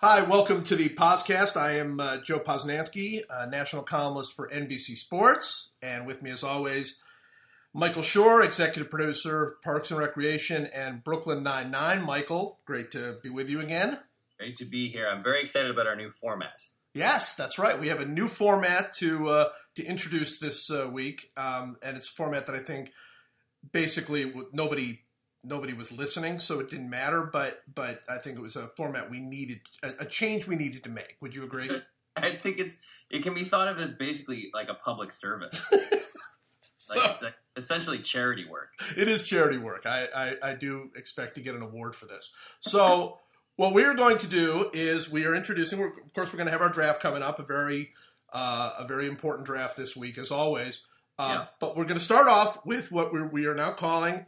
Hi, 0.00 0.22
welcome 0.22 0.62
to 0.62 0.76
the 0.76 0.90
podcast. 0.90 1.56
I 1.56 1.72
am 1.72 1.98
uh, 1.98 2.18
Joe 2.18 2.38
Posnanski, 2.38 3.22
a 3.28 3.50
national 3.50 3.82
columnist 3.82 4.32
for 4.32 4.48
NBC 4.48 4.96
Sports, 4.96 5.72
and 5.82 6.06
with 6.06 6.22
me, 6.22 6.30
as 6.30 6.44
always, 6.44 7.00
Michael 7.74 8.02
Schur, 8.02 8.44
executive 8.44 8.92
producer, 8.92 9.56
Parks 9.64 9.90
and 9.90 9.98
Recreation, 9.98 10.66
and 10.66 11.02
Brooklyn 11.02 11.42
Nine 11.42 11.72
Nine. 11.72 12.04
Michael, 12.04 12.60
great 12.64 12.92
to 12.92 13.18
be 13.24 13.28
with 13.28 13.50
you 13.50 13.58
again. 13.58 13.98
Great 14.38 14.56
to 14.58 14.64
be 14.64 14.88
here. 14.88 15.08
I'm 15.08 15.24
very 15.24 15.42
excited 15.42 15.68
about 15.68 15.88
our 15.88 15.96
new 15.96 16.12
format. 16.12 16.66
Yes, 16.94 17.34
that's 17.34 17.58
right. 17.58 17.80
We 17.80 17.88
have 17.88 17.98
a 17.98 18.06
new 18.06 18.28
format 18.28 18.92
to 18.98 19.28
uh, 19.28 19.48
to 19.74 19.84
introduce 19.84 20.38
this 20.38 20.70
uh, 20.70 20.88
week, 20.88 21.28
um, 21.36 21.76
and 21.82 21.96
it's 21.96 22.08
a 22.08 22.12
format 22.12 22.46
that 22.46 22.54
I 22.54 22.60
think 22.60 22.92
basically 23.72 24.32
nobody 24.52 25.00
nobody 25.44 25.72
was 25.72 25.92
listening, 25.92 26.38
so 26.38 26.60
it 26.60 26.70
didn't 26.70 26.90
matter. 26.90 27.22
But 27.32 27.62
but 27.72 28.02
I 28.08 28.18
think 28.18 28.36
it 28.38 28.42
was 28.42 28.56
a 28.56 28.68
format 28.68 29.10
we 29.10 29.20
needed, 29.20 29.60
a, 29.82 29.92
a 30.00 30.04
change 30.04 30.46
we 30.46 30.56
needed 30.56 30.84
to 30.84 30.90
make. 30.90 31.16
Would 31.20 31.34
you 31.34 31.44
agree? 31.44 31.70
I 32.16 32.36
think 32.36 32.58
it's 32.58 32.76
it 33.10 33.22
can 33.22 33.34
be 33.34 33.44
thought 33.44 33.68
of 33.68 33.78
as 33.78 33.94
basically 33.94 34.50
like 34.52 34.68
a 34.68 34.74
public 34.74 35.12
service, 35.12 35.64
So- 36.76 37.00
like, 37.00 37.22
like 37.22 37.34
essentially 37.56 37.98
charity 37.98 38.44
work. 38.48 38.70
it 38.96 39.08
is 39.08 39.22
charity 39.22 39.58
work. 39.58 39.84
I, 39.84 40.08
I, 40.14 40.50
I 40.50 40.54
do 40.54 40.90
expect 40.96 41.34
to 41.34 41.40
get 41.40 41.54
an 41.56 41.62
award 41.62 41.94
for 41.96 42.06
this. 42.06 42.30
So, 42.60 43.18
what 43.56 43.74
we 43.74 43.84
are 43.84 43.94
going 43.94 44.18
to 44.18 44.26
do 44.28 44.70
is 44.72 45.10
we 45.10 45.24
are 45.26 45.34
introducing. 45.34 45.78
We're, 45.80 45.88
of 45.88 46.12
course, 46.14 46.32
we're 46.32 46.36
going 46.38 46.46
to 46.46 46.52
have 46.52 46.62
our 46.62 46.68
draft 46.68 47.00
coming 47.02 47.22
up. 47.22 47.38
A 47.40 47.42
very 47.42 47.90
uh, 48.32 48.74
a 48.78 48.86
very 48.86 49.06
important 49.06 49.46
draft 49.46 49.76
this 49.76 49.96
week, 49.96 50.18
as 50.18 50.30
always. 50.30 50.82
Uh, 51.18 51.38
Yeah. 51.40 51.46
But 51.60 51.76
we're 51.76 51.84
going 51.84 51.98
to 51.98 52.04
start 52.04 52.28
off 52.28 52.64
with 52.64 52.92
what 52.92 53.12
we're, 53.12 53.26
we 53.26 53.46
are 53.46 53.54
now 53.54 53.72
calling 53.72 54.26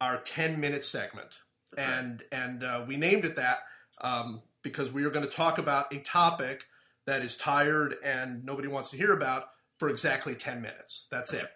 our 0.00 0.20
ten 0.20 0.60
minute 0.60 0.84
segment, 0.84 1.38
and 1.76 2.22
and 2.32 2.62
uh, 2.64 2.84
we 2.86 2.96
named 2.96 3.24
it 3.24 3.36
that 3.36 3.58
um, 4.00 4.42
because 4.62 4.90
we 4.92 5.04
are 5.04 5.10
going 5.10 5.24
to 5.24 5.30
talk 5.30 5.58
about 5.58 5.92
a 5.94 5.98
topic 5.98 6.64
that 7.06 7.22
is 7.22 7.36
tired 7.36 7.96
and 8.04 8.44
nobody 8.44 8.68
wants 8.68 8.90
to 8.90 8.96
hear 8.96 9.12
about 9.12 9.44
for 9.78 9.88
exactly 9.88 10.34
ten 10.34 10.60
minutes. 10.62 11.06
That's 11.10 11.32
it. 11.32 11.46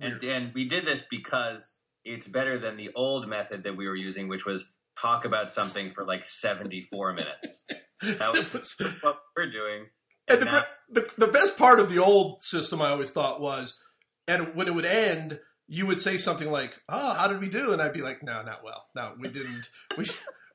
And, 0.00 0.22
and 0.22 0.54
we 0.54 0.68
did 0.68 0.86
this 0.86 1.04
because 1.10 1.76
it's 2.04 2.28
better 2.28 2.58
than 2.58 2.76
the 2.76 2.90
old 2.94 3.28
method 3.28 3.64
that 3.64 3.76
we 3.76 3.86
were 3.88 3.96
using, 3.96 4.28
which 4.28 4.46
was 4.46 4.72
talk 5.00 5.24
about 5.24 5.52
something 5.52 5.90
for 5.92 6.04
like 6.04 6.24
74 6.24 7.12
minutes. 7.14 7.62
That 8.02 8.32
was 8.32 8.52
was- 8.78 8.96
what 9.00 9.18
we're 9.36 9.50
doing. 9.50 9.86
And 10.28 10.38
And 10.38 10.48
the, 10.48 10.52
now- 10.52 10.62
the, 10.90 11.10
the 11.26 11.32
best 11.32 11.58
part 11.58 11.80
of 11.80 11.90
the 11.92 11.98
old 11.98 12.40
system, 12.42 12.80
I 12.80 12.90
always 12.90 13.10
thought, 13.10 13.40
was, 13.40 13.82
and 14.28 14.54
when 14.54 14.68
it 14.68 14.74
would 14.74 14.84
end, 14.86 15.40
you 15.68 15.86
would 15.86 16.00
say 16.00 16.16
something 16.16 16.50
like, 16.50 16.80
"Oh, 16.88 17.14
how 17.14 17.28
did 17.28 17.40
we 17.40 17.48
do?" 17.48 17.72
And 17.72 17.80
I'd 17.80 17.92
be 17.92 18.02
like, 18.02 18.22
"No, 18.22 18.42
not 18.42 18.64
well. 18.64 18.86
No, 18.96 19.12
we 19.18 19.28
didn't. 19.28 19.68
We 19.96 20.06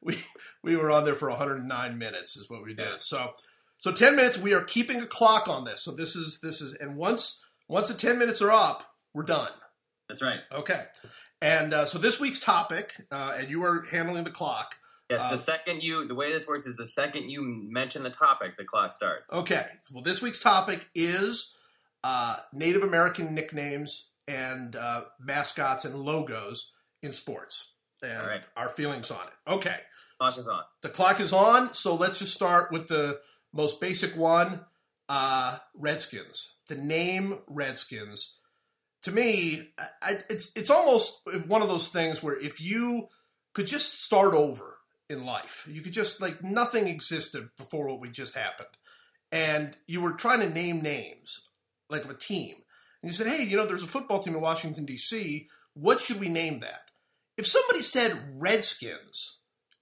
we 0.02 0.18
we 0.64 0.76
were 0.76 0.92
on 0.92 1.06
there 1.06 1.16
for 1.16 1.30
109 1.30 1.98
minutes, 1.98 2.36
is 2.36 2.50
what 2.50 2.62
we 2.64 2.74
did. 2.74 2.86
Yeah. 2.86 2.98
So 2.98 3.32
so 3.78 3.92
10 3.94 4.18
minutes. 4.18 4.38
We 4.38 4.54
are 4.54 4.64
keeping 4.64 5.02
a 5.02 5.06
clock 5.06 5.48
on 5.48 5.64
this. 5.64 5.82
So 5.82 5.92
this 5.92 6.16
is 6.18 6.40
this 6.42 6.60
is, 6.60 6.74
and 6.74 6.98
once 6.98 7.42
once 7.70 7.88
the 7.88 7.94
10 7.94 8.18
minutes 8.20 8.42
are 8.42 8.52
up, 8.52 8.84
we're 9.14 9.24
done. 9.24 9.52
That's 10.10 10.22
right. 10.22 10.40
Okay. 10.52 10.84
And 11.42 11.74
uh, 11.74 11.86
so 11.86 12.00
this 12.00 12.20
week's 12.20 12.40
topic, 12.42 12.94
uh, 13.12 13.36
and 13.38 13.50
you 13.50 13.64
are 13.66 13.86
handling 13.92 14.24
the 14.26 14.32
clock. 14.32 14.76
Yes, 15.10 15.22
Uh, 15.22 15.32
the 15.32 15.38
second 15.38 15.84
you, 15.84 16.08
the 16.08 16.16
way 16.16 16.32
this 16.32 16.48
works 16.48 16.66
is 16.66 16.76
the 16.76 16.88
second 16.88 17.30
you 17.30 17.42
mention 17.44 18.04
the 18.04 18.10
topic, 18.10 18.58
the 18.58 18.64
clock 18.66 18.96
starts. 18.96 19.26
Okay. 19.32 19.66
Well, 19.94 20.04
this 20.04 20.22
week's 20.22 20.40
topic 20.40 20.88
is 20.96 21.54
uh, 22.04 22.38
Native 22.54 22.84
American 22.84 23.34
nicknames 23.34 24.10
and 24.28 24.76
uh, 24.76 25.02
mascots 25.20 25.86
and 25.86 25.96
logos 25.96 26.72
in 27.02 27.14
sports 27.14 27.74
and 28.02 28.28
right. 28.28 28.42
our 28.56 28.70
feelings 28.70 29.12
on 29.12 29.22
it. 29.22 29.52
Okay. 29.52 29.78
Clock 30.20 30.38
is 30.38 30.48
on. 30.48 30.62
The 30.82 30.90
clock 30.90 31.20
is 31.20 31.34
on, 31.34 31.74
so 31.74 31.96
let's 31.96 32.20
just 32.20 32.34
start 32.34 32.72
with 32.72 32.88
the 32.88 33.20
most 33.54 33.82
basic 33.82 34.16
one 34.16 34.62
uh, 35.10 35.58
Redskins. 35.76 36.50
The 36.68 36.76
name 36.76 37.40
Redskins. 37.48 38.38
To 39.04 39.12
me, 39.12 39.74
I, 40.02 40.20
it's 40.30 40.52
it's 40.56 40.70
almost 40.70 41.22
one 41.48 41.62
of 41.62 41.68
those 41.68 41.90
things 41.90 42.24
where 42.24 42.40
if 42.40 42.62
you 42.62 43.10
could 43.54 43.68
just 43.68 44.02
start 44.04 44.34
over 44.34 44.78
in 45.10 45.26
life, 45.26 45.68
you 45.70 45.82
could 45.82 45.92
just 45.92 46.22
like 46.22 46.42
nothing 46.44 46.88
existed 46.88 47.50
before 47.58 47.90
what 47.90 48.00
we 48.00 48.10
just 48.10 48.36
happened, 48.36 48.70
and 49.32 49.76
you 49.88 50.00
were 50.00 50.14
trying 50.14 50.40
to 50.40 50.50
name 50.50 50.82
names 50.82 51.50
like 51.90 52.06
of 52.06 52.10
a 52.10 52.16
team, 52.16 52.56
and 53.04 53.12
you 53.12 53.16
said, 53.16 53.28
"Hey, 53.28 53.44
you 53.44 53.58
know, 53.58 53.66
there's 53.66 53.84
a 53.84 53.88
football 53.88 54.24
team 54.24 54.34
in 54.34 54.42
Washington 54.42 54.86
D.C. 54.86 55.50
What 55.74 56.00
should 56.00 56.20
we 56.20 56.30
name 56.30 56.62
that?" 56.62 56.90
If 57.38 57.46
somebody 57.46 57.82
said 57.82 58.40
Redskins 58.42 59.40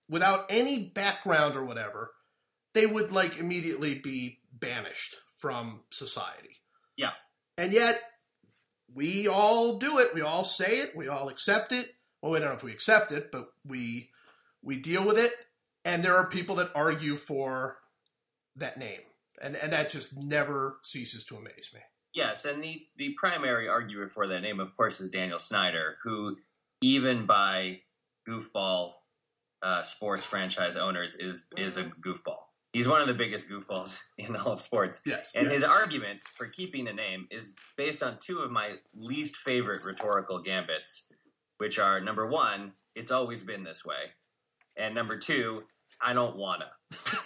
without 0.10 0.46
any 0.50 0.90
background 0.90 1.56
or 1.56 1.64
whatever, 1.64 2.12
they 2.74 2.88
would 2.88 3.12
like 3.12 3.38
immediately 3.38 3.96
be 3.96 4.40
banished 4.52 5.18
from 5.38 5.82
society. 5.92 6.62
Yeah. 6.98 7.12
And 7.58 7.74
yet, 7.74 8.02
we 8.94 9.28
all 9.28 9.78
do 9.78 10.00
it. 10.00 10.14
We 10.14 10.22
all 10.22 10.44
say 10.44 10.80
it. 10.80 10.96
We 10.96 11.08
all 11.08 11.30
accept 11.30 11.72
it. 11.72 11.92
Well, 12.22 12.32
we 12.32 12.40
don't 12.40 12.50
know 12.50 12.56
if 12.56 12.64
we 12.64 12.72
accept 12.72 13.12
it, 13.12 13.32
but 13.32 13.48
we 13.66 14.10
we 14.64 14.78
deal 14.78 15.06
with 15.06 15.18
it. 15.18 15.34
And 15.86 16.04
there 16.04 16.16
are 16.16 16.30
people 16.30 16.56
that 16.56 16.72
argue 16.76 17.16
for 17.16 17.78
that 18.56 18.78
name, 18.78 19.02
and 19.42 19.56
and 19.56 19.74
that 19.74 19.92
just 19.92 20.18
never 20.18 20.78
ceases 20.84 21.26
to 21.26 21.38
amaze 21.38 21.70
me. 21.74 21.82
Yes, 22.14 22.46
and 22.46 22.62
the, 22.64 22.82
the 22.98 23.16
primary 23.18 23.68
arguer 23.70 24.10
for 24.10 24.28
that 24.28 24.42
name, 24.42 24.60
of 24.60 24.76
course, 24.76 25.00
is 25.00 25.10
Daniel 25.10 25.40
Snyder, 25.40 25.98
who, 26.04 26.38
even 26.82 27.26
by 27.26 27.80
goofball 28.28 28.92
uh, 29.64 29.84
sports 29.84 30.24
franchise 30.24 30.76
owners, 30.76 31.16
is 31.16 31.46
is 31.58 31.78
a 31.78 31.86
goofball. 31.86 32.40
He's 32.74 32.88
one 32.88 33.02
of 33.02 33.08
the 33.08 33.14
biggest 33.14 33.50
goofballs 33.50 34.00
in 34.18 34.36
all 34.36 34.54
of 34.54 34.62
sports. 34.62 35.02
Yes. 35.06 35.34
And 35.36 35.48
his 35.48 35.64
argument 35.64 36.22
for 36.36 36.48
keeping 36.48 36.86
the 36.86 36.94
name 36.94 37.28
is 37.30 37.54
based 37.78 38.02
on 38.02 38.18
two 38.20 38.40
of 38.40 38.52
my 38.52 38.76
least 38.96 39.38
favorite 39.38 39.84
rhetorical 39.84 40.42
gambits, 40.42 41.12
which 41.58 41.80
are 41.80 42.00
number 42.00 42.28
one, 42.28 42.74
it's 42.96 43.12
always 43.12 43.44
been 43.44 43.64
this 43.64 43.86
way, 43.86 44.12
and 44.76 44.94
number 44.94 45.18
two, 45.18 45.64
I 46.02 46.12
don't 46.12 46.36
wanna. 46.36 46.72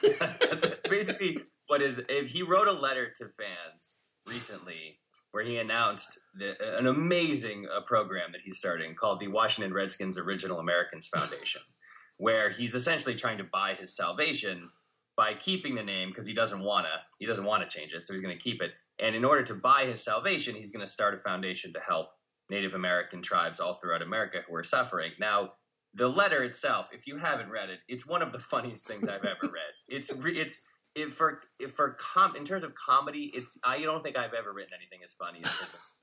That's 0.20 0.88
basically 0.88 1.40
what 1.68 1.82
is. 1.82 2.00
If 2.08 2.30
he 2.30 2.44
wrote 2.44 2.68
a 2.68 2.72
letter 2.74 3.10
to 3.18 3.26
fans 3.30 3.96
recently 4.28 4.98
where 5.32 5.44
he 5.44 5.58
announced 5.58 6.18
the, 6.34 6.56
an 6.78 6.88
amazing 6.88 7.68
uh, 7.68 7.82
program 7.82 8.32
that 8.32 8.42
he's 8.42 8.58
starting 8.58 8.96
called 8.96 9.20
the 9.20 9.28
Washington 9.28 9.74
Redskins 9.74 10.18
Original 10.18 10.60
Americans 10.60 11.08
Foundation, 11.08 11.62
where 12.18 12.50
he's 12.50 12.74
essentially 12.74 13.16
trying 13.16 13.38
to 13.40 13.44
buy 13.44 13.76
his 13.78 13.96
salvation 13.96 14.70
by 15.18 15.34
keeping 15.34 15.76
the 15.76 15.84
name 15.84 16.10
because 16.10 16.26
he 16.26 16.34
doesn't 16.34 16.62
wanna 16.62 17.02
he 17.20 17.26
doesn't 17.26 17.46
want 17.46 17.70
to 17.70 17.78
change 17.78 17.92
it, 17.94 18.08
so 18.08 18.14
he's 18.14 18.22
going 18.22 18.36
to 18.36 18.42
keep 18.42 18.62
it. 18.62 18.72
And 19.00 19.14
in 19.16 19.26
order 19.26 19.44
to 19.44 19.54
buy 19.54 19.86
his 19.86 20.02
salvation, 20.02 20.56
he's 20.56 20.72
going 20.72 20.86
to 20.86 20.92
start 20.92 21.14
a 21.14 21.18
foundation 21.18 21.74
to 21.74 21.80
help 21.80 22.12
Native 22.50 22.74
American 22.74 23.22
tribes 23.22 23.60
all 23.60 23.74
throughout 23.74 24.02
America 24.02 24.40
who 24.48 24.56
are 24.56 24.64
suffering. 24.64 25.12
Now, 25.20 25.54
the 25.94 26.08
letter 26.08 26.44
itself, 26.44 26.88
if 26.94 27.08
you 27.08 27.18
haven't 27.18 27.50
read 27.50 27.70
it, 27.70 27.80
it's 27.88 28.08
one 28.08 28.22
of 28.22 28.32
the 28.32 28.40
funniest 28.52 28.88
things 28.88 29.08
I've 29.08 29.26
ever 29.26 29.44
read. 29.44 29.74
It's 29.88 30.10
it's 30.10 30.62
it, 30.96 31.14
for 31.14 31.42
if 31.60 31.74
for 31.74 31.92
com 31.92 32.36
in 32.36 32.46
terms 32.46 32.64
of 32.64 32.74
comedy, 32.76 33.32
it's 33.34 33.58
I 33.64 33.82
don't 33.82 34.04
think 34.04 34.18
I've 34.18 34.34
ever 34.34 34.54
written 34.54 34.74
anything 34.74 35.00
as 35.04 35.12
funny 35.14 35.42
as 35.44 35.76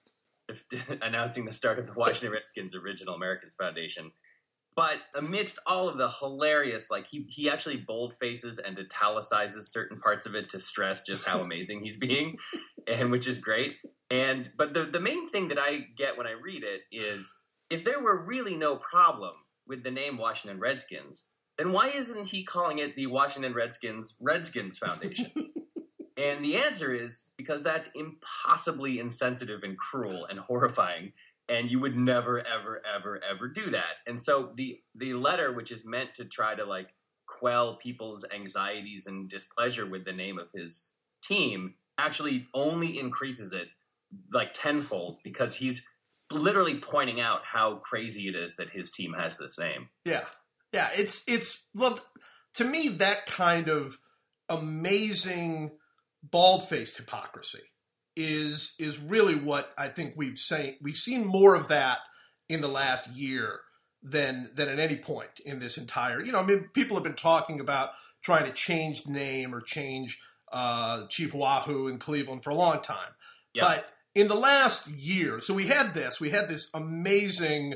announcing 1.03 1.45
the 1.45 1.53
start 1.53 1.79
of 1.79 1.87
the 1.87 1.93
Washington 1.93 2.33
Redskins 2.33 2.75
Original 2.75 3.15
Americans 3.15 3.53
Foundation. 3.59 4.13
But 4.75 4.99
amidst 5.15 5.59
all 5.67 5.89
of 5.89 5.99
the 5.99 6.11
hilarious, 6.11 6.91
like 6.91 7.07
he 7.11 7.27
he 7.29 7.51
actually 7.51 7.77
bold 7.77 8.15
faces 8.19 8.59
and 8.59 8.79
italicizes 8.79 9.71
certain 9.71 9.99
parts 10.01 10.25
of 10.25 10.35
it 10.35 10.49
to 10.51 10.61
stress 10.61 11.03
just 11.03 11.27
how 11.27 11.41
amazing 11.41 11.83
he's 11.83 11.99
being, 11.99 12.37
and 12.87 13.11
which 13.11 13.29
is 13.29 13.39
great. 13.39 13.75
And 14.11 14.51
but 14.57 14.73
the 14.73 14.85
the 14.85 15.01
main 15.01 15.29
thing 15.29 15.49
that 15.49 15.59
I 15.59 15.87
get 15.97 16.17
when 16.17 16.27
I 16.27 16.33
read 16.33 16.65
it 16.65 16.83
is 16.91 17.35
if 17.69 17.85
there 17.85 18.01
were 18.01 18.25
really 18.25 18.57
no 18.57 18.77
problem 18.77 19.35
with 19.67 19.85
the 19.85 19.91
name 19.91 20.17
Washington 20.17 20.59
Redskins, 20.59 21.29
then 21.59 21.73
why 21.73 21.89
isn't 21.89 22.29
he 22.29 22.45
calling 22.45 22.79
it 22.79 22.97
the 22.97 23.07
Washington 23.07 23.53
Redskins 23.53 24.15
Redskins 24.21 24.79
Foundation? 24.79 25.31
and 26.17 26.45
the 26.45 26.57
answer 26.57 26.95
is 26.95 27.27
because 27.37 27.63
that's 27.63 27.91
impossibly 27.95 28.99
insensitive 28.99 29.63
and 29.63 29.77
cruel 29.79 30.27
and 30.27 30.39
horrifying 30.39 31.13
and 31.49 31.71
you 31.71 31.81
would 31.81 31.97
never 31.97 32.39
ever 32.41 32.81
ever 32.97 33.21
ever 33.29 33.49
do 33.49 33.71
that. 33.71 34.01
And 34.07 34.21
so 34.21 34.53
the 34.57 34.81
the 34.95 35.15
letter 35.15 35.53
which 35.53 35.71
is 35.71 35.85
meant 35.85 36.15
to 36.15 36.25
try 36.25 36.55
to 36.55 36.65
like 36.65 36.89
quell 37.27 37.77
people's 37.77 38.25
anxieties 38.35 39.07
and 39.07 39.29
displeasure 39.29 39.87
with 39.87 40.05
the 40.05 40.13
name 40.13 40.39
of 40.39 40.49
his 40.55 40.87
team 41.23 41.75
actually 41.99 42.47
only 42.55 42.99
increases 42.99 43.53
it 43.53 43.69
like 44.33 44.53
tenfold 44.55 45.19
because 45.23 45.57
he's 45.57 45.87
literally 46.31 46.79
pointing 46.79 47.21
out 47.21 47.41
how 47.45 47.77
crazy 47.77 48.29
it 48.29 48.35
is 48.35 48.57
that 48.57 48.71
his 48.71 48.91
team 48.91 49.13
has 49.13 49.39
this 49.39 49.59
name. 49.59 49.89
Yeah, 50.05 50.25
yeah. 50.73 50.89
It's 50.97 51.25
it's 51.27 51.67
well, 51.75 51.99
to 52.55 52.65
me 52.65 52.89
that 52.89 53.27
kind 53.27 53.69
of 53.69 53.99
amazing 54.49 55.73
bald 56.23 56.63
faced 56.69 56.97
hypocrisy 56.97 57.63
is 58.17 58.75
is 58.79 58.99
really 58.99 59.35
what 59.35 59.73
I 59.79 59.89
think 59.89 60.15
we've 60.17 60.39
seen 60.39 60.77
we've 60.83 60.97
seen 60.97 61.25
more 61.25 61.55
of 61.55 61.69
that 61.69 61.99
in 62.49 62.61
the 62.61 62.69
last 62.69 63.09
year 63.09 63.61
than 64.03 64.51
than 64.55 64.69
at 64.69 64.79
any 64.79 64.97
point 64.97 65.41
in 65.45 65.59
this 65.59 65.79
entire 65.79 66.23
you 66.23 66.31
know 66.31 66.41
I 66.41 66.45
mean 66.45 66.69
people 66.75 66.97
have 66.97 67.05
been 67.05 67.15
talking 67.15 67.61
about 67.61 67.91
trying 68.23 68.45
to 68.45 68.53
change 68.53 69.05
the 69.05 69.13
name 69.13 69.55
or 69.55 69.61
change 69.61 70.19
uh, 70.53 71.07
Chief 71.09 71.35
Wahoo 71.35 71.89
in 71.89 71.99
Cleveland 71.99 72.45
for 72.45 72.51
a 72.51 72.55
long 72.55 72.81
time. 72.83 73.15
Yep. 73.55 73.65
But 73.65 73.87
in 74.15 74.29
the 74.29 74.35
last 74.35 74.89
year, 74.89 75.41
so 75.41 75.55
we 75.55 75.67
had 75.67 75.95
this, 75.95 76.21
we 76.21 76.31
had 76.31 76.49
this 76.49 76.71
amazing. 76.75 77.75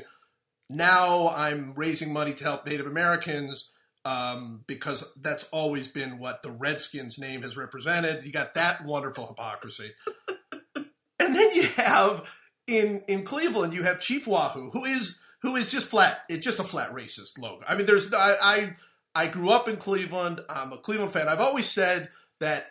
Now 0.69 1.29
I'm 1.29 1.73
raising 1.75 2.11
money 2.11 2.33
to 2.33 2.43
help 2.43 2.65
Native 2.65 2.87
Americans 2.87 3.71
um, 4.05 4.63
because 4.67 5.11
that's 5.21 5.45
always 5.45 5.87
been 5.87 6.19
what 6.19 6.41
the 6.41 6.51
Redskins 6.51 7.19
name 7.19 7.41
has 7.41 7.57
represented. 7.57 8.25
You 8.25 8.31
got 8.31 8.53
that 8.53 8.85
wonderful 8.85 9.27
hypocrisy. 9.27 9.91
and 10.75 11.35
then 11.35 11.53
you 11.53 11.63
have 11.63 12.23
in 12.67 13.03
in 13.07 13.23
Cleveland, 13.23 13.73
you 13.73 13.83
have 13.83 13.99
Chief 13.99 14.27
Wahoo, 14.27 14.69
who 14.71 14.85
is 14.85 15.19
who 15.41 15.55
is 15.55 15.69
just 15.69 15.87
flat. 15.87 16.21
It's 16.29 16.43
just 16.43 16.59
a 16.59 16.63
flat 16.63 16.93
racist 16.93 17.39
logo. 17.39 17.63
I 17.67 17.75
mean, 17.75 17.85
there's 17.85 18.13
I 18.13 18.35
I, 18.41 18.73
I 19.15 19.27
grew 19.27 19.49
up 19.49 19.67
in 19.67 19.77
Cleveland. 19.77 20.41
I'm 20.49 20.73
a 20.73 20.77
Cleveland 20.77 21.11
fan. 21.11 21.27
I've 21.27 21.41
always 21.41 21.69
said 21.69 22.09
that 22.39 22.67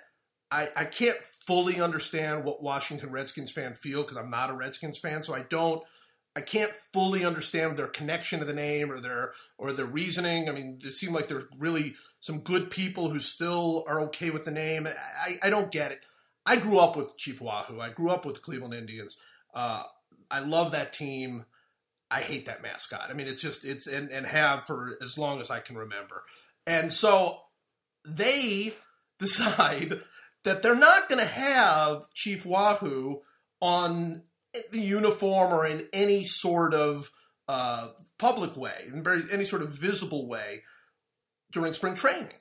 I, 0.50 0.69
I 0.76 0.84
can't 0.84 1.19
fully 1.46 1.81
understand 1.81 2.44
what 2.44 2.62
Washington 2.62 3.10
Redskins 3.10 3.52
fan 3.52 3.75
feel 3.75 4.02
because 4.02 4.16
I'm 4.16 4.31
not 4.31 4.50
a 4.50 4.54
Redskins 4.54 4.99
fan, 4.99 5.22
so 5.22 5.34
I 5.34 5.40
don't 5.40 5.82
I 6.36 6.42
can't 6.42 6.72
fully 6.92 7.24
understand 7.24 7.76
their 7.76 7.88
connection 7.88 8.40
to 8.40 8.44
the 8.44 8.52
name 8.52 8.92
or 8.92 9.00
their 9.00 9.32
or 9.56 9.72
their 9.72 9.86
reasoning. 9.86 10.48
I 10.48 10.52
mean, 10.52 10.78
it 10.84 10.92
seemed 10.92 11.14
like 11.14 11.28
there's 11.28 11.46
really 11.58 11.94
some 12.20 12.40
good 12.40 12.70
people 12.70 13.08
who 13.08 13.18
still 13.18 13.84
are 13.88 14.02
okay 14.02 14.30
with 14.30 14.44
the 14.44 14.50
name. 14.50 14.86
I, 14.86 15.38
I 15.42 15.50
don't 15.50 15.72
get 15.72 15.92
it. 15.92 16.00
I 16.44 16.56
grew 16.56 16.78
up 16.78 16.94
with 16.94 17.16
Chief 17.16 17.40
Wahoo. 17.40 17.80
I 17.80 17.88
grew 17.88 18.10
up 18.10 18.26
with 18.26 18.34
the 18.34 18.42
Cleveland 18.42 18.74
Indians. 18.74 19.16
Uh, 19.54 19.84
I 20.30 20.40
love 20.40 20.72
that 20.72 20.92
team. 20.92 21.46
I 22.10 22.20
hate 22.20 22.46
that 22.46 22.62
mascot. 22.62 23.08
I 23.10 23.14
mean, 23.14 23.26
it's 23.28 23.42
just 23.42 23.64
it's 23.64 23.86
and, 23.86 24.10
and 24.10 24.26
have 24.26 24.66
for 24.66 24.98
as 25.02 25.16
long 25.16 25.40
as 25.40 25.50
I 25.50 25.60
can 25.60 25.76
remember. 25.76 26.22
And 26.66 26.92
so 26.92 27.38
they 28.06 28.74
decide 29.18 30.00
that 30.44 30.62
they're 30.62 30.76
not 30.76 31.08
going 31.08 31.18
to 31.18 31.26
have 31.26 32.12
Chief 32.12 32.44
Wahoo 32.44 33.22
on 33.60 34.22
the 34.72 34.80
uniform 34.80 35.52
or 35.52 35.66
in 35.66 35.86
any 35.92 36.24
sort 36.24 36.74
of 36.74 37.10
uh, 37.48 37.88
public 38.18 38.56
way, 38.56 38.74
in 38.92 39.02
very 39.02 39.22
any 39.32 39.44
sort 39.44 39.62
of 39.62 39.70
visible 39.70 40.26
way 40.28 40.62
during 41.52 41.72
spring 41.72 41.94
training. 41.94 42.32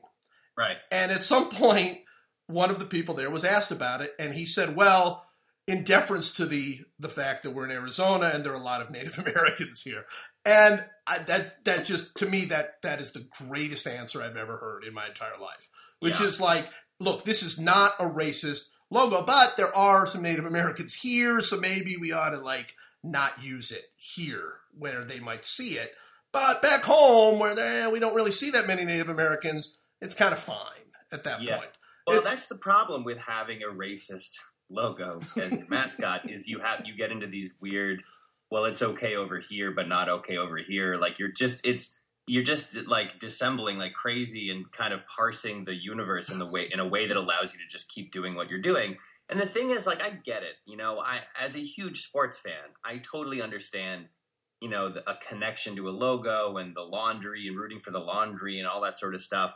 Right. 0.57 0.77
And 0.91 1.11
at 1.11 1.23
some 1.23 1.49
point, 1.49 1.99
one 2.47 2.69
of 2.71 2.79
the 2.79 2.85
people 2.85 3.15
there 3.15 3.29
was 3.29 3.43
asked 3.45 3.71
about 3.71 4.01
it, 4.01 4.13
and 4.19 4.33
he 4.33 4.45
said, 4.45 4.75
"Well, 4.75 5.25
in 5.67 5.83
deference 5.83 6.31
to 6.33 6.45
the 6.45 6.81
the 6.99 7.09
fact 7.09 7.43
that 7.43 7.51
we're 7.51 7.65
in 7.65 7.71
Arizona 7.71 8.31
and 8.33 8.43
there 8.43 8.53
are 8.53 8.55
a 8.55 8.63
lot 8.63 8.81
of 8.81 8.89
Native 8.91 9.17
Americans 9.25 9.81
here." 9.81 10.05
And 10.45 10.83
I, 11.07 11.19
that 11.19 11.63
that 11.65 11.85
just 11.85 12.15
to 12.17 12.25
me 12.25 12.45
that 12.45 12.81
that 12.83 13.01
is 13.01 13.11
the 13.11 13.27
greatest 13.45 13.87
answer 13.87 14.21
I've 14.21 14.37
ever 14.37 14.57
heard 14.57 14.83
in 14.83 14.93
my 14.93 15.07
entire 15.07 15.37
life, 15.41 15.67
which 15.99 16.19
Yeah. 16.19 16.27
is 16.27 16.39
like, 16.41 16.65
look, 16.99 17.25
this 17.25 17.43
is 17.43 17.59
not 17.59 17.93
a 17.99 18.05
racist 18.05 18.63
logo, 18.91 19.21
but 19.23 19.57
there 19.57 19.75
are 19.75 20.05
some 20.07 20.21
Native 20.21 20.45
Americans 20.45 20.93
here, 20.93 21.41
so 21.41 21.57
maybe 21.57 21.95
we 21.99 22.11
ought 22.11 22.31
to 22.31 22.37
like 22.39 22.73
not 23.03 23.43
use 23.43 23.71
it 23.71 23.85
here 23.95 24.53
where 24.77 25.03
they 25.03 25.19
might 25.19 25.45
see 25.45 25.71
it. 25.77 25.93
But 26.31 26.61
back 26.61 26.83
home, 26.83 27.39
where 27.39 27.89
we 27.89 27.99
don't 27.99 28.15
really 28.15 28.31
see 28.31 28.51
that 28.51 28.67
many 28.67 28.83
Native 28.83 29.09
Americans, 29.09 29.77
it's 30.01 30.15
kind 30.15 30.33
of 30.33 30.39
fine 30.39 30.91
at 31.11 31.23
that 31.23 31.41
Yeah. 31.41 31.57
point. 31.57 31.71
Well, 32.07 32.17
It's- 32.17 32.31
that's 32.33 32.47
the 32.47 32.57
problem 32.57 33.03
with 33.03 33.17
having 33.17 33.61
a 33.63 33.67
racist 33.73 34.37
logo 34.69 35.19
and 35.41 35.67
mascot 35.69 36.29
is 36.29 36.47
you 36.47 36.59
have 36.59 36.81
you 36.85 36.95
get 36.95 37.11
into 37.11 37.27
these 37.27 37.51
weird. 37.61 38.03
Well, 38.51 38.65
it's 38.65 38.81
okay 38.81 39.15
over 39.15 39.39
here, 39.39 39.71
but 39.71 39.87
not 39.87 40.07
okay 40.09 40.37
over 40.37 40.57
here. 40.57 40.95
Like 40.97 41.19
you're 41.19 41.31
just 41.31 41.65
it's 41.65 41.97
you're 42.27 42.43
just 42.43 42.87
like 42.87 43.19
dissembling 43.19 43.77
like 43.77 43.93
crazy 43.93 44.49
and 44.49 44.71
kind 44.71 44.93
of 44.93 45.01
parsing 45.07 45.65
the 45.65 45.75
universe 45.75 46.29
in 46.29 46.39
the 46.39 46.45
way 46.45 46.69
in 46.71 46.79
a 46.79 46.87
way 46.87 47.07
that 47.07 47.17
allows 47.17 47.53
you 47.53 47.59
to 47.59 47.67
just 47.69 47.91
keep 47.91 48.11
doing 48.11 48.35
what 48.35 48.49
you're 48.49 48.61
doing. 48.61 48.97
And 49.27 49.39
the 49.39 49.47
thing 49.47 49.71
is, 49.71 49.87
like, 49.87 50.03
I 50.03 50.11
get 50.11 50.43
it. 50.43 50.55
You 50.65 50.77
know, 50.77 50.99
I 50.99 51.21
as 51.39 51.55
a 51.55 51.59
huge 51.59 52.03
sports 52.03 52.39
fan, 52.39 52.53
I 52.83 52.97
totally 52.97 53.41
understand. 53.41 54.05
You 54.61 54.69
know, 54.69 54.89
the, 54.89 55.07
a 55.07 55.17
connection 55.17 55.75
to 55.75 55.89
a 55.89 55.91
logo 55.91 56.57
and 56.57 56.75
the 56.75 56.81
laundry 56.81 57.47
and 57.47 57.57
rooting 57.57 57.81
for 57.81 57.91
the 57.91 57.99
laundry 57.99 58.57
and 58.57 58.67
all 58.67 58.81
that 58.81 58.97
sort 58.97 59.13
of 59.13 59.21
stuff 59.21 59.53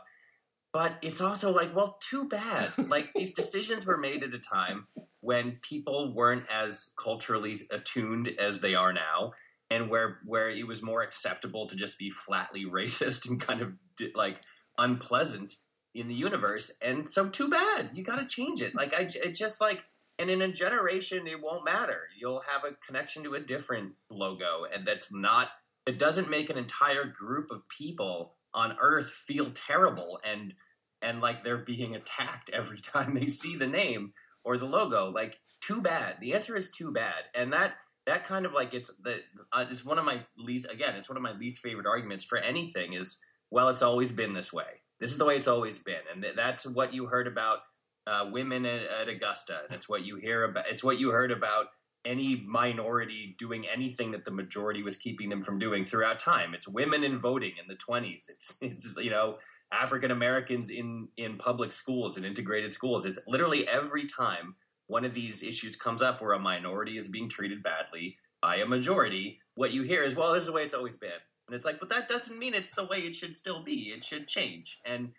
but 0.72 0.96
it's 1.02 1.20
also 1.20 1.52
like 1.52 1.74
well 1.74 1.98
too 2.00 2.28
bad 2.28 2.70
like 2.88 3.12
these 3.14 3.34
decisions 3.34 3.86
were 3.86 3.96
made 3.96 4.22
at 4.22 4.34
a 4.34 4.38
time 4.38 4.86
when 5.20 5.58
people 5.62 6.14
weren't 6.14 6.44
as 6.50 6.90
culturally 6.96 7.58
attuned 7.70 8.28
as 8.38 8.60
they 8.60 8.74
are 8.74 8.92
now 8.92 9.32
and 9.70 9.88
where 9.88 10.18
where 10.24 10.50
it 10.50 10.66
was 10.66 10.82
more 10.82 11.02
acceptable 11.02 11.66
to 11.68 11.76
just 11.76 11.98
be 11.98 12.10
flatly 12.10 12.64
racist 12.70 13.28
and 13.28 13.40
kind 13.40 13.62
of 13.62 13.72
like 14.14 14.38
unpleasant 14.78 15.54
in 15.94 16.08
the 16.08 16.14
universe 16.14 16.70
and 16.80 17.10
so 17.10 17.28
too 17.28 17.48
bad. 17.48 17.90
You 17.94 18.04
got 18.04 18.16
to 18.16 18.26
change 18.26 18.62
it. 18.62 18.74
Like 18.74 18.94
i 18.94 19.08
it's 19.12 19.38
just 19.38 19.60
like 19.60 19.82
and 20.18 20.30
in 20.30 20.42
a 20.42 20.52
generation 20.52 21.26
it 21.26 21.40
won't 21.40 21.64
matter. 21.64 22.02
You'll 22.18 22.42
have 22.46 22.62
a 22.64 22.76
connection 22.86 23.24
to 23.24 23.34
a 23.34 23.40
different 23.40 23.92
logo 24.10 24.64
and 24.72 24.86
that's 24.86 25.12
not 25.12 25.48
it 25.86 25.98
doesn't 25.98 26.30
make 26.30 26.50
an 26.50 26.58
entire 26.58 27.04
group 27.04 27.50
of 27.50 27.68
people 27.68 28.34
on 28.52 28.76
earth 28.80 29.10
feel 29.26 29.50
terrible 29.52 30.20
and 30.24 30.54
and 31.02 31.20
like 31.20 31.42
they're 31.42 31.58
being 31.58 31.96
attacked 31.96 32.50
every 32.50 32.80
time 32.80 33.14
they 33.14 33.28
see 33.28 33.56
the 33.56 33.66
name 33.66 34.12
or 34.44 34.56
the 34.56 34.66
logo. 34.66 35.10
Like 35.10 35.38
too 35.60 35.80
bad. 35.80 36.16
The 36.20 36.34
answer 36.34 36.56
is 36.56 36.70
too 36.70 36.92
bad. 36.92 37.24
And 37.34 37.52
that 37.52 37.74
that 38.10 38.24
kind 38.24 38.44
of 38.44 38.52
like 38.52 38.74
it's 38.74 38.90
the 39.02 39.20
uh, 39.52 39.64
it's 39.70 39.84
one 39.84 39.98
of 39.98 40.04
my 40.04 40.20
least 40.36 40.70
again 40.70 40.94
it's 40.96 41.08
one 41.08 41.16
of 41.16 41.22
my 41.22 41.32
least 41.32 41.58
favorite 41.58 41.86
arguments 41.86 42.24
for 42.24 42.38
anything 42.38 42.92
is 42.94 43.20
well 43.50 43.68
it's 43.68 43.82
always 43.82 44.12
been 44.12 44.34
this 44.34 44.52
way 44.52 44.82
this 44.98 45.10
is 45.10 45.18
the 45.18 45.24
way 45.24 45.36
it's 45.36 45.48
always 45.48 45.78
been 45.78 46.02
and 46.12 46.22
th- 46.22 46.36
that's 46.36 46.66
what 46.66 46.92
you 46.92 47.06
heard 47.06 47.26
about 47.26 47.58
uh, 48.06 48.28
women 48.32 48.66
at, 48.66 48.82
at 48.82 49.08
augusta 49.08 49.60
that's 49.68 49.88
what 49.88 50.04
you 50.04 50.16
hear 50.16 50.44
about 50.44 50.64
it's 50.70 50.82
what 50.82 50.98
you 50.98 51.10
heard 51.10 51.30
about 51.30 51.66
any 52.04 52.42
minority 52.46 53.36
doing 53.38 53.66
anything 53.72 54.10
that 54.12 54.24
the 54.24 54.30
majority 54.30 54.82
was 54.82 54.96
keeping 54.96 55.28
them 55.28 55.42
from 55.42 55.58
doing 55.58 55.84
throughout 55.84 56.18
time. 56.18 56.54
It's 56.54 56.66
women 56.66 57.04
in 57.04 57.18
voting 57.18 57.52
in 57.60 57.68
the 57.68 57.76
20s. 57.76 58.30
It's 58.30 58.56
it's 58.60 58.94
you 58.96 59.10
know 59.10 59.36
African 59.72 60.10
Americans 60.10 60.70
in 60.70 61.08
in 61.16 61.36
public 61.36 61.72
schools 61.72 62.16
and 62.16 62.24
integrated 62.24 62.72
schools. 62.72 63.04
It's 63.04 63.20
literally 63.26 63.68
every 63.68 64.06
time 64.06 64.54
one 64.90 65.04
of 65.04 65.14
these 65.14 65.42
issues 65.42 65.76
comes 65.76 66.02
up 66.02 66.20
where 66.20 66.32
a 66.32 66.38
minority 66.38 66.98
is 66.98 67.08
being 67.08 67.28
treated 67.28 67.62
badly 67.62 68.18
by 68.42 68.56
a 68.56 68.66
majority, 68.66 69.38
what 69.54 69.72
you 69.72 69.82
hear 69.82 70.02
is, 70.02 70.16
"Well, 70.16 70.32
this 70.32 70.42
is 70.42 70.46
the 70.48 70.52
way 70.52 70.64
it's 70.64 70.74
always 70.74 70.96
been." 70.96 71.20
And 71.46 71.54
it's 71.54 71.64
like, 71.64 71.78
but 71.78 71.88
that 71.90 72.08
doesn't 72.08 72.38
mean 72.38 72.54
it's 72.54 72.74
the 72.74 72.84
way 72.84 72.98
it 72.98 73.14
should 73.14 73.36
still 73.36 73.62
be. 73.62 73.92
It 73.92 74.04
should 74.04 74.26
change. 74.26 74.78
And 74.84 75.12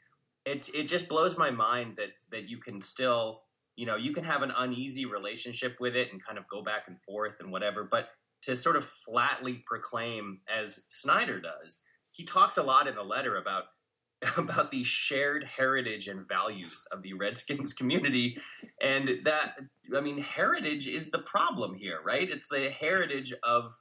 it 0.45 0.69
it 0.73 0.83
just 0.83 1.07
blows 1.07 1.37
my 1.37 1.51
mind 1.51 1.95
that 1.97 2.09
that 2.31 2.49
you 2.49 2.57
can 2.57 2.81
still 2.81 3.43
you 3.75 3.85
know 3.85 3.95
you 3.95 4.13
can 4.13 4.23
have 4.23 4.41
an 4.41 4.51
uneasy 4.57 5.05
relationship 5.05 5.77
with 5.79 5.95
it 5.95 6.11
and 6.11 6.23
kind 6.23 6.37
of 6.37 6.47
go 6.47 6.61
back 6.61 6.83
and 6.87 6.97
forth 7.01 7.35
and 7.39 7.51
whatever 7.51 7.83
but 7.83 8.09
to 8.41 8.57
sort 8.57 8.75
of 8.75 8.89
flatly 9.05 9.63
proclaim 9.67 10.39
as 10.49 10.81
snyder 10.89 11.39
does 11.39 11.81
he 12.11 12.25
talks 12.25 12.57
a 12.57 12.63
lot 12.63 12.87
in 12.87 12.95
the 12.95 13.03
letter 13.03 13.37
about 13.37 13.65
about 14.37 14.71
the 14.71 14.83
shared 14.83 15.43
heritage 15.43 16.07
and 16.07 16.27
values 16.27 16.85
of 16.91 17.01
the 17.01 17.13
redskins 17.13 17.73
community 17.73 18.37
and 18.81 19.09
that 19.25 19.57
i 19.95 20.01
mean 20.01 20.19
heritage 20.19 20.87
is 20.87 21.09
the 21.09 21.19
problem 21.19 21.73
here 21.73 21.99
right 22.05 22.29
it's 22.29 22.47
the 22.49 22.69
heritage 22.69 23.33
of 23.43 23.73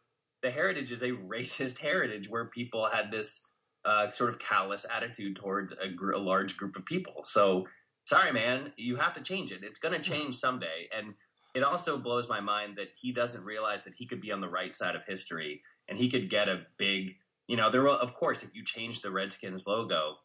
the 0.42 0.50
heritage 0.50 0.92
is 0.92 1.02
a 1.02 1.10
racist 1.10 1.78
heritage 1.78 2.30
where 2.30 2.46
people 2.46 2.88
had 2.90 3.10
this 3.10 3.42
uh, 3.84 4.10
sort 4.10 4.28
of 4.28 4.38
callous 4.38 4.84
attitude 4.94 5.36
toward 5.36 5.74
a, 5.82 5.88
gr- 5.88 6.12
a 6.12 6.18
large 6.18 6.56
group 6.56 6.76
of 6.76 6.84
people 6.84 7.22
so 7.24 7.66
sorry, 8.10 8.32
man, 8.32 8.72
you 8.76 8.96
have 8.96 9.14
to 9.14 9.22
change 9.22 9.52
it. 9.52 9.60
It's 9.62 9.78
going 9.78 9.94
to 9.94 10.00
change 10.00 10.36
someday. 10.36 10.88
And 10.96 11.14
it 11.54 11.62
also 11.62 11.96
blows 11.96 12.28
my 12.28 12.40
mind 12.40 12.76
that 12.76 12.88
he 13.00 13.12
doesn't 13.12 13.44
realize 13.44 13.84
that 13.84 13.94
he 13.96 14.06
could 14.06 14.20
be 14.20 14.32
on 14.32 14.40
the 14.40 14.48
right 14.48 14.74
side 14.74 14.96
of 14.96 15.02
history 15.06 15.62
and 15.88 15.96
he 15.96 16.10
could 16.10 16.28
get 16.28 16.48
a 16.48 16.62
big, 16.76 17.14
you 17.46 17.56
know, 17.56 17.70
there 17.70 17.82
will, 17.82 17.98
of 17.98 18.14
course, 18.14 18.42
if 18.42 18.50
you 18.52 18.64
change 18.64 19.00
the 19.00 19.12
Redskins 19.12 19.64
logo, 19.64 20.16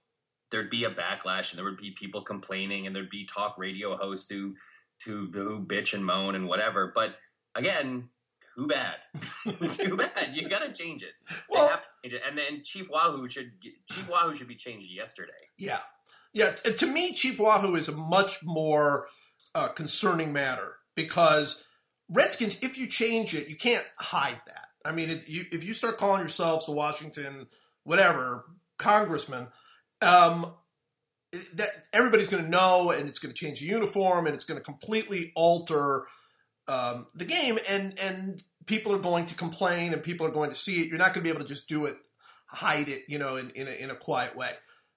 there'd 0.55 0.69
be 0.69 0.85
a 0.85 0.89
backlash 0.89 1.51
and 1.51 1.57
there 1.57 1.65
would 1.65 1.75
be 1.75 1.91
people 1.91 2.21
complaining 2.21 2.87
and 2.87 2.95
there'd 2.95 3.09
be 3.09 3.25
talk 3.25 3.57
radio 3.57 3.97
hosts 3.97 4.29
who, 4.31 4.55
to 5.03 5.29
who 5.33 5.59
bitch 5.59 5.93
and 5.93 6.05
moan 6.05 6.33
and 6.33 6.47
whatever. 6.47 6.93
But 6.95 7.15
again, 7.55 8.07
too 8.55 8.67
bad. 8.67 8.95
too 9.69 9.97
bad. 9.97 10.29
You 10.33 10.47
got 10.47 10.59
to 10.59 10.71
change 10.71 11.03
it. 11.03 11.11
Well- 11.49 11.67
have 11.67 11.81
to 11.81 12.09
change 12.09 12.13
it. 12.13 12.21
And 12.25 12.37
then 12.37 12.63
Chief 12.63 12.89
Wahoo 12.89 13.27
should 13.27 13.51
Chief 13.61 14.09
Wahoo 14.09 14.33
should 14.33 14.47
be 14.47 14.55
changed 14.55 14.89
yesterday. 14.89 15.33
Yeah, 15.57 15.81
yeah. 16.31 16.51
To 16.51 16.87
me, 16.87 17.11
Chief 17.11 17.37
Wahoo 17.37 17.75
is 17.75 17.89
a 17.89 17.95
much 17.95 18.41
more 18.41 19.07
uh, 19.53 19.67
concerning 19.67 20.31
matter 20.31 20.77
because 20.95 21.65
Redskins, 22.07 22.59
if 22.61 22.77
you 22.77 22.87
change 22.87 23.35
it, 23.35 23.49
you 23.49 23.57
can't 23.57 23.85
hide 23.97 24.39
that. 24.47 24.67
I 24.85 24.93
mean, 24.93 25.09
it, 25.09 25.27
you, 25.27 25.43
if 25.51 25.65
you 25.65 25.73
start 25.73 25.97
calling 25.97 26.21
yourselves 26.21 26.65
the 26.65 26.71
Washington 26.71 27.47
whatever 27.83 28.45
congressman, 28.77 29.47
um, 30.05 30.53
that 31.55 31.69
everybody's 31.91 32.29
going 32.29 32.43
to 32.43 32.49
know, 32.49 32.91
and 32.91 33.09
it's 33.09 33.19
going 33.19 33.33
to 33.33 33.37
change 33.37 33.59
the 33.59 33.65
uniform, 33.65 34.25
and 34.27 34.35
it's 34.35 34.45
going 34.45 34.59
to 34.59 34.63
completely 34.63 35.31
alter 35.35 36.05
um, 36.67 37.07
the 37.13 37.25
game, 37.25 37.59
and 37.69 37.99
and 37.99 38.43
people 38.65 38.93
are 38.95 38.99
going 38.99 39.25
to 39.27 39.35
complain, 39.35 39.93
and 39.93 40.01
people 40.01 40.25
are 40.25 40.31
going 40.31 40.49
to 40.49 40.55
see 40.55 40.81
it. 40.81 40.87
You're 40.87 40.97
not 40.97 41.13
going 41.13 41.23
to 41.23 41.29
be 41.29 41.29
able 41.29 41.41
to 41.41 41.47
just 41.47 41.67
do 41.67 41.85
it, 41.85 41.97
hide 42.47 42.87
it, 42.87 43.03
you 43.07 43.19
know, 43.19 43.35
in 43.35 43.49
in 43.51 43.67
a, 43.67 43.71
in 43.71 43.89
a 43.91 43.95
quiet 43.95 44.35
way. 44.35 44.51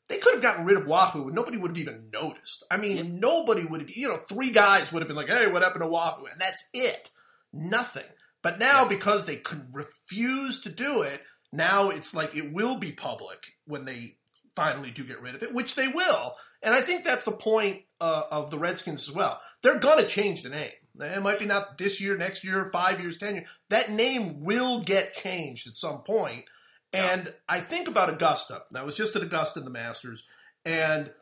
they 0.09 0.19
could 0.19 0.35
have 0.35 0.43
gotten 0.43 0.65
rid 0.65 0.77
of 0.79 0.87
Wahoo 0.87 1.27
and 1.27 1.35
nobody 1.35 1.59
would 1.59 1.71
have 1.73 1.79
even 1.79 2.09
noticed. 2.13 2.65
I 2.71 2.79
mean, 2.79 2.97
Yeah. 2.97 3.03
nobody 3.07 3.65
would 3.67 3.81
have, 3.83 3.91
you 3.91 4.09
know, 4.09 4.17
three 4.29 4.51
guys 4.51 4.91
would 4.91 5.03
have 5.03 5.09
been 5.09 5.17
like, 5.19 5.29
hey, 5.29 5.49
what 5.49 5.61
happened 5.63 5.83
to 5.83 5.89
Wahoo? 5.89 6.25
And 6.25 6.41
that's 6.41 6.71
it. 6.73 7.11
Nothing. 7.53 8.07
But 8.43 8.59
now, 8.59 8.87
because 8.89 9.27
they 9.27 9.37
could 9.37 9.67
refuse 9.73 10.63
to 10.63 10.71
do 10.71 11.03
it, 11.03 11.23
now 11.53 11.91
it's 11.91 12.15
like 12.15 12.35
it 12.37 12.53
will 12.53 12.79
be 12.79 12.93
public 12.93 13.57
when 13.67 13.85
they 13.85 14.17
finally 14.59 14.91
do 14.91 15.05
get 15.05 15.23
rid 15.23 15.37
of 15.37 15.43
it, 15.45 15.55
which 15.55 15.77
they 15.77 15.87
will. 15.87 16.35
And 16.65 16.75
I 16.75 16.81
think 16.81 17.05
that's 17.05 17.25
the 17.25 17.31
point 17.31 17.83
uh, 18.01 18.25
of 18.33 18.51
the 18.51 18.59
Redskins 18.59 19.09
as 19.09 19.15
well. 19.15 19.41
They're 19.63 19.79
going 19.79 19.99
to 19.99 20.09
change 20.09 20.43
the 20.43 20.49
name. 20.49 20.73
It 21.01 21.23
might 21.23 21.39
be 21.39 21.47
not 21.47 21.79
this 21.79 22.01
year, 22.01 22.17
next 22.17 22.43
year, 22.43 22.69
five 22.73 23.01
years, 23.01 23.19
ten 23.19 23.37
years. 23.37 23.49
That 23.71 23.93
name 23.93 24.41
will 24.43 24.81
get 24.81 25.15
changed 25.15 25.69
at 25.69 25.77
some 25.77 25.99
point. 25.99 26.47
And 26.93 27.33
I 27.49 27.61
think 27.61 27.87
about 27.87 28.11
Augusta. 28.11 28.63
I 28.75 28.83
was 28.83 28.97
just 28.97 29.15
at 29.15 29.23
Augusta 29.23 29.61
in 29.61 29.65
the 29.65 29.71
Masters, 29.71 30.25
and 30.65 31.13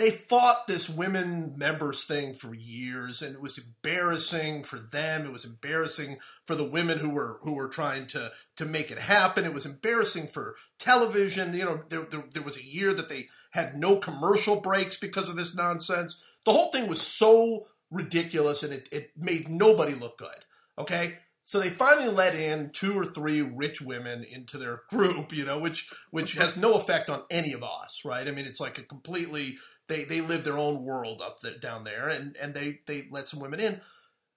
they 0.00 0.10
fought 0.10 0.66
this 0.66 0.88
women 0.88 1.52
members 1.58 2.04
thing 2.04 2.32
for 2.32 2.54
years, 2.54 3.20
and 3.20 3.34
it 3.34 3.40
was 3.42 3.58
embarrassing 3.58 4.62
for 4.62 4.78
them. 4.78 5.26
It 5.26 5.32
was 5.32 5.44
embarrassing 5.44 6.18
for 6.46 6.54
the 6.54 6.64
women 6.64 6.98
who 6.98 7.10
were 7.10 7.38
who 7.42 7.52
were 7.52 7.68
trying 7.68 8.06
to 8.08 8.32
to 8.56 8.64
make 8.64 8.90
it 8.90 8.98
happen. 8.98 9.44
It 9.44 9.52
was 9.52 9.66
embarrassing 9.66 10.28
for 10.28 10.56
television. 10.78 11.52
You 11.52 11.64
know, 11.66 11.80
there, 11.90 12.06
there, 12.06 12.24
there 12.32 12.42
was 12.42 12.56
a 12.56 12.64
year 12.64 12.94
that 12.94 13.10
they 13.10 13.28
had 13.50 13.76
no 13.76 13.96
commercial 13.96 14.58
breaks 14.60 14.96
because 14.96 15.28
of 15.28 15.36
this 15.36 15.54
nonsense. 15.54 16.18
The 16.46 16.52
whole 16.52 16.70
thing 16.70 16.88
was 16.88 17.02
so 17.02 17.66
ridiculous, 17.90 18.62
and 18.62 18.72
it, 18.72 18.88
it 18.90 19.10
made 19.18 19.50
nobody 19.50 19.94
look 19.94 20.16
good. 20.16 20.46
Okay, 20.78 21.18
so 21.42 21.60
they 21.60 21.68
finally 21.68 22.08
let 22.08 22.34
in 22.34 22.70
two 22.70 22.98
or 22.98 23.04
three 23.04 23.42
rich 23.42 23.80
women 23.80 24.24
into 24.24 24.56
their 24.56 24.82
group, 24.88 25.32
you 25.32 25.44
know, 25.44 25.58
which 25.58 25.90
which 26.10 26.34
has 26.34 26.56
no 26.56 26.74
effect 26.74 27.10
on 27.10 27.24
any 27.30 27.52
of 27.52 27.62
us, 27.62 28.02
right? 28.04 28.26
I 28.26 28.30
mean, 28.30 28.46
it's 28.46 28.60
like 28.60 28.78
a 28.78 28.82
completely 28.82 29.58
they 29.90 30.04
they 30.04 30.20
live 30.20 30.44
their 30.44 30.56
own 30.56 30.84
world 30.84 31.20
up 31.20 31.40
there, 31.40 31.58
down 31.58 31.84
there, 31.84 32.08
and 32.08 32.36
and 32.40 32.54
they 32.54 32.80
they 32.86 33.08
let 33.10 33.28
some 33.28 33.40
women 33.40 33.60
in. 33.60 33.80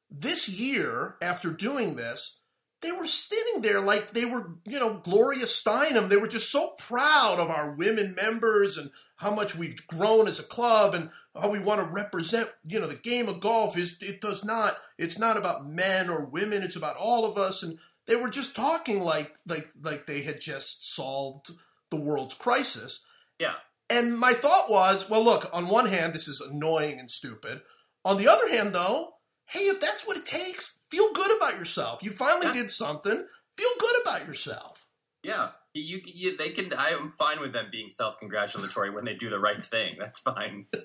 This 0.09 0.49
year, 0.49 1.15
after 1.21 1.49
doing 1.49 1.95
this, 1.95 2.39
they 2.81 2.91
were 2.91 3.07
standing 3.07 3.61
there 3.61 3.79
like 3.79 4.13
they 4.13 4.25
were, 4.25 4.57
you 4.65 4.79
know, 4.79 5.01
Gloria 5.03 5.45
Steinem. 5.45 6.09
They 6.09 6.17
were 6.17 6.27
just 6.27 6.51
so 6.51 6.71
proud 6.77 7.39
of 7.39 7.49
our 7.49 7.71
women 7.71 8.15
members 8.15 8.77
and 8.77 8.91
how 9.15 9.33
much 9.33 9.55
we've 9.55 9.87
grown 9.87 10.27
as 10.27 10.39
a 10.39 10.43
club 10.43 10.93
and 10.93 11.09
how 11.39 11.49
we 11.49 11.59
want 11.59 11.79
to 11.79 11.87
represent, 11.87 12.49
you 12.65 12.79
know, 12.79 12.87
the 12.87 12.95
game 12.95 13.29
of 13.29 13.39
golf 13.39 13.77
is 13.77 13.95
it 14.01 14.21
does 14.21 14.43
not 14.43 14.77
it's 14.97 15.17
not 15.17 15.37
about 15.37 15.67
men 15.67 16.09
or 16.09 16.25
women, 16.25 16.61
it's 16.61 16.75
about 16.75 16.97
all 16.97 17.25
of 17.25 17.37
us 17.37 17.63
and 17.63 17.79
they 18.05 18.15
were 18.15 18.29
just 18.29 18.55
talking 18.55 19.01
like 19.01 19.33
like 19.47 19.69
like 19.81 20.05
they 20.05 20.23
had 20.23 20.41
just 20.41 20.93
solved 20.93 21.51
the 21.89 21.95
world's 21.95 22.33
crisis. 22.33 23.05
Yeah. 23.39 23.53
And 23.93 24.17
my 24.17 24.33
thought 24.33 24.69
was, 24.71 25.09
well, 25.09 25.23
look, 25.23 25.49
on 25.53 25.67
one 25.67 25.85
hand, 25.87 26.13
this 26.13 26.27
is 26.27 26.41
annoying 26.41 26.99
and 26.99 27.09
stupid. 27.11 27.61
On 28.03 28.17
the 28.17 28.27
other 28.27 28.49
hand, 28.49 28.73
though, 28.73 29.13
hey, 29.47 29.61
if 29.67 29.79
that's 29.79 30.05
what 30.07 30.17
it 30.17 30.25
takes, 30.25 30.79
feel 30.89 31.11
good 31.13 31.35
about 31.37 31.57
yourself. 31.57 32.01
You 32.03 32.11
finally 32.11 32.47
Yeah. 32.47 32.53
did 32.53 32.71
something. 32.71 33.25
Feel 33.57 33.69
good 33.79 34.01
about 34.01 34.25
yourself. 34.27 34.85
Yeah, 35.23 35.51
you, 35.73 36.01
you 36.03 36.35
they 36.35 36.49
can. 36.49 36.73
I 36.73 36.89
am 36.89 37.13
fine 37.17 37.39
with 37.39 37.53
them 37.53 37.67
being 37.71 37.89
self-congratulatory 37.89 38.89
when 38.89 39.05
they 39.05 39.13
do 39.13 39.29
the 39.29 39.39
right 39.39 39.63
thing. 39.63 39.95
That's 39.99 40.19
fine. 40.19 40.65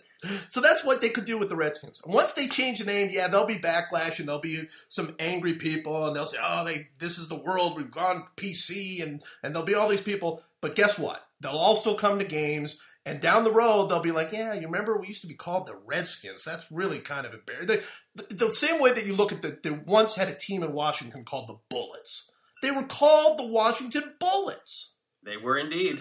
So 0.49 0.61
that's 0.61 0.85
what 0.85 1.01
they 1.01 1.11
could 1.11 1.27
do 1.27 1.39
with 1.39 1.49
the 1.49 1.55
Redskins. 1.55 2.03
Once 2.05 2.33
they 2.33 2.49
change 2.49 2.81
the 2.81 2.85
name, 2.85 3.11
yeah, 3.13 3.29
there'll 3.29 3.47
be 3.47 3.55
backlash 3.57 4.19
and 4.19 4.27
there'll 4.27 4.41
be 4.41 4.65
some 4.89 5.15
angry 5.21 5.55
people 5.55 6.09
and 6.09 6.17
they'll 6.17 6.27
say, 6.27 6.39
"Oh, 6.45 6.65
they 6.65 6.89
this 6.99 7.19
is 7.19 7.29
the 7.29 7.37
world. 7.41 7.77
We've 7.77 7.89
gone 7.89 8.27
PC," 8.37 9.01
and 9.01 9.23
and 9.45 9.55
there'll 9.55 9.65
be 9.65 9.75
all 9.77 9.87
these 9.89 10.01
people. 10.01 10.43
But 10.61 10.75
guess 10.75 10.99
what? 10.99 11.25
They'll 11.41 11.53
all 11.53 11.77
still 11.77 11.95
come 11.95 12.19
to 12.19 12.25
games. 12.25 12.79
And 13.09 13.21
down 13.21 13.45
the 13.45 13.51
road, 13.51 13.89
they'll 13.89 14.01
be 14.03 14.13
like, 14.13 14.33
"Yeah, 14.33 14.53
you 14.53 14.67
remember 14.67 14.99
we 14.99 15.09
used 15.09 15.23
to 15.23 15.29
be 15.29 15.35
called 15.35 15.67
the 15.67 15.77
Redskins? 15.87 16.45
That's 16.45 16.71
really 16.71 16.99
kind 16.99 17.27
of 17.27 17.33
embarrassing." 17.33 17.81
The, 18.15 18.23
the, 18.23 18.35
the 18.47 18.55
same 18.55 18.81
way 18.81 18.93
that 18.93 19.07
you 19.07 19.17
look 19.17 19.33
at 19.33 19.41
the, 19.41 19.59
they 19.63 19.71
once 19.71 20.15
had 20.15 20.29
a 20.29 20.35
team 20.35 20.63
in 20.63 20.73
Washington 20.75 21.25
called 21.25 21.49
the 21.49 21.57
Bullets. 21.71 22.31
They 22.61 22.71
were 22.71 22.83
called 22.83 23.39
the 23.39 23.47
Washington 23.47 24.13
Bullets. 24.21 24.93
They 25.25 25.39
were 25.39 25.57
indeed. 25.57 26.01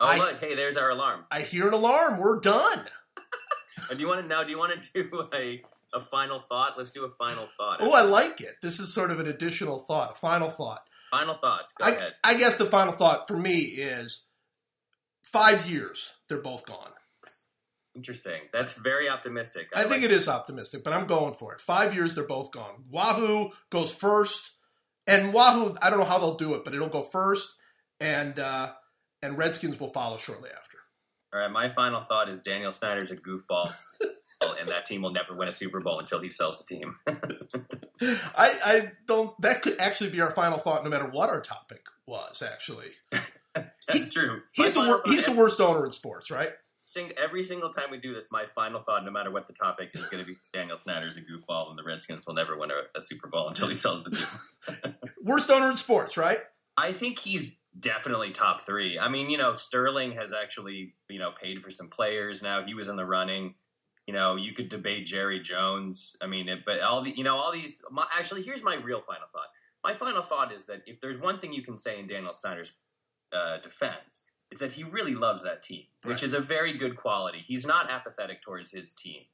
Oh 0.00 0.06
I- 0.06 0.18
look, 0.18 0.40
hey, 0.40 0.54
there's 0.54 0.76
our 0.76 0.90
alarm. 0.90 1.24
I 1.32 1.40
hear 1.40 1.66
an 1.66 1.74
alarm. 1.74 2.20
We're 2.20 2.38
done. 2.38 2.84
Do 3.90 3.96
you 3.98 4.06
want 4.06 4.22
to 4.22 4.28
now? 4.28 4.44
Do 4.44 4.50
you 4.50 4.58
want 4.58 4.80
to 4.82 5.02
do 5.02 5.24
a 5.34 5.62
a 5.92 6.00
final 6.00 6.40
thought? 6.48 6.74
Let's 6.78 6.92
do 6.92 7.04
a 7.04 7.10
final 7.10 7.48
thought. 7.56 7.78
Oh, 7.80 7.90
I 7.90 8.02
like 8.02 8.40
it. 8.40 8.54
This 8.62 8.78
is 8.78 8.94
sort 8.94 9.10
of 9.10 9.18
an 9.18 9.26
additional 9.26 9.80
thought, 9.80 10.12
a 10.12 10.14
final 10.14 10.48
thought. 10.48 10.82
final 11.10 11.34
thoughts. 11.34 11.74
Go 11.74 11.86
I, 11.86 11.90
ahead. 11.90 12.12
I 12.22 12.34
guess 12.34 12.56
the 12.56 12.66
final 12.66 12.92
thought 12.92 13.26
for 13.26 13.36
me 13.36 13.56
is 13.58 14.22
five 15.22 15.68
years, 15.68 16.14
they're 16.30 16.40
both 16.40 16.64
gone. 16.64 16.92
Interesting. 17.94 18.42
That's 18.52 18.72
very 18.74 19.08
optimistic. 19.08 19.68
I 19.74 19.84
think 19.84 20.04
it 20.04 20.12
is 20.12 20.28
optimistic, 20.28 20.84
but 20.84 20.92
I'm 20.92 21.06
going 21.06 21.34
for 21.34 21.52
it. 21.52 21.60
Five 21.60 21.92
years, 21.94 22.14
they're 22.14 22.24
both 22.24 22.52
gone. 22.52 22.84
Wahoo 22.88 23.50
goes 23.68 23.92
first, 23.92 24.52
and 25.08 25.34
Wahoo, 25.34 25.76
I 25.82 25.90
don't 25.90 25.98
know 25.98 26.04
how 26.04 26.18
they'll 26.18 26.36
do 26.36 26.54
it, 26.54 26.62
but 26.64 26.72
it'll 26.72 26.88
go 26.88 27.02
first, 27.02 27.56
and 27.98 28.38
uh, 28.38 28.72
and 29.22 29.36
Redskins 29.36 29.80
will 29.80 29.88
follow 29.88 30.18
shortly 30.18 30.50
after. 30.56 30.78
All 31.32 31.40
right. 31.40 31.50
My 31.50 31.72
final 31.74 32.02
thought 32.02 32.28
is 32.28 32.40
Daniel 32.44 32.72
Snyder's 32.72 33.10
a 33.10 33.16
goofball, 33.16 33.72
and 34.40 34.68
that 34.68 34.86
team 34.86 35.02
will 35.02 35.12
never 35.12 35.34
win 35.34 35.48
a 35.48 35.52
Super 35.52 35.80
Bowl 35.80 35.98
until 35.98 36.20
he 36.20 36.30
sells 36.30 36.64
the 36.64 36.76
team. 36.76 36.96
I, 38.36 38.58
I 38.64 38.92
don't. 39.06 39.38
That 39.42 39.62
could 39.62 39.80
actually 39.80 40.10
be 40.10 40.20
our 40.20 40.30
final 40.30 40.58
thought, 40.58 40.84
no 40.84 40.90
matter 40.90 41.08
what 41.08 41.28
our 41.28 41.40
topic 41.40 41.86
was. 42.06 42.40
Actually, 42.42 42.90
That's 43.92 44.12
true. 44.12 44.40
he's 44.52 44.72
the 44.72 44.80
wor- 44.80 45.02
he's 45.04 45.24
the 45.24 45.32
worst 45.32 45.60
owner 45.60 45.84
in 45.84 45.92
sports, 45.92 46.30
right? 46.30 46.52
sing, 46.90 47.12
every 47.22 47.42
single 47.42 47.70
time 47.70 47.90
we 47.90 47.98
do 47.98 48.12
this, 48.12 48.28
my 48.30 48.44
final 48.54 48.82
thought, 48.82 49.04
no 49.04 49.10
matter 49.10 49.30
what 49.30 49.46
the 49.46 49.52
topic, 49.52 49.90
is 49.94 50.08
going 50.08 50.24
to 50.24 50.28
be 50.28 50.36
Daniel 50.52 50.76
Snyder's 50.76 51.16
a 51.16 51.20
goofball, 51.20 51.70
and 51.70 51.78
the 51.78 51.82
Redskins 51.82 52.26
will 52.26 52.34
never 52.34 52.58
win 52.58 52.70
a, 52.70 52.98
a 52.98 53.02
Super 53.02 53.28
Bowl 53.28 53.48
until 53.48 53.68
he 53.68 53.74
sells 53.74 54.04
the 54.04 54.10
team. 54.10 54.94
Worst 55.22 55.50
owner 55.50 55.70
in 55.70 55.76
sports, 55.76 56.16
right? 56.16 56.40
I 56.76 56.92
think 56.92 57.18
he's 57.18 57.56
definitely 57.78 58.32
top 58.32 58.62
three. 58.62 58.98
I 58.98 59.08
mean, 59.08 59.30
you 59.30 59.38
know, 59.38 59.54
Sterling 59.54 60.12
has 60.12 60.32
actually, 60.32 60.94
you 61.08 61.18
know, 61.18 61.30
paid 61.40 61.62
for 61.62 61.70
some 61.70 61.88
players 61.88 62.42
now. 62.42 62.64
He 62.64 62.74
was 62.74 62.88
in 62.88 62.96
the 62.96 63.06
running. 63.06 63.54
You 64.06 64.14
know, 64.14 64.34
you 64.34 64.54
could 64.54 64.70
debate 64.70 65.06
Jerry 65.06 65.40
Jones. 65.40 66.16
I 66.20 66.26
mean, 66.26 66.48
it, 66.48 66.60
but 66.66 66.80
all 66.80 67.04
the, 67.04 67.12
you 67.16 67.22
know, 67.22 67.36
all 67.36 67.52
these. 67.52 67.80
My, 67.90 68.06
actually, 68.18 68.42
here's 68.42 68.64
my 68.64 68.74
real 68.76 69.02
final 69.06 69.28
thought. 69.32 69.48
My 69.84 69.94
final 69.94 70.22
thought 70.22 70.52
is 70.52 70.66
that 70.66 70.82
if 70.86 71.00
there's 71.00 71.18
one 71.18 71.38
thing 71.38 71.52
you 71.52 71.62
can 71.62 71.78
say 71.78 72.00
in 72.00 72.08
Daniel 72.08 72.34
Snyder's 72.34 72.72
uh, 73.32 73.58
defense, 73.58 74.24
it's 74.50 74.60
that 74.60 74.72
he 74.72 74.84
really 74.84 75.14
loves 75.14 75.42
that 75.44 75.62
team, 75.62 75.84
which 76.02 76.16
Right. 76.16 76.22
is 76.24 76.34
a 76.34 76.40
very 76.40 76.72
good 76.72 76.96
quality. 76.96 77.44
He's 77.46 77.64
not 77.66 77.90
apathetic 77.90 78.42
towards 78.42 78.70
his 78.72 78.94
team. 78.94 79.24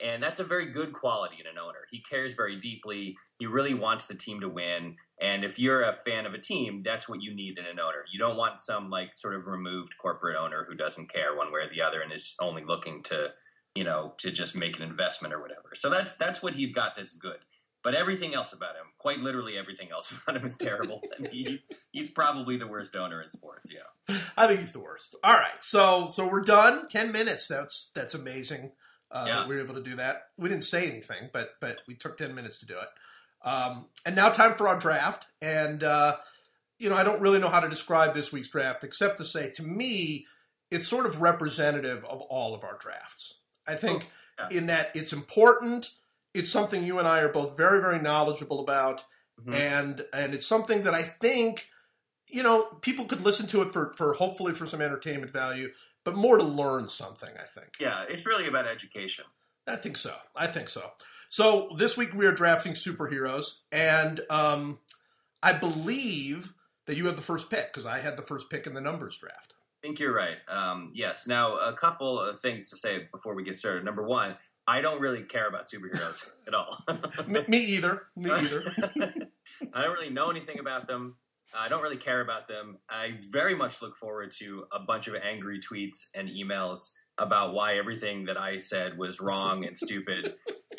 And 0.00 0.22
that's 0.22 0.38
a 0.38 0.44
very 0.44 0.66
good 0.66 0.92
quality 0.92 1.36
in 1.40 1.46
an 1.48 1.58
owner. 1.58 1.80
He 1.90 2.00
cares 2.02 2.34
very 2.34 2.54
deeply. 2.60 3.16
He 3.40 3.46
really 3.46 3.74
wants 3.74 4.06
the 4.06 4.14
team 4.14 4.40
to 4.40 4.48
win. 4.48 4.96
And 5.20 5.42
if 5.42 5.58
you're 5.58 5.82
a 5.82 5.92
fan 5.92 6.24
of 6.24 6.34
a 6.34 6.38
team, 6.38 6.82
that's 6.84 7.08
what 7.08 7.20
you 7.20 7.34
need 7.34 7.58
in 7.58 7.66
an 7.66 7.80
owner. 7.80 8.04
You 8.12 8.18
don't 8.20 8.36
want 8.36 8.60
some 8.60 8.90
like 8.90 9.14
sort 9.16 9.34
of 9.34 9.46
removed 9.48 9.94
corporate 10.00 10.36
owner 10.36 10.64
who 10.68 10.76
doesn't 10.76 11.12
care 11.12 11.34
one 11.34 11.50
way 11.52 11.62
or 11.62 11.68
the 11.68 11.82
other 11.82 12.00
and 12.00 12.12
is 12.12 12.36
only 12.40 12.62
looking 12.64 13.02
to, 13.04 13.32
you 13.74 13.82
know, 13.82 14.14
to 14.18 14.30
just 14.30 14.54
make 14.54 14.76
an 14.76 14.82
investment 14.84 15.34
or 15.34 15.40
whatever. 15.40 15.70
So 15.74 15.90
that's 15.90 16.14
that's 16.14 16.42
what 16.44 16.54
he's 16.54 16.70
got 16.72 16.94
that's 16.96 17.16
good. 17.16 17.38
But 17.84 17.94
everything 17.94 18.34
else 18.34 18.52
about 18.52 18.74
him, 18.74 18.86
quite 18.98 19.20
literally 19.20 19.56
everything 19.56 19.90
else 19.92 20.10
about 20.22 20.36
him 20.36 20.46
is 20.46 20.58
terrible. 20.58 21.00
and 21.18 21.28
he, 21.28 21.60
he's 21.92 22.10
probably 22.10 22.56
the 22.56 22.66
worst 22.66 22.96
owner 22.96 23.22
in 23.22 23.30
sports, 23.30 23.70
yeah. 23.72 24.16
I 24.36 24.46
think 24.48 24.60
he's 24.60 24.72
the 24.72 24.80
worst. 24.80 25.14
All 25.22 25.34
right, 25.34 25.62
so 25.62 26.06
so 26.08 26.26
we're 26.28 26.40
done. 26.42 26.88
Ten 26.88 27.12
minutes. 27.12 27.46
That's 27.48 27.90
that's 27.94 28.14
amazing. 28.14 28.72
Uh, 29.10 29.24
Yeah. 29.26 29.36
that 29.36 29.48
we 29.48 29.54
were 29.56 29.62
able 29.62 29.74
to 29.76 29.82
do 29.82 29.96
that. 29.96 30.24
We 30.36 30.48
didn't 30.48 30.64
say 30.64 30.86
anything, 30.88 31.30
but 31.32 31.50
but 31.60 31.78
we 31.86 31.94
took 31.94 32.16
ten 32.18 32.34
minutes 32.34 32.58
to 32.60 32.66
do 32.66 32.74
it. 32.78 32.88
Um, 33.48 33.86
and 34.04 34.16
now 34.16 34.30
time 34.30 34.54
for 34.54 34.66
our 34.68 34.78
draft. 34.78 35.26
And 35.40 35.82
uh, 35.84 36.16
you 36.78 36.90
know, 36.90 36.96
I 36.96 37.04
don't 37.04 37.20
really 37.20 37.38
know 37.38 37.48
how 37.48 37.60
to 37.60 37.68
describe 37.68 38.12
this 38.12 38.32
week's 38.32 38.48
draft 38.48 38.82
except 38.84 39.18
to 39.18 39.24
say, 39.24 39.50
to 39.52 39.62
me, 39.62 40.26
it's 40.70 40.86
sort 40.88 41.06
of 41.06 41.20
representative 41.22 42.04
of 42.04 42.20
all 42.22 42.54
of 42.54 42.64
our 42.64 42.76
drafts. 42.78 43.34
I 43.68 43.76
think 43.76 44.08
Oh, 44.40 44.46
yeah. 44.50 44.58
in 44.58 44.66
that 44.66 44.90
it's 44.94 45.12
important. 45.12 45.90
It's 46.34 46.50
something 46.50 46.84
you 46.84 46.98
and 46.98 47.08
I 47.08 47.20
are 47.20 47.32
both 47.32 47.56
very 47.56 47.80
very 47.80 47.98
knowledgeable 48.00 48.60
about 48.60 49.04
Mhm. 49.40 49.54
and 49.54 50.06
and 50.12 50.34
it's 50.34 50.46
something 50.46 50.82
that 50.82 50.94
I 50.94 51.02
think 51.02 51.68
you 52.26 52.42
know 52.42 52.64
people 52.82 53.04
could 53.06 53.20
listen 53.20 53.46
to 53.48 53.62
it 53.62 53.72
for 53.72 53.92
for 53.94 54.14
hopefully 54.14 54.52
for 54.54 54.66
some 54.66 54.80
entertainment 54.82 55.32
value, 55.32 55.72
but 56.04 56.14
more 56.14 56.36
to 56.38 56.44
learn 56.44 56.88
something. 56.88 57.30
I 57.38 57.44
think. 57.44 57.76
Yeah, 57.80 58.04
it's 58.08 58.26
really 58.26 58.46
about 58.48 58.66
education. 58.66 59.24
I 59.66 59.76
think 59.76 59.96
so. 59.96 60.14
I 60.34 60.46
think 60.46 60.68
so. 60.68 60.92
So 61.30 61.68
this 61.76 61.96
week 61.96 62.14
we 62.14 62.24
are 62.26 62.32
drafting 62.32 62.72
superheroes, 62.72 63.60
and 63.70 64.20
um, 64.30 64.80
I 65.42 65.52
believe 65.52 66.52
that 66.86 66.96
you 66.96 67.04
have 67.06 67.16
the 67.16 67.22
first 67.22 67.50
pick 67.50 67.66
because 67.72 67.84
I 67.86 67.98
had 67.98 68.16
the 68.16 68.22
first 68.22 68.48
pick 68.48 68.66
in 68.66 68.72
the 68.74 68.80
numbers 68.80 69.18
draft. 69.18 69.54
I 69.82 69.86
think 69.86 70.00
you're 70.00 70.14
right. 70.14 70.38
Um, 70.48 70.90
yes. 70.94 71.26
Now, 71.26 71.58
a 71.58 71.74
couple 71.74 72.18
of 72.18 72.40
things 72.40 72.70
to 72.70 72.76
say 72.78 73.06
before 73.12 73.34
we 73.34 73.44
get 73.44 73.56
started. 73.58 73.84
Number 73.84 74.02
one, 74.02 74.36
I 74.68 74.82
don't 74.82 75.00
really 75.00 75.22
care 75.22 75.48
about 75.48 75.70
superheroes 75.70 76.28
at 76.46 76.52
all. 76.52 76.84
me, 77.26 77.40
me 77.48 77.58
either. 77.58 78.02
Me 78.14 78.30
either. 78.32 78.70
I 79.72 79.82
don't 79.82 79.94
really 79.94 80.10
know 80.10 80.30
anything 80.30 80.58
about 80.58 80.86
them. 80.86 81.16
I 81.58 81.68
don't 81.68 81.82
really 81.82 81.96
care 81.96 82.20
about 82.20 82.46
them. 82.48 82.76
I 82.90 83.18
very 83.30 83.54
much 83.54 83.80
look 83.80 83.96
forward 83.96 84.30
to 84.40 84.66
a 84.70 84.78
bunch 84.78 85.08
of 85.08 85.14
angry 85.14 85.58
tweets 85.60 86.08
and 86.14 86.28
emails 86.28 86.90
about 87.16 87.54
why 87.54 87.78
everything 87.78 88.26
that 88.26 88.36
I 88.36 88.58
said 88.58 88.98
was 88.98 89.20
wrong 89.20 89.64
and 89.64 89.76
stupid 89.76 90.34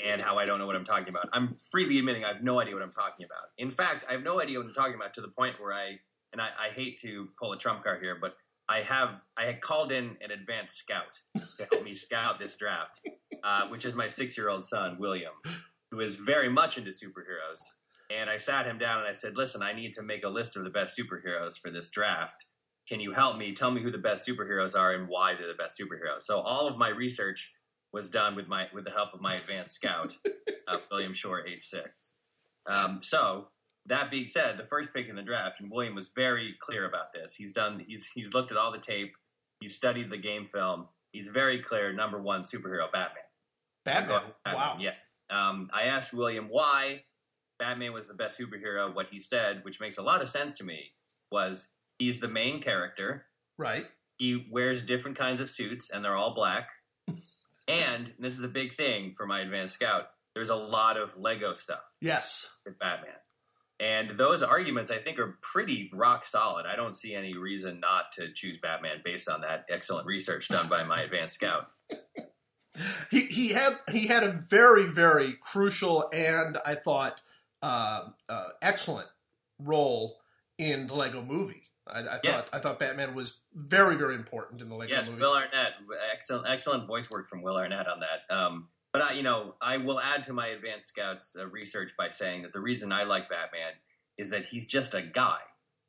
and 0.05 0.21
how 0.21 0.37
I 0.37 0.45
don't 0.45 0.59
know 0.59 0.67
what 0.67 0.75
I'm 0.75 0.85
talking 0.85 1.09
about. 1.09 1.27
I'm 1.33 1.55
freely 1.71 1.97
admitting 1.97 2.23
I 2.23 2.33
have 2.33 2.43
no 2.43 2.59
idea 2.59 2.75
what 2.75 2.83
I'm 2.83 2.93
talking 2.93 3.25
about. 3.25 3.45
In 3.57 3.71
fact, 3.71 4.05
I 4.07 4.13
have 4.13 4.23
no 4.23 4.39
idea 4.39 4.59
what 4.59 4.67
I'm 4.67 4.73
talking 4.75 4.95
about 4.95 5.15
to 5.15 5.21
the 5.21 5.29
point 5.29 5.55
where 5.59 5.73
I, 5.73 5.97
and 6.31 6.39
I, 6.39 6.49
I 6.49 6.73
hate 6.75 6.99
to 7.01 7.27
pull 7.39 7.51
a 7.53 7.57
trump 7.57 7.83
card 7.83 8.01
here, 8.03 8.17
but 8.21 8.35
I 8.69 8.81
have, 8.83 9.15
I 9.35 9.45
had 9.45 9.61
called 9.61 9.91
in 9.91 10.15
an 10.21 10.29
advanced 10.29 10.77
scout 10.77 11.17
to 11.35 11.65
help 11.71 11.83
me 11.83 11.95
scout 11.95 12.37
this 12.39 12.55
draft, 12.55 13.01
uh, 13.43 13.67
which 13.67 13.85
is 13.85 13.95
my 13.95 14.07
six 14.07 14.37
year 14.37 14.49
old 14.49 14.65
son, 14.65 14.97
William, 14.99 15.33
who 15.91 15.99
is 15.99 16.15
very 16.15 16.49
much 16.49 16.77
into 16.77 16.91
superheroes. 16.91 17.61
And 18.11 18.29
I 18.29 18.37
sat 18.37 18.65
him 18.65 18.79
down 18.79 18.99
and 18.99 19.07
I 19.07 19.13
said, 19.13 19.37
listen, 19.37 19.61
I 19.61 19.73
need 19.73 19.93
to 19.93 20.01
make 20.01 20.23
a 20.23 20.29
list 20.29 20.57
of 20.57 20.63
the 20.63 20.69
best 20.69 20.97
superheroes 20.97 21.59
for 21.59 21.69
this 21.69 21.91
draft 21.91 22.45
can 22.89 22.99
you 22.99 23.13
help 23.13 23.37
me? 23.37 23.53
Tell 23.53 23.69
me 23.69 23.83
who 23.83 23.91
the 23.91 23.99
best 23.99 24.27
superheroes 24.27 24.77
are 24.77 24.93
and 24.93 25.07
why 25.07 25.35
they're 25.35 25.47
the 25.47 25.53
best 25.53 25.79
superheroes. 25.79 26.23
So 26.23 26.39
all 26.39 26.67
of 26.67 26.77
my 26.77 26.89
research 26.89 27.53
was 27.93 28.09
done 28.09 28.35
with 28.35 28.47
my 28.47 28.65
with 28.73 28.83
the 28.83 28.91
help 28.91 29.13
of 29.13 29.21
my 29.21 29.35
advanced 29.35 29.75
scout, 29.75 30.17
uh, 30.67 30.77
William 30.91 31.13
Schur, 31.13 31.47
age 31.47 31.63
six. 31.63 32.11
Um, 32.69 32.99
so 33.03 33.49
that 33.85 34.09
being 34.09 34.27
said, 34.27 34.57
the 34.57 34.65
first 34.65 34.91
pick 34.91 35.07
in 35.07 35.15
the 35.15 35.21
draft, 35.21 35.61
and 35.61 35.71
William 35.71 35.95
was 35.95 36.09
very 36.15 36.55
clear 36.59 36.87
about 36.87 37.13
this. 37.13 37.35
He's 37.35 37.53
done. 37.53 37.83
He's 37.87 38.09
he's 38.13 38.33
looked 38.33 38.51
at 38.51 38.57
all 38.57 38.71
the 38.71 38.79
tape. 38.79 39.13
He's 39.61 39.75
studied 39.75 40.09
the 40.09 40.17
game 40.17 40.47
film. 40.51 40.87
He's 41.11 41.27
very 41.27 41.61
clear. 41.61 41.93
Number 41.93 42.19
one 42.19 42.41
superhero, 42.41 42.91
Batman. 42.91 43.23
Batman. 43.89 44.21
Wow. 44.45 44.77
Yeah. 44.79 44.93
Um, 45.29 45.69
I 45.73 45.83
asked 45.83 46.13
William 46.13 46.47
why 46.49 47.03
Batman 47.59 47.93
was 47.93 48.07
the 48.07 48.13
best 48.13 48.39
superhero. 48.39 48.93
What 48.93 49.07
he 49.11 49.19
said, 49.19 49.63
which 49.63 49.79
makes 49.79 49.97
a 49.97 50.01
lot 50.01 50.21
of 50.21 50.29
sense 50.29 50.57
to 50.57 50.63
me, 50.63 50.91
was 51.31 51.67
he's 51.97 52.19
the 52.19 52.27
main 52.27 52.61
character. 52.61 53.25
Right. 53.57 53.85
He 54.17 54.47
wears 54.51 54.85
different 54.85 55.17
kinds 55.17 55.41
of 55.41 55.49
suits, 55.49 55.91
and 55.91 56.03
they're 56.03 56.15
all 56.15 56.33
black. 56.33 56.69
and 57.67 58.13
this 58.19 58.37
is 58.37 58.43
a 58.43 58.49
big 58.49 58.75
thing 58.75 59.13
for 59.15 59.25
my 59.25 59.41
advanced 59.41 59.75
scout. 59.75 60.07
There's 60.35 60.49
a 60.49 60.55
lot 60.55 60.97
of 60.97 61.17
Lego 61.17 61.53
stuff. 61.53 61.83
Yes. 62.01 62.49
With 62.65 62.79
Batman. 62.79 63.15
And 63.79 64.17
those 64.17 64.43
arguments, 64.43 64.91
I 64.91 64.97
think, 64.97 65.19
are 65.19 65.37
pretty 65.41 65.89
rock 65.93 66.25
solid. 66.25 66.65
I 66.65 66.75
don't 66.75 66.95
see 66.95 67.15
any 67.15 67.37
reason 67.37 67.79
not 67.79 68.11
to 68.13 68.33
choose 68.33 68.57
Batman 68.57 68.97
based 69.05 69.29
on 69.29 69.41
that 69.41 69.65
excellent 69.69 70.05
research 70.05 70.49
done 70.49 70.67
by 70.67 70.83
my 70.83 71.01
advanced 71.01 71.35
scout. 71.35 71.67
He 73.11 73.21
he 73.25 73.49
had 73.49 73.77
he 73.91 74.07
had 74.07 74.23
a 74.23 74.31
very 74.31 74.85
very 74.85 75.33
crucial 75.33 76.09
and 76.13 76.57
I 76.65 76.75
thought 76.75 77.21
uh, 77.61 78.09
uh, 78.27 78.49
excellent 78.61 79.09
role 79.59 80.17
in 80.57 80.87
the 80.87 80.95
Lego 80.95 81.21
Movie. 81.21 81.63
I, 81.87 81.99
I 81.99 82.19
yeah. 82.23 82.31
thought 82.31 82.49
I 82.53 82.59
thought 82.59 82.79
Batman 82.79 83.15
was 83.15 83.39
very 83.53 83.95
very 83.95 84.15
important 84.15 84.61
in 84.61 84.69
the 84.69 84.75
Lego 84.75 84.93
yes, 84.93 85.07
movie. 85.07 85.19
Yes, 85.19 85.21
Will 85.21 85.35
Arnett, 85.35 85.73
excellent 86.13 86.47
excellent 86.47 86.87
voice 86.87 87.09
work 87.09 87.29
from 87.29 87.41
Will 87.41 87.57
Arnett 87.57 87.87
on 87.87 87.99
that. 87.99 88.33
Um, 88.33 88.69
but 88.91 89.01
I, 89.01 89.11
you 89.13 89.23
know, 89.23 89.55
I 89.61 89.77
will 89.77 89.99
add 89.99 90.23
to 90.23 90.33
my 90.33 90.47
advanced 90.47 90.89
scouts 90.89 91.35
uh, 91.39 91.47
research 91.47 91.91
by 91.97 92.09
saying 92.09 92.41
that 92.43 92.53
the 92.53 92.59
reason 92.59 92.91
I 92.91 93.03
like 93.03 93.29
Batman 93.29 93.73
is 94.17 94.31
that 94.31 94.45
he's 94.45 94.67
just 94.67 94.95
a 94.95 95.01
guy, 95.01 95.37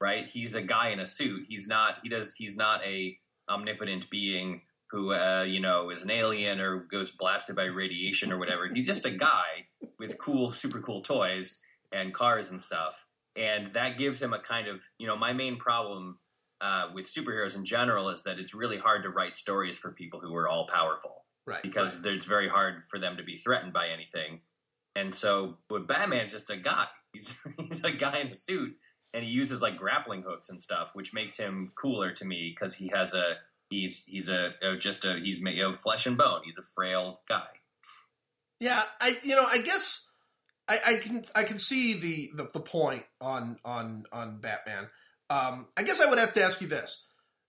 right? 0.00 0.26
He's 0.30 0.54
a 0.54 0.62
guy 0.62 0.90
in 0.90 1.00
a 1.00 1.06
suit. 1.06 1.46
He's 1.48 1.66
not. 1.66 1.96
He 2.02 2.08
does. 2.08 2.34
He's 2.34 2.56
not 2.56 2.84
a 2.84 3.18
omnipotent 3.48 4.10
being 4.10 4.62
who, 4.90 5.12
uh, 5.12 5.42
you 5.42 5.60
know, 5.60 5.90
is 5.90 6.02
an 6.02 6.10
alien 6.10 6.60
or 6.60 6.80
goes 6.90 7.10
blasted 7.10 7.56
by 7.56 7.64
radiation 7.64 8.32
or 8.32 8.38
whatever. 8.38 8.68
He's 8.72 8.86
just 8.86 9.06
a 9.06 9.10
guy 9.10 9.66
with 9.98 10.18
cool, 10.18 10.50
super 10.50 10.80
cool 10.80 11.02
toys 11.02 11.60
and 11.92 12.12
cars 12.12 12.50
and 12.50 12.60
stuff 12.60 13.06
and 13.36 13.72
that 13.74 13.98
gives 13.98 14.20
him 14.20 14.32
a 14.32 14.38
kind 14.38 14.68
of 14.68 14.80
you 14.98 15.06
know 15.06 15.16
my 15.16 15.32
main 15.32 15.56
problem 15.56 16.18
uh, 16.60 16.88
with 16.94 17.12
superheroes 17.12 17.56
in 17.56 17.64
general 17.64 18.10
is 18.10 18.22
that 18.24 18.38
it's 18.38 18.52
really 18.52 18.76
hard 18.76 19.02
to 19.02 19.08
write 19.08 19.36
stories 19.36 19.78
for 19.78 19.92
people 19.92 20.20
who 20.20 20.34
are 20.34 20.48
all 20.48 20.66
powerful 20.66 21.24
right 21.46 21.62
because 21.62 22.02
right. 22.02 22.14
it's 22.14 22.26
very 22.26 22.48
hard 22.48 22.82
for 22.90 22.98
them 22.98 23.16
to 23.16 23.22
be 23.22 23.38
threatened 23.38 23.72
by 23.72 23.88
anything 23.88 24.40
and 24.96 25.14
so 25.14 25.56
but 25.68 25.86
batman's 25.86 26.32
just 26.32 26.50
a 26.50 26.56
guy 26.56 26.86
he's 27.12 27.38
he's 27.56 27.84
a 27.84 27.92
guy 27.92 28.18
in 28.18 28.28
a 28.28 28.34
suit 28.34 28.76
and 29.12 29.24
he 29.24 29.30
uses 29.30 29.62
like 29.62 29.76
grappling 29.76 30.22
hooks 30.22 30.50
and 30.50 30.60
stuff 30.60 30.90
which 30.92 31.14
makes 31.14 31.36
him 31.36 31.70
cooler 31.80 32.12
to 32.12 32.24
me 32.24 32.54
because 32.54 32.74
he 32.74 32.90
has 32.92 33.14
a 33.14 33.36
he's 33.70 34.04
he's 34.04 34.28
a, 34.28 34.52
just 34.78 35.04
a 35.04 35.14
he's 35.14 35.40
made 35.40 35.58
of 35.60 35.80
flesh 35.80 36.06
and 36.06 36.18
bone 36.18 36.42
he's 36.44 36.58
a 36.58 36.62
frail 36.74 37.20
guy 37.28 37.48
yeah 38.58 38.82
i 39.00 39.16
you 39.22 39.34
know 39.34 39.44
i 39.44 39.58
guess 39.58 40.10
I, 40.70 40.78
I 40.86 40.94
can 40.96 41.22
I 41.34 41.42
can 41.42 41.58
see 41.58 41.94
the, 41.94 42.30
the, 42.36 42.50
the 42.52 42.60
point 42.60 43.02
on 43.20 43.56
on 43.64 44.04
on 44.12 44.38
Batman. 44.38 44.88
Um, 45.28 45.66
I 45.76 45.82
guess 45.82 46.00
I 46.00 46.08
would 46.08 46.18
have 46.18 46.32
to 46.34 46.44
ask 46.44 46.60
you 46.60 46.68
this: 46.68 47.04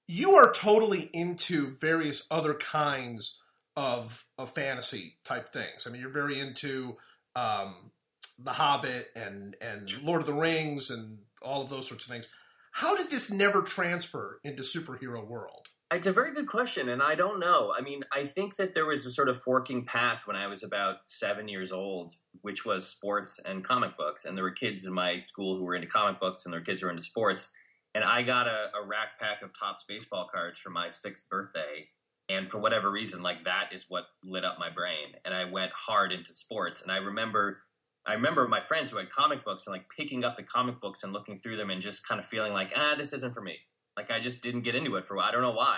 You 0.07 0.31
are 0.31 0.51
totally 0.51 1.09
into 1.13 1.75
various 1.77 2.25
other 2.31 2.55
kinds 2.55 3.39
of 3.77 4.25
of 4.39 4.51
fantasy 4.51 5.17
type 5.23 5.53
things. 5.53 5.85
I 5.85 5.91
mean, 5.91 6.01
you're 6.01 6.09
very 6.09 6.39
into 6.39 6.97
um, 7.35 7.91
the 8.39 8.51
Hobbit 8.51 9.09
and 9.15 9.55
and 9.61 9.87
Lord 10.01 10.21
of 10.21 10.27
the 10.27 10.33
Rings 10.33 10.89
and 10.89 11.19
all 11.43 11.61
of 11.61 11.69
those 11.69 11.87
sorts 11.87 12.05
of 12.05 12.11
things. 12.11 12.27
How 12.71 12.97
did 12.97 13.11
this 13.11 13.29
never 13.29 13.61
transfer 13.61 14.39
into 14.43 14.63
superhero 14.63 15.27
world? 15.27 15.67
It's 15.93 16.07
a 16.07 16.13
very 16.13 16.33
good 16.33 16.47
question, 16.47 16.87
and 16.87 17.03
I 17.03 17.15
don't 17.15 17.41
know. 17.41 17.73
I 17.77 17.81
mean, 17.81 18.03
I 18.13 18.23
think 18.23 18.55
that 18.55 18.73
there 18.73 18.85
was 18.85 19.05
a 19.05 19.11
sort 19.11 19.27
of 19.27 19.41
forking 19.41 19.83
path 19.85 20.21
when 20.23 20.37
I 20.37 20.47
was 20.47 20.63
about 20.63 20.99
seven 21.07 21.49
years 21.49 21.73
old, 21.73 22.13
which 22.43 22.63
was 22.63 22.87
sports 22.87 23.41
and 23.45 23.61
comic 23.61 23.97
books. 23.97 24.23
And 24.23 24.37
there 24.37 24.45
were 24.45 24.51
kids 24.51 24.85
in 24.85 24.93
my 24.93 25.19
school 25.19 25.57
who 25.57 25.65
were 25.65 25.75
into 25.75 25.89
comic 25.89 26.17
books, 26.21 26.45
and 26.45 26.53
their 26.53 26.61
kids 26.61 26.81
were 26.81 26.89
into 26.89 27.03
sports. 27.03 27.51
And 27.93 28.05
I 28.05 28.21
got 28.21 28.47
a, 28.47 28.69
a 28.81 28.87
rack 28.87 29.19
pack 29.19 29.41
of 29.41 29.49
Topps 29.53 29.83
baseball 29.85 30.29
cards 30.33 30.61
for 30.61 30.69
my 30.69 30.91
sixth 30.91 31.27
birthday. 31.29 31.89
And 32.29 32.49
for 32.49 32.59
whatever 32.59 32.89
reason, 32.89 33.21
like 33.21 33.43
that 33.43 33.73
is 33.73 33.87
what 33.89 34.05
lit 34.23 34.45
up 34.45 34.57
my 34.57 34.69
brain. 34.69 35.15
And 35.25 35.33
I 35.33 35.43
went 35.43 35.73
hard 35.73 36.13
into 36.13 36.33
sports. 36.33 36.81
And 36.83 36.89
I 36.89 36.97
remember 36.97 37.63
I 38.07 38.13
remember 38.13 38.47
my 38.47 38.61
friends 38.61 38.91
who 38.91 38.97
had 38.97 39.09
comic 39.09 39.43
books 39.43 39.67
and 39.67 39.73
like 39.73 39.85
picking 39.95 40.23
up 40.23 40.37
the 40.37 40.43
comic 40.43 40.79
books 40.79 41.03
and 41.03 41.11
looking 41.11 41.37
through 41.37 41.57
them 41.57 41.69
and 41.69 41.81
just 41.81 42.07
kind 42.07 42.19
of 42.21 42.25
feeling 42.25 42.53
like, 42.53 42.71
ah, 42.77 42.95
this 42.97 43.11
isn't 43.11 43.33
for 43.33 43.41
me. 43.41 43.57
Like 44.01 44.11
I 44.11 44.19
just 44.19 44.41
didn't 44.41 44.61
get 44.61 44.75
into 44.75 44.95
it 44.95 45.05
for 45.05 45.19
I 45.19 45.31
don't 45.31 45.41
know 45.41 45.51
why. 45.51 45.77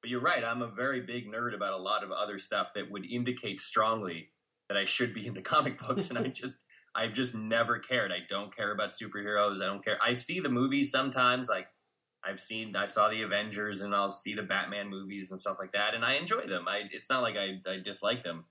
But 0.00 0.10
you're 0.10 0.20
right. 0.20 0.44
I'm 0.44 0.62
a 0.62 0.70
very 0.70 1.00
big 1.00 1.26
nerd 1.26 1.54
about 1.54 1.72
a 1.72 1.82
lot 1.82 2.04
of 2.04 2.12
other 2.12 2.38
stuff 2.38 2.68
that 2.74 2.90
would 2.90 3.04
indicate 3.04 3.60
strongly 3.60 4.30
that 4.68 4.78
I 4.78 4.84
should 4.84 5.12
be 5.12 5.26
into 5.26 5.42
comic 5.42 5.78
books, 5.80 6.10
and 6.10 6.18
I 6.18 6.28
just 6.28 6.56
I've 6.94 7.12
just 7.12 7.34
never 7.34 7.78
cared. 7.78 8.10
I 8.10 8.18
don't 8.28 8.54
care 8.54 8.72
about 8.72 8.92
superheroes. 8.92 9.60
I 9.60 9.66
don't 9.66 9.84
care. 9.84 9.98
I 10.02 10.14
see 10.14 10.40
the 10.40 10.48
movies 10.48 10.90
sometimes, 10.90 11.48
like 11.48 11.66
I've 12.24 12.40
seen. 12.40 12.74
I 12.74 12.86
saw 12.86 13.10
the 13.10 13.22
Avengers, 13.22 13.82
and 13.82 13.94
I'll 13.94 14.12
see 14.12 14.34
the 14.34 14.42
Batman 14.42 14.88
movies 14.88 15.30
and 15.30 15.40
stuff 15.40 15.58
like 15.60 15.72
that, 15.72 15.94
and 15.94 16.04
I 16.04 16.14
enjoy 16.14 16.46
them. 16.46 16.66
I 16.68 16.82
it's 16.90 17.10
not 17.10 17.22
like 17.22 17.36
I, 17.36 17.60
I 17.70 17.78
dislike 17.84 18.24
them 18.24 18.46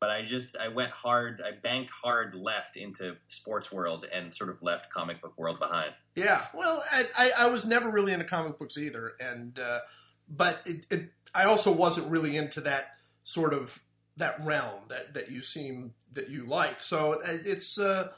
but 0.00 0.10
I 0.10 0.24
just 0.24 0.56
I 0.56 0.68
went 0.68 0.90
hard. 0.90 1.42
I 1.44 1.52
banked 1.60 1.90
hard 1.90 2.34
left 2.34 2.76
into 2.76 3.16
sports 3.28 3.72
world 3.72 4.06
and 4.12 4.32
sort 4.32 4.50
of 4.50 4.62
left 4.62 4.90
comic 4.92 5.22
book 5.22 5.34
world 5.36 5.58
behind. 5.58 5.92
Yeah, 6.14 6.44
well, 6.54 6.82
I 6.90 7.06
I, 7.16 7.30
I 7.40 7.46
was 7.46 7.64
never 7.64 7.90
really 7.90 8.12
into 8.12 8.24
comic 8.24 8.58
books 8.58 8.76
either, 8.76 9.12
and 9.20 9.58
uh, 9.58 9.80
but 10.28 10.60
it, 10.66 10.86
it, 10.90 11.10
I 11.34 11.44
also 11.44 11.72
wasn't 11.72 12.10
really 12.10 12.36
into 12.36 12.60
that 12.62 12.96
sort 13.22 13.54
of 13.54 13.80
that 14.16 14.44
realm 14.44 14.82
that 14.88 15.14
that 15.14 15.30
you 15.30 15.40
seem 15.40 15.94
that 16.12 16.30
you 16.30 16.44
like. 16.44 16.80
So 16.82 17.14
uh, 17.14 17.38
it's. 17.44 17.78
Uh, 17.78 18.08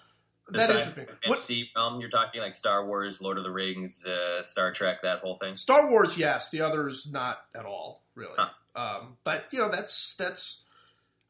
that 0.50 0.70
interests 0.70 0.96
me. 0.96 1.04
What 1.26 1.50
realm 1.76 2.00
you're 2.00 2.08
talking 2.08 2.40
like 2.40 2.54
Star 2.54 2.86
Wars, 2.86 3.20
Lord 3.20 3.36
of 3.36 3.44
the 3.44 3.50
Rings, 3.50 4.02
uh, 4.06 4.42
Star 4.42 4.72
Trek, 4.72 5.02
that 5.02 5.18
whole 5.18 5.36
thing? 5.36 5.54
Star 5.56 5.90
Wars, 5.90 6.16
yes. 6.16 6.48
The 6.48 6.62
others, 6.62 7.06
not 7.12 7.40
at 7.54 7.66
all, 7.66 8.02
really. 8.14 8.32
Huh. 8.34 8.48
Um, 8.74 9.18
but 9.24 9.52
you 9.52 9.58
know, 9.58 9.70
that's 9.70 10.14
that's 10.14 10.64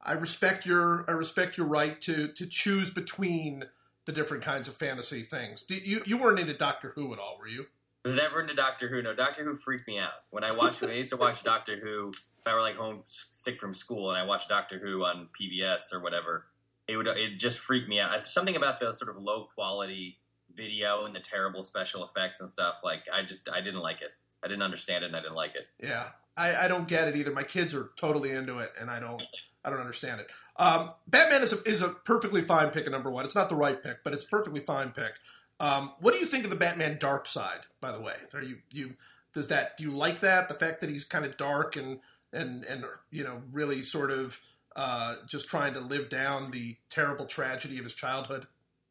I 0.02 0.12
respect 0.12 0.66
your 0.66 1.04
I 1.08 1.12
respect 1.12 1.56
your 1.56 1.66
right 1.66 2.00
to 2.02 2.28
to 2.28 2.46
choose 2.46 2.90
between 2.90 3.64
the 4.04 4.12
different 4.12 4.42
kinds 4.42 4.68
of 4.68 4.76
fantasy 4.76 5.22
things. 5.22 5.64
You 5.68 6.02
you 6.06 6.18
weren't 6.18 6.38
into 6.38 6.54
Doctor 6.54 6.92
Who 6.94 7.12
at 7.12 7.18
all, 7.18 7.36
were 7.38 7.48
you? 7.48 7.66
I 8.04 8.08
was 8.08 8.16
never 8.16 8.40
into 8.40 8.54
Doctor 8.54 8.88
Who. 8.88 9.02
No, 9.02 9.14
Doctor 9.14 9.44
Who 9.44 9.56
freaked 9.56 9.88
me 9.88 9.98
out. 9.98 10.12
When 10.30 10.44
I 10.44 10.54
watched, 10.54 10.82
I 10.82 10.92
used 10.92 11.10
to 11.10 11.16
watch 11.16 11.42
Doctor 11.42 11.78
Who. 11.82 12.10
If 12.10 12.46
I 12.46 12.54
were 12.54 12.62
like 12.62 12.76
home 12.76 13.02
sick 13.08 13.60
from 13.60 13.74
school 13.74 14.10
and 14.10 14.18
I 14.18 14.24
watched 14.24 14.48
Doctor 14.48 14.78
Who 14.78 15.04
on 15.04 15.28
PBS 15.38 15.92
or 15.92 16.00
whatever, 16.00 16.46
it 16.86 16.96
would 16.96 17.06
it 17.06 17.38
just 17.38 17.58
freaked 17.58 17.88
me 17.88 18.00
out. 18.00 18.24
Something 18.24 18.56
about 18.56 18.78
the 18.80 18.92
sort 18.94 19.14
of 19.14 19.22
low 19.22 19.48
quality 19.54 20.18
video 20.56 21.04
and 21.04 21.14
the 21.14 21.20
terrible 21.20 21.62
special 21.64 22.04
effects 22.04 22.40
and 22.40 22.50
stuff. 22.50 22.76
Like 22.82 23.02
I 23.12 23.26
just 23.26 23.48
I 23.50 23.60
didn't 23.60 23.80
like 23.80 24.00
it. 24.00 24.12
I 24.42 24.48
didn't 24.48 24.62
understand 24.62 25.04
it 25.04 25.08
and 25.08 25.16
I 25.16 25.20
didn't 25.20 25.34
like 25.34 25.54
it. 25.54 25.66
Yeah, 25.84 26.06
I, 26.36 26.64
I 26.64 26.68
don't 26.68 26.86
get 26.86 27.08
it 27.08 27.16
either. 27.16 27.32
My 27.32 27.42
kids 27.42 27.74
are 27.74 27.90
totally 27.96 28.30
into 28.30 28.58
it, 28.60 28.72
and 28.80 28.90
I 28.90 29.00
don't. 29.00 29.22
I 29.64 29.70
don't 29.70 29.80
understand 29.80 30.20
it. 30.20 30.28
Um, 30.56 30.92
Batman 31.06 31.42
is 31.42 31.52
a, 31.52 31.62
is 31.64 31.82
a 31.82 31.88
perfectly 31.88 32.42
fine 32.42 32.70
pick 32.70 32.86
at 32.86 32.92
number 32.92 33.10
one. 33.10 33.24
It's 33.24 33.34
not 33.34 33.48
the 33.48 33.56
right 33.56 33.82
pick, 33.82 34.02
but 34.04 34.12
it's 34.12 34.24
perfectly 34.24 34.60
fine 34.60 34.90
pick. 34.90 35.14
Um, 35.60 35.92
what 36.00 36.14
do 36.14 36.20
you 36.20 36.26
think 36.26 36.44
of 36.44 36.50
the 36.50 36.56
Batman 36.56 36.98
Dark 37.00 37.26
Side? 37.26 37.60
By 37.80 37.92
the 37.92 38.00
way, 38.00 38.14
are 38.32 38.42
you 38.42 38.58
you 38.72 38.94
does 39.32 39.48
that 39.48 39.76
do 39.76 39.84
you 39.84 39.90
like 39.90 40.20
that 40.20 40.48
the 40.48 40.54
fact 40.54 40.80
that 40.80 40.90
he's 40.90 41.04
kind 41.04 41.24
of 41.24 41.36
dark 41.36 41.76
and 41.76 42.00
and 42.32 42.64
and 42.64 42.84
you 43.10 43.24
know 43.24 43.42
really 43.52 43.82
sort 43.82 44.10
of 44.10 44.40
uh, 44.76 45.16
just 45.26 45.48
trying 45.48 45.74
to 45.74 45.80
live 45.80 46.08
down 46.08 46.52
the 46.52 46.76
terrible 46.88 47.26
tragedy 47.26 47.78
of 47.78 47.84
his 47.84 47.94
childhood? 47.94 48.46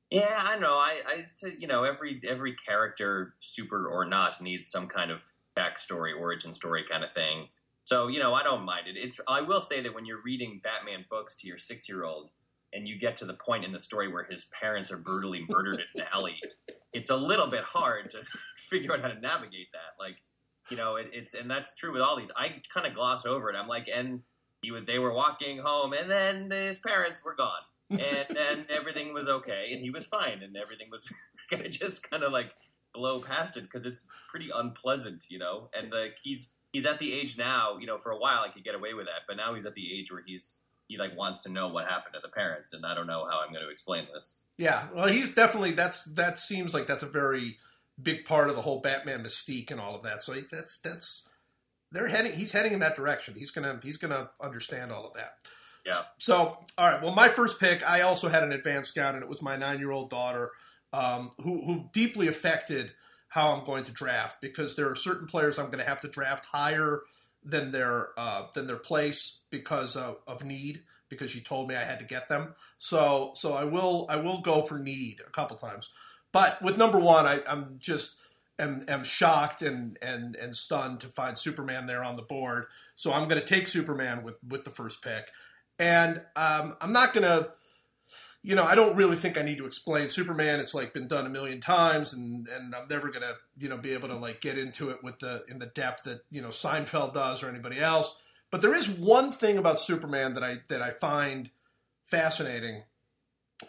Yeah, 0.09 0.39
I 0.41 0.57
know. 0.57 0.73
I, 0.73 1.01
I, 1.07 1.47
you 1.57 1.67
know, 1.67 1.83
every 1.83 2.21
every 2.27 2.55
character, 2.65 3.33
super 3.41 3.87
or 3.87 4.05
not, 4.05 4.41
needs 4.41 4.69
some 4.69 4.87
kind 4.87 5.11
of 5.11 5.19
backstory, 5.55 6.17
origin 6.17 6.53
story 6.53 6.83
kind 6.89 7.03
of 7.03 7.11
thing. 7.11 7.47
So 7.87 8.09
you 8.09 8.19
know, 8.19 8.33
I 8.33 8.43
don't 8.43 8.65
mind 8.65 8.87
it. 8.87 8.97
It's. 8.97 9.17
I 9.29 9.39
will 9.39 9.61
say 9.61 9.81
that 9.81 9.95
when 9.95 10.05
you're 10.05 10.21
reading 10.21 10.59
Batman 10.61 11.05
books 11.09 11.37
to 11.37 11.47
your 11.47 11.57
six 11.57 11.87
year 11.87 12.03
old, 12.03 12.31
and 12.73 12.85
you 12.85 12.99
get 12.99 13.15
to 13.17 13.25
the 13.25 13.35
point 13.35 13.63
in 13.63 13.71
the 13.71 13.79
story 13.79 14.11
where 14.11 14.25
his 14.25 14.49
parents 14.59 14.91
are 14.91 14.97
brutally 14.97 15.45
murdered 15.47 15.81
in 15.95 16.01
an 16.01 16.07
alley, 16.13 16.35
it's 16.91 17.11
a 17.11 17.15
little 17.15 17.47
bit 17.47 17.63
hard 17.63 18.09
to 18.09 18.21
figure 18.69 18.93
out 18.93 18.99
how 18.99 19.07
to 19.07 19.17
navigate 19.21 19.67
that. 19.71 20.03
Like, 20.03 20.17
you 20.69 20.75
know, 20.75 20.97
it, 20.97 21.11
it's 21.13 21.33
and 21.33 21.49
that's 21.49 21.75
true 21.75 21.93
with 21.93 22.01
all 22.01 22.17
these. 22.17 22.29
I 22.35 22.61
kind 22.73 22.85
of 22.85 22.93
gloss 22.93 23.25
over 23.25 23.49
it. 23.49 23.55
I'm 23.55 23.69
like, 23.69 23.87
and 23.87 24.19
he 24.61 24.71
would, 24.71 24.85
they 24.85 24.99
were 24.99 25.13
walking 25.13 25.57
home, 25.57 25.93
and 25.93 26.11
then 26.11 26.51
his 26.51 26.79
parents 26.79 27.21
were 27.23 27.35
gone 27.35 27.63
and 27.89 28.27
then 28.29 28.65
everything 28.69 29.13
was 29.13 29.29
okay, 29.29 29.69
and 29.71 29.81
he 29.81 29.91
was 29.91 30.05
fine, 30.07 30.43
and 30.43 30.57
everything 30.57 30.87
was 30.91 31.09
gonna 31.49 31.69
just 31.69 32.09
kind 32.09 32.23
of 32.23 32.33
like 32.33 32.51
blow 32.93 33.21
past 33.21 33.57
it 33.57 33.61
because 33.61 33.85
it's 33.85 34.05
pretty 34.29 34.49
unpleasant, 34.53 35.25
you 35.29 35.39
know. 35.39 35.69
And 35.73 35.91
like 35.91 36.15
he's 36.21 36.49
he's 36.71 36.85
at 36.85 36.99
the 36.99 37.13
age 37.13 37.37
now, 37.37 37.77
you 37.79 37.87
know, 37.87 37.97
for 37.97 38.11
a 38.11 38.17
while 38.17 38.41
I 38.41 38.49
could 38.49 38.63
get 38.63 38.75
away 38.75 38.93
with 38.93 39.05
that, 39.05 39.23
but 39.27 39.37
now 39.37 39.53
he's 39.55 39.65
at 39.65 39.73
the 39.73 39.99
age 39.99 40.11
where 40.11 40.23
he's 40.25 40.55
he 40.87 40.97
like 40.97 41.15
wants 41.17 41.39
to 41.39 41.49
know 41.49 41.67
what 41.67 41.85
happened 41.85 42.15
to 42.15 42.19
the 42.21 42.29
parents, 42.29 42.73
and 42.73 42.85
I 42.85 42.95
don't 42.95 43.07
know 43.07 43.27
how 43.29 43.41
I'm 43.45 43.51
going 43.51 43.63
to 43.63 43.71
explain 43.71 44.07
this. 44.13 44.37
Yeah, 44.57 44.87
well, 44.93 45.07
he's 45.07 45.33
definitely 45.33 45.71
that's 45.71 46.05
that 46.13 46.39
seems 46.39 46.73
like 46.73 46.87
that's 46.87 47.03
a 47.03 47.07
very 47.07 47.57
big 48.01 48.25
part 48.25 48.49
of 48.49 48.55
the 48.55 48.61
whole 48.61 48.79
Batman 48.79 49.23
mystique 49.23 49.71
and 49.71 49.81
all 49.81 49.95
of 49.95 50.03
that. 50.03 50.23
So 50.23 50.33
that's 50.33 50.79
that's 50.79 51.29
they're 51.91 52.07
heading. 52.07 52.33
He's 52.33 52.51
heading 52.51 52.73
in 52.73 52.79
that 52.79 52.95
direction. 52.95 53.35
He's 53.37 53.51
gonna 53.51 53.79
he's 53.83 53.97
gonna 53.97 54.29
understand 54.41 54.91
all 54.91 55.05
of 55.05 55.13
that. 55.13 55.33
Yeah. 55.85 56.01
So, 56.17 56.57
all 56.77 56.91
right. 56.91 57.01
Well, 57.01 57.13
my 57.13 57.29
first 57.29 57.59
pick, 57.59 57.87
I 57.87 58.01
also 58.01 58.27
had 58.27 58.43
an 58.43 58.51
advanced 58.51 58.89
scout, 58.89 59.15
and 59.15 59.23
it 59.23 59.29
was 59.29 59.41
my 59.41 59.55
nine-year-old 59.55 60.09
daughter, 60.09 60.51
um, 60.91 61.31
who 61.41 61.65
who 61.65 61.89
deeply 61.93 62.27
affected 62.27 62.91
how 63.29 63.53
I'm 63.53 63.63
going 63.63 63.83
to 63.85 63.91
draft 63.91 64.41
because 64.41 64.75
there 64.75 64.89
are 64.89 64.95
certain 64.95 65.27
players 65.27 65.57
I'm 65.57 65.67
going 65.67 65.83
to 65.83 65.89
have 65.89 66.01
to 66.01 66.07
draft 66.07 66.45
higher 66.45 67.01
than 67.43 67.71
their 67.71 68.09
uh, 68.17 68.47
than 68.53 68.67
their 68.67 68.77
place 68.77 69.39
because 69.49 69.95
of, 69.95 70.17
of 70.27 70.43
need 70.43 70.81
because 71.09 71.33
you 71.33 71.41
told 71.41 71.69
me 71.69 71.75
I 71.75 71.83
had 71.83 71.99
to 71.99 72.05
get 72.05 72.29
them. 72.29 72.55
So 72.77 73.31
so 73.35 73.53
I 73.53 73.63
will 73.63 74.05
I 74.09 74.17
will 74.17 74.41
go 74.41 74.61
for 74.61 74.79
need 74.79 75.21
a 75.25 75.31
couple 75.31 75.57
times, 75.57 75.89
but 76.31 76.61
with 76.61 76.77
number 76.77 76.99
one, 76.99 77.25
I, 77.25 77.41
I'm 77.47 77.77
just 77.79 78.17
am, 78.59 78.83
am 78.87 79.03
shocked 79.03 79.61
and, 79.61 79.97
and 80.01 80.35
and 80.35 80.55
stunned 80.55 81.01
to 81.01 81.07
find 81.07 81.37
Superman 81.37 81.85
there 81.85 82.03
on 82.03 82.15
the 82.15 82.23
board. 82.23 82.65
So 82.95 83.13
I'm 83.13 83.27
going 83.27 83.41
to 83.41 83.45
take 83.45 83.67
Superman 83.67 84.23
with 84.23 84.35
with 84.47 84.63
the 84.63 84.71
first 84.71 85.01
pick. 85.01 85.27
And 85.79 86.21
um, 86.35 86.75
I'm 86.81 86.91
not 86.91 87.13
gonna, 87.13 87.49
you 88.43 88.55
know, 88.55 88.63
I 88.63 88.75
don't 88.75 88.95
really 88.95 89.15
think 89.15 89.37
I 89.37 89.41
need 89.41 89.57
to 89.57 89.65
explain 89.65 90.09
Superman. 90.09 90.59
It's 90.59 90.73
like 90.73 90.93
been 90.93 91.07
done 91.07 91.25
a 91.25 91.29
million 91.29 91.59
times, 91.59 92.13
and 92.13 92.47
and 92.47 92.73
I'm 92.73 92.87
never 92.87 93.09
gonna, 93.09 93.33
you 93.57 93.69
know, 93.69 93.77
be 93.77 93.93
able 93.93 94.07
to 94.09 94.15
like 94.15 94.41
get 94.41 94.57
into 94.57 94.89
it 94.89 95.03
with 95.03 95.19
the 95.19 95.43
in 95.49 95.59
the 95.59 95.65
depth 95.65 96.03
that 96.03 96.21
you 96.29 96.41
know 96.41 96.49
Seinfeld 96.49 97.13
does 97.13 97.43
or 97.43 97.49
anybody 97.49 97.79
else. 97.79 98.15
But 98.49 98.61
there 98.61 98.75
is 98.75 98.89
one 98.89 99.31
thing 99.31 99.57
about 99.57 99.79
Superman 99.79 100.35
that 100.35 100.43
I 100.43 100.59
that 100.69 100.81
I 100.81 100.91
find 100.91 101.49
fascinating 102.03 102.83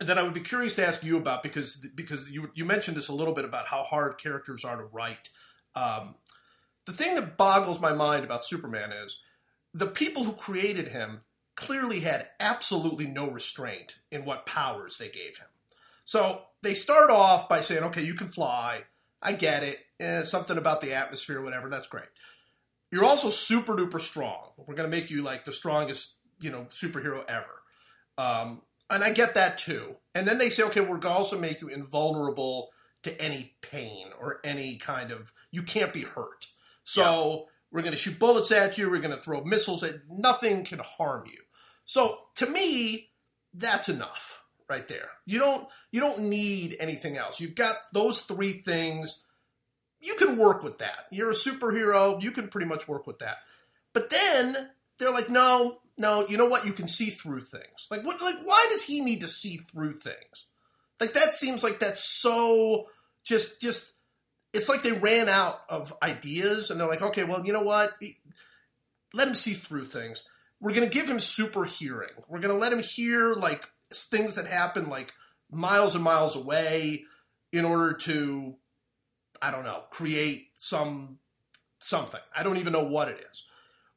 that 0.01 0.19
I 0.19 0.23
would 0.23 0.35
be 0.35 0.41
curious 0.41 0.75
to 0.77 0.87
ask 0.87 1.03
you 1.03 1.17
about 1.17 1.43
because 1.43 1.77
because 1.95 2.31
you 2.31 2.51
you 2.55 2.65
mentioned 2.65 2.97
this 2.97 3.09
a 3.09 3.15
little 3.15 3.35
bit 3.35 3.45
about 3.45 3.67
how 3.67 3.83
hard 3.83 4.19
characters 4.19 4.65
are 4.65 4.77
to 4.77 4.85
write. 4.85 5.31
Um, 5.75 6.15
the 6.85 6.93
thing 6.93 7.15
that 7.17 7.37
boggles 7.37 7.81
my 7.81 7.93
mind 7.93 8.25
about 8.25 8.45
Superman 8.45 8.93
is 8.93 9.21
the 9.75 9.87
people 9.87 10.25
who 10.25 10.33
created 10.33 10.89
him 10.89 11.21
clearly 11.59 11.99
had 11.99 12.29
absolutely 12.39 13.05
no 13.05 13.29
restraint 13.29 13.99
in 14.13 14.25
what 14.25 14.47
powers 14.47 14.97
they 14.97 15.09
gave 15.09 15.39
him. 15.39 15.49
So 16.05 16.43
they 16.63 16.73
start 16.73 17.11
off 17.11 17.49
by 17.49 17.63
saying, 17.63 17.83
okay, 17.83 18.05
you 18.05 18.15
can 18.15 18.29
fly. 18.29 18.85
I 19.21 19.33
get 19.33 19.65
it. 19.65 19.81
Eh, 19.99 20.23
something 20.23 20.57
about 20.57 20.81
the 20.81 20.95
atmosphere, 20.95 21.43
whatever. 21.43 21.69
That's 21.69 21.89
great. 21.89 22.07
You're 22.93 23.05
also 23.05 23.29
super 23.29 23.75
duper 23.75 24.01
strong. 24.01 24.51
We're 24.57 24.77
going 24.77 24.89
to 24.89 24.97
make 24.97 25.11
you 25.11 25.23
like 25.23 25.45
the 25.45 25.53
strongest, 25.53 26.15
you 26.41 26.53
know, 26.53 26.69
superhero 26.71 27.25
ever. 27.29 27.63
Um, 28.17 28.63
and 28.89 29.03
I 29.03 29.11
get 29.11 29.35
that 29.35 29.59
too. 29.59 29.97
And 30.15 30.29
then 30.29 30.39
they 30.39 30.51
say, 30.51 30.63
okay, 30.63 30.81
we're 30.81 30.99
going 30.99 31.13
to 31.13 31.19
also 31.19 31.41
make 31.41 31.61
you 31.61 31.67
invulnerable 31.69 32.69
to 33.03 33.21
any 33.21 33.57
pain 33.63 34.07
or 34.21 34.39
any 34.45 34.77
kind 34.77 35.11
of, 35.11 35.33
you 35.51 35.65
can't 35.65 35.93
be 35.93 36.03
hurt. 36.03 36.47
So 36.85 37.03
yeah. 37.03 37.53
we're 37.73 37.83
going 37.83 37.93
to 37.95 37.99
shoot 37.99 38.21
bullets 38.21 38.53
at 38.53 38.79
you. 38.79 38.89
We're 38.89 39.01
going 39.01 39.11
to 39.11 39.21
throw 39.21 39.43
missiles 39.43 39.83
at 39.83 39.97
nothing 40.09 40.65
can 40.65 40.79
harm 40.79 41.25
you. 41.27 41.43
So 41.89 42.19
to 42.35 42.47
me, 42.47 43.09
that's 43.55 43.89
enough 43.89 44.43
right 44.69 44.87
there. 44.87 45.09
You 45.25 45.39
don't 45.39 45.67
you 45.91 46.01
don't 46.01 46.25
need 46.25 46.77
anything 46.81 47.17
else. 47.17 47.41
You've 47.41 47.55
got 47.55 47.77
those 47.95 48.21
three 48.21 48.61
things. 48.61 49.25
You 49.99 50.15
can 50.17 50.37
work 50.37 50.63
with 50.63 50.81
that. 50.81 51.07
You're 51.11 51.31
a 51.31 51.35
superhero. 51.35 52.23
You 52.23 52.31
can 52.31 52.49
pretty 52.49 52.67
much 52.67 52.87
work 52.89 53.07
with 53.07 53.21
that. 53.21 53.39
But 53.95 54.11
then 54.11 54.69
they're 54.99 55.11
like, 55.11 55.31
no, 55.31 55.79
no. 55.97 56.29
You 56.29 56.37
know 56.37 56.45
what? 56.45 56.67
You 56.67 56.75
can 56.75 56.87
see 56.87 57.09
through 57.09 57.41
things. 57.41 57.89
Like 57.91 58.05
what? 58.05 58.21
Like 58.21 58.37
why 58.45 58.67
does 58.69 58.85
he 58.85 59.01
need 59.01 59.23
to 59.23 59.29
see 59.29 59.57
through 59.57 59.95
things? 59.95 60.47
Like 61.01 61.15
that 61.15 61.33
seems 61.33 61.65
like 61.65 61.79
that's 61.79 62.05
so 62.05 62.89
just 63.25 63.63
just. 63.63 63.95
It's 64.53 64.69
like 64.69 64.83
they 64.83 64.93
ran 64.93 65.31
out 65.31 65.61
of 65.71 65.95
ideas, 66.03 66.71
and 66.71 66.79
they're 66.79 66.89
like, 66.89 67.03
okay, 67.03 67.25
well, 67.25 67.47
you 67.47 67.55
know 67.55 67.63
what? 67.63 67.95
Let 69.15 69.29
him 69.29 69.35
see 69.35 69.55
through 69.55 69.87
things 69.87 70.25
we're 70.61 70.73
going 70.73 70.89
to 70.89 70.95
give 70.95 71.09
him 71.09 71.21
super 71.21 71.65
hearing. 71.65 72.11
We're 72.29 72.41
going 72.41 72.55
to 72.55 72.61
let 72.61 72.73
him 72.73 72.81
hear 72.81 73.35
like 73.35 73.69
things 73.93 74.35
that 74.35 74.47
happen 74.47 74.89
like 74.89 75.13
miles 75.51 75.95
and 75.95 76.05
miles 76.05 76.37
away 76.37 77.05
in 77.53 77.65
order 77.65 77.95
to 77.95 78.57
I 79.41 79.51
don't 79.51 79.65
know, 79.65 79.83
create 79.91 80.49
some 80.55 81.19
something. 81.79 82.21
I 82.37 82.43
don't 82.43 82.57
even 82.57 82.73
know 82.73 82.85
what 82.85 83.09
it 83.09 83.25
is. 83.31 83.45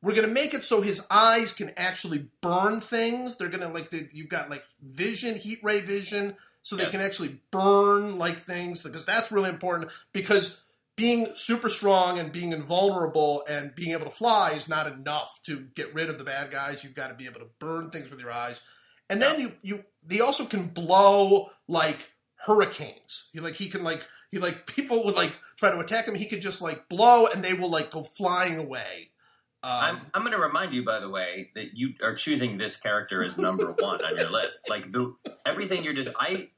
We're 0.04 0.15
going 0.15 0.28
to 0.28 0.34
make 0.34 0.54
it 0.54 0.63
so 0.63 0.82
his 0.82 1.06
eyes 1.12 1.52
can 1.52 1.71
actually 1.78 2.28
burn 2.41 2.80
things. 2.80 3.36
They're 3.36 3.50
going 3.50 3.62
to 3.62 3.67
like 3.67 3.91
the, 3.91 4.08
you've 4.12 4.30
got 4.30 4.50
like 4.50 4.63
vision, 4.82 5.36
heat 5.36 5.60
ray 5.63 5.80
vision 5.80 6.36
so 6.63 6.76
they 6.76 6.84
yes. 6.84 6.91
can 6.91 7.02
actually 7.02 7.39
burn 7.52 8.17
like 8.17 8.45
things 8.45 8.84
because 8.84 9.06
that's 9.06 9.32
really 9.32 9.50
important 9.50 9.91
because 10.13 10.62
being 11.01 11.27
super 11.33 11.67
strong 11.67 12.19
and 12.19 12.31
being 12.31 12.53
invulnerable 12.53 13.43
and 13.49 13.73
being 13.73 13.91
able 13.91 14.05
to 14.05 14.11
fly 14.11 14.51
is 14.51 14.69
not 14.69 14.85
enough 14.85 15.39
to 15.43 15.61
get 15.73 15.91
rid 15.95 16.09
of 16.09 16.19
the 16.19 16.23
bad 16.23 16.51
guys. 16.51 16.83
You've 16.83 16.93
got 16.93 17.07
to 17.07 17.15
be 17.15 17.25
able 17.25 17.39
to 17.39 17.47
burn 17.57 17.89
things 17.89 18.11
with 18.11 18.19
your 18.19 18.31
eyes. 18.31 18.61
And 19.09 19.19
then 19.19 19.39
you 19.41 19.53
you 19.63 19.83
they 20.05 20.19
also 20.19 20.45
can 20.45 20.67
blow 20.67 21.49
like 21.67 22.11
hurricanes. 22.35 23.29
He 23.33 23.39
like 23.39 23.55
he 23.55 23.67
can 23.67 23.83
like 23.83 24.07
he 24.31 24.37
like 24.37 24.67
people 24.67 25.03
would 25.05 25.15
like 25.15 25.39
try 25.57 25.71
to 25.71 25.79
attack 25.79 26.07
him. 26.07 26.13
He 26.13 26.27
could 26.27 26.43
just 26.43 26.61
like 26.61 26.87
blow 26.87 27.25
and 27.25 27.43
they 27.43 27.55
will 27.55 27.71
like 27.71 27.89
go 27.89 28.03
flying 28.03 28.59
away. 28.59 29.09
Um, 29.63 29.71
I'm, 29.71 30.01
I'm 30.13 30.21
going 30.21 30.35
to 30.35 30.41
remind 30.41 30.73
you, 30.73 30.83
by 30.83 30.99
the 30.99 31.09
way, 31.09 31.49
that 31.53 31.75
you 31.75 31.93
are 32.03 32.15
choosing 32.15 32.57
this 32.57 32.77
character 32.77 33.23
as 33.23 33.39
number 33.39 33.71
one 33.79 34.05
on 34.05 34.17
your 34.17 34.29
list. 34.29 34.69
Like 34.69 34.91
the 34.91 35.15
everything 35.47 35.83
you're 35.83 35.95
just 35.95 36.13
I 36.19 36.49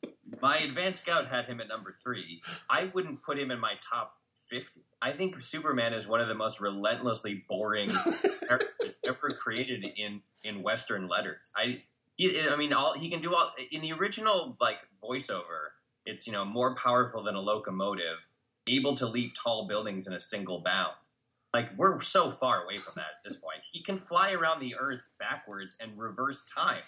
my 0.41 0.57
advanced 0.57 1.03
scout 1.03 1.27
had 1.27 1.45
him 1.45 1.61
at 1.61 1.69
number 1.69 1.95
three. 2.03 2.41
I 2.69 2.91
wouldn't 2.93 3.23
put 3.23 3.39
him 3.39 3.49
in 3.49 3.59
my 3.59 3.75
top 3.89 4.15
50. 4.53 4.81
I 5.01 5.11
think 5.13 5.41
Superman 5.41 5.93
is 5.93 6.07
one 6.07 6.21
of 6.21 6.27
the 6.27 6.35
most 6.35 6.59
relentlessly 6.59 7.43
boring 7.49 7.89
characters 8.47 8.99
ever 9.05 9.31
created 9.31 9.85
in 9.97 10.21
in 10.43 10.61
Western 10.61 11.07
letters. 11.07 11.49
I 11.55 11.81
he, 12.15 12.39
I 12.39 12.55
mean, 12.55 12.71
all 12.71 12.93
he 12.97 13.09
can 13.09 13.21
do 13.21 13.33
all 13.33 13.51
in 13.71 13.81
the 13.81 13.91
original 13.93 14.55
like 14.61 14.77
voiceover. 15.03 15.73
It's 16.05 16.27
you 16.27 16.33
know 16.33 16.45
more 16.45 16.75
powerful 16.75 17.23
than 17.23 17.35
a 17.35 17.39
locomotive, 17.39 18.17
able 18.67 18.95
to 18.97 19.07
leap 19.07 19.33
tall 19.41 19.67
buildings 19.67 20.05
in 20.07 20.13
a 20.13 20.19
single 20.19 20.59
bound. 20.59 20.93
Like 21.53 21.69
we're 21.75 21.99
so 22.01 22.31
far 22.31 22.63
away 22.63 22.77
from 22.77 22.93
that 22.97 23.07
at 23.17 23.23
this 23.25 23.35
point. 23.35 23.61
He 23.71 23.83
can 23.83 23.97
fly 23.97 24.31
around 24.31 24.59
the 24.59 24.75
Earth 24.75 25.01
backwards 25.19 25.75
and 25.79 25.97
reverse 25.97 26.45
time. 26.45 26.83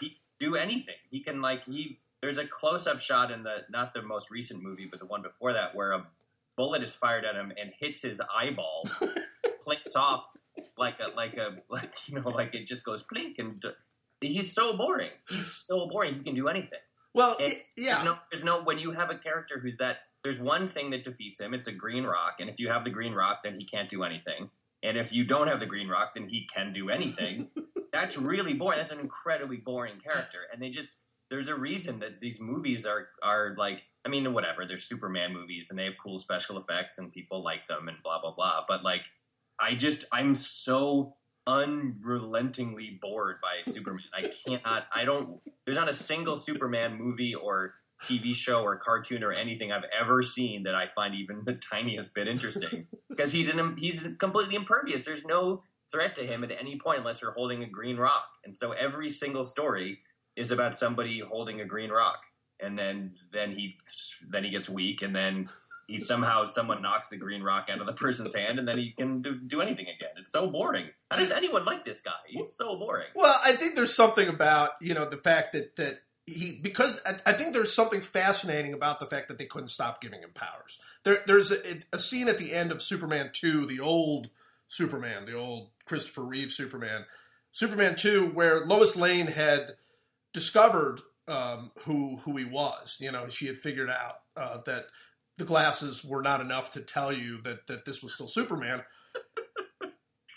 He 0.00 0.18
do 0.38 0.56
anything. 0.56 0.96
He 1.10 1.20
can 1.20 1.40
like 1.40 1.64
he. 1.64 1.98
There's 2.20 2.38
a 2.38 2.46
close 2.46 2.86
up 2.86 3.00
shot 3.00 3.30
in 3.30 3.44
the 3.44 3.58
not 3.70 3.94
the 3.94 4.02
most 4.02 4.30
recent 4.30 4.62
movie, 4.62 4.86
but 4.90 4.98
the 5.00 5.06
one 5.06 5.22
before 5.22 5.54
that, 5.54 5.74
where 5.74 5.92
a 5.92 6.06
bullet 6.58 6.82
is 6.82 6.94
fired 6.94 7.24
at 7.24 7.34
him 7.34 7.50
and 7.58 7.72
hits 7.80 8.02
his 8.02 8.20
eyeball, 8.20 8.86
clinks 9.64 9.96
off 9.96 10.24
like 10.76 10.96
a 11.00 11.16
like 11.16 11.34
a 11.38 11.56
like 11.70 11.94
you 12.06 12.20
know 12.20 12.28
like 12.28 12.54
it 12.54 12.66
just 12.66 12.84
goes 12.84 13.02
blink 13.10 13.38
and 13.38 13.64
he's 14.20 14.52
so 14.52 14.76
boring. 14.76 15.10
He's 15.28 15.46
so 15.46 15.88
boring. 15.88 16.14
He 16.14 16.20
can 16.20 16.34
do 16.34 16.48
anything. 16.48 16.80
Well, 17.14 17.36
it, 17.40 17.64
yeah. 17.76 17.94
There's 17.94 18.04
no, 18.04 18.16
there's 18.30 18.44
no 18.44 18.62
when 18.62 18.78
you 18.78 18.90
have 18.90 19.10
a 19.10 19.16
character 19.16 19.58
who's 19.58 19.78
that. 19.78 19.98
There's 20.24 20.40
one 20.40 20.68
thing 20.68 20.90
that 20.90 21.04
defeats 21.04 21.40
him. 21.40 21.54
It's 21.54 21.68
a 21.68 21.72
green 21.72 22.04
rock, 22.04 22.34
and 22.40 22.50
if 22.50 22.56
you 22.58 22.68
have 22.68 22.84
the 22.84 22.90
green 22.90 23.14
rock, 23.14 23.38
then 23.44 23.56
he 23.58 23.64
can't 23.64 23.88
do 23.88 24.02
anything. 24.02 24.50
And 24.82 24.98
if 24.98 25.12
you 25.12 25.24
don't 25.24 25.48
have 25.48 25.60
the 25.60 25.66
green 25.66 25.88
rock, 25.88 26.10
then 26.14 26.28
he 26.28 26.46
can 26.52 26.72
do 26.72 26.90
anything. 26.90 27.48
That's 27.92 28.18
really 28.18 28.52
boring. 28.52 28.78
That's 28.78 28.90
an 28.90 29.00
incredibly 29.00 29.56
boring 29.56 30.00
character, 30.04 30.40
and 30.52 30.60
they 30.60 30.70
just 30.70 30.96
there's 31.30 31.48
a 31.48 31.54
reason 31.54 32.00
that 32.00 32.20
these 32.20 32.40
movies 32.40 32.84
are 32.84 33.08
are 33.22 33.54
like 33.56 33.82
I 34.08 34.10
mean, 34.10 34.32
whatever. 34.32 34.64
They're 34.66 34.78
Superman 34.78 35.34
movies 35.34 35.68
and 35.68 35.78
they 35.78 35.84
have 35.84 35.94
cool 36.02 36.18
special 36.18 36.56
effects 36.56 36.96
and 36.96 37.12
people 37.12 37.44
like 37.44 37.68
them 37.68 37.88
and 37.88 37.98
blah 38.02 38.20
blah 38.22 38.34
blah. 38.34 38.64
But 38.66 38.82
like, 38.82 39.02
I 39.60 39.74
just 39.74 40.06
I'm 40.10 40.34
so 40.34 41.14
unrelentingly 41.46 42.98
bored 43.02 43.36
by 43.42 43.70
Superman. 43.70 44.04
I 44.16 44.32
cannot. 44.46 44.86
I 44.94 45.04
don't. 45.04 45.40
There's 45.66 45.76
not 45.76 45.90
a 45.90 45.94
single 45.94 46.38
Superman 46.38 46.96
movie 46.96 47.34
or 47.34 47.74
TV 48.02 48.34
show 48.34 48.62
or 48.62 48.76
cartoon 48.76 49.22
or 49.22 49.32
anything 49.32 49.72
I've 49.72 49.84
ever 50.00 50.22
seen 50.22 50.62
that 50.62 50.74
I 50.74 50.86
find 50.94 51.14
even 51.14 51.42
the 51.44 51.54
tiniest 51.54 52.14
bit 52.14 52.28
interesting 52.28 52.86
because 53.10 53.32
he's 53.32 53.50
an 53.50 53.76
he's 53.76 54.06
completely 54.18 54.54
impervious. 54.54 55.04
There's 55.04 55.26
no 55.26 55.64
threat 55.92 56.16
to 56.16 56.26
him 56.26 56.44
at 56.44 56.50
any 56.58 56.78
point 56.78 57.00
unless 57.00 57.20
you're 57.20 57.32
holding 57.32 57.62
a 57.62 57.68
green 57.68 57.98
rock. 57.98 58.26
And 58.44 58.56
so 58.56 58.72
every 58.72 59.10
single 59.10 59.44
story 59.44 59.98
is 60.36 60.50
about 60.50 60.78
somebody 60.78 61.20
holding 61.20 61.60
a 61.60 61.64
green 61.64 61.90
rock, 61.90 62.20
and 62.60 62.78
then 62.78 63.12
then 63.32 63.52
he 63.52 63.76
then 64.28 64.44
he 64.44 64.50
gets 64.50 64.68
weak, 64.68 65.02
and 65.02 65.14
then 65.14 65.48
he 65.88 66.00
somehow 66.00 66.46
someone 66.46 66.82
knocks 66.82 67.08
the 67.08 67.16
green 67.16 67.42
rock 67.42 67.68
out 67.70 67.80
of 67.80 67.86
the 67.86 67.94
person's 67.94 68.34
hand, 68.34 68.58
and 68.58 68.68
then 68.68 68.78
he 68.78 68.92
can 68.96 69.22
do, 69.22 69.36
do 69.36 69.60
anything 69.60 69.86
again. 69.86 70.10
It's 70.18 70.30
so 70.30 70.46
boring. 70.46 70.90
How 71.10 71.16
does 71.16 71.30
anyone 71.30 71.64
like 71.64 71.84
this 71.84 72.00
guy? 72.00 72.12
It's 72.28 72.56
so 72.56 72.76
boring. 72.76 73.08
Well, 73.14 73.34
I 73.44 73.52
think 73.52 73.74
there's 73.74 73.94
something 73.94 74.28
about 74.28 74.72
you 74.80 74.94
know 74.94 75.06
the 75.06 75.16
fact 75.16 75.52
that 75.52 75.76
that 75.76 76.02
he 76.28 76.58
because 76.62 77.00
I, 77.24 77.32
think 77.32 77.54
there's 77.54 77.72
something 77.72 78.00
fascinating 78.00 78.74
about 78.74 79.00
the 79.00 79.06
fact 79.06 79.28
that 79.28 79.38
they 79.38 79.46
couldn't 79.46 79.70
stop 79.70 80.00
giving 80.00 80.20
him 80.20 80.30
powers. 80.34 80.78
There, 81.04 81.18
there's 81.26 81.50
a, 81.50 81.56
a 81.92 81.98
scene 81.98 82.28
at 82.28 82.38
the 82.38 82.52
end 82.52 82.70
of 82.70 82.82
Superman 82.82 83.30
two, 83.32 83.64
the 83.66 83.80
old 83.80 84.28
Superman, 84.66 85.24
the 85.24 85.32
old 85.32 85.70
Christopher 85.86 86.22
Reeve 86.22 86.52
Superman, 86.52 87.06
Superman 87.50 87.96
two, 87.96 88.26
where 88.26 88.66
Lois 88.66 88.94
Lane 88.94 89.28
had 89.28 89.76
discovered 90.34 91.00
um, 91.28 91.70
who 91.84 92.16
who 92.16 92.36
he 92.36 92.44
was. 92.44 92.96
You 93.00 93.12
know, 93.12 93.28
she 93.28 93.46
had 93.46 93.56
figured 93.56 93.90
out 93.90 94.20
uh, 94.36 94.58
that 94.66 94.86
the 95.36 95.44
glasses 95.44 96.04
were 96.04 96.22
not 96.22 96.40
enough 96.40 96.72
to 96.72 96.80
tell 96.80 97.12
you 97.12 97.40
that 97.42 97.66
that 97.66 97.84
this 97.84 98.02
was 98.02 98.14
still 98.14 98.28
Superman. 98.28 98.82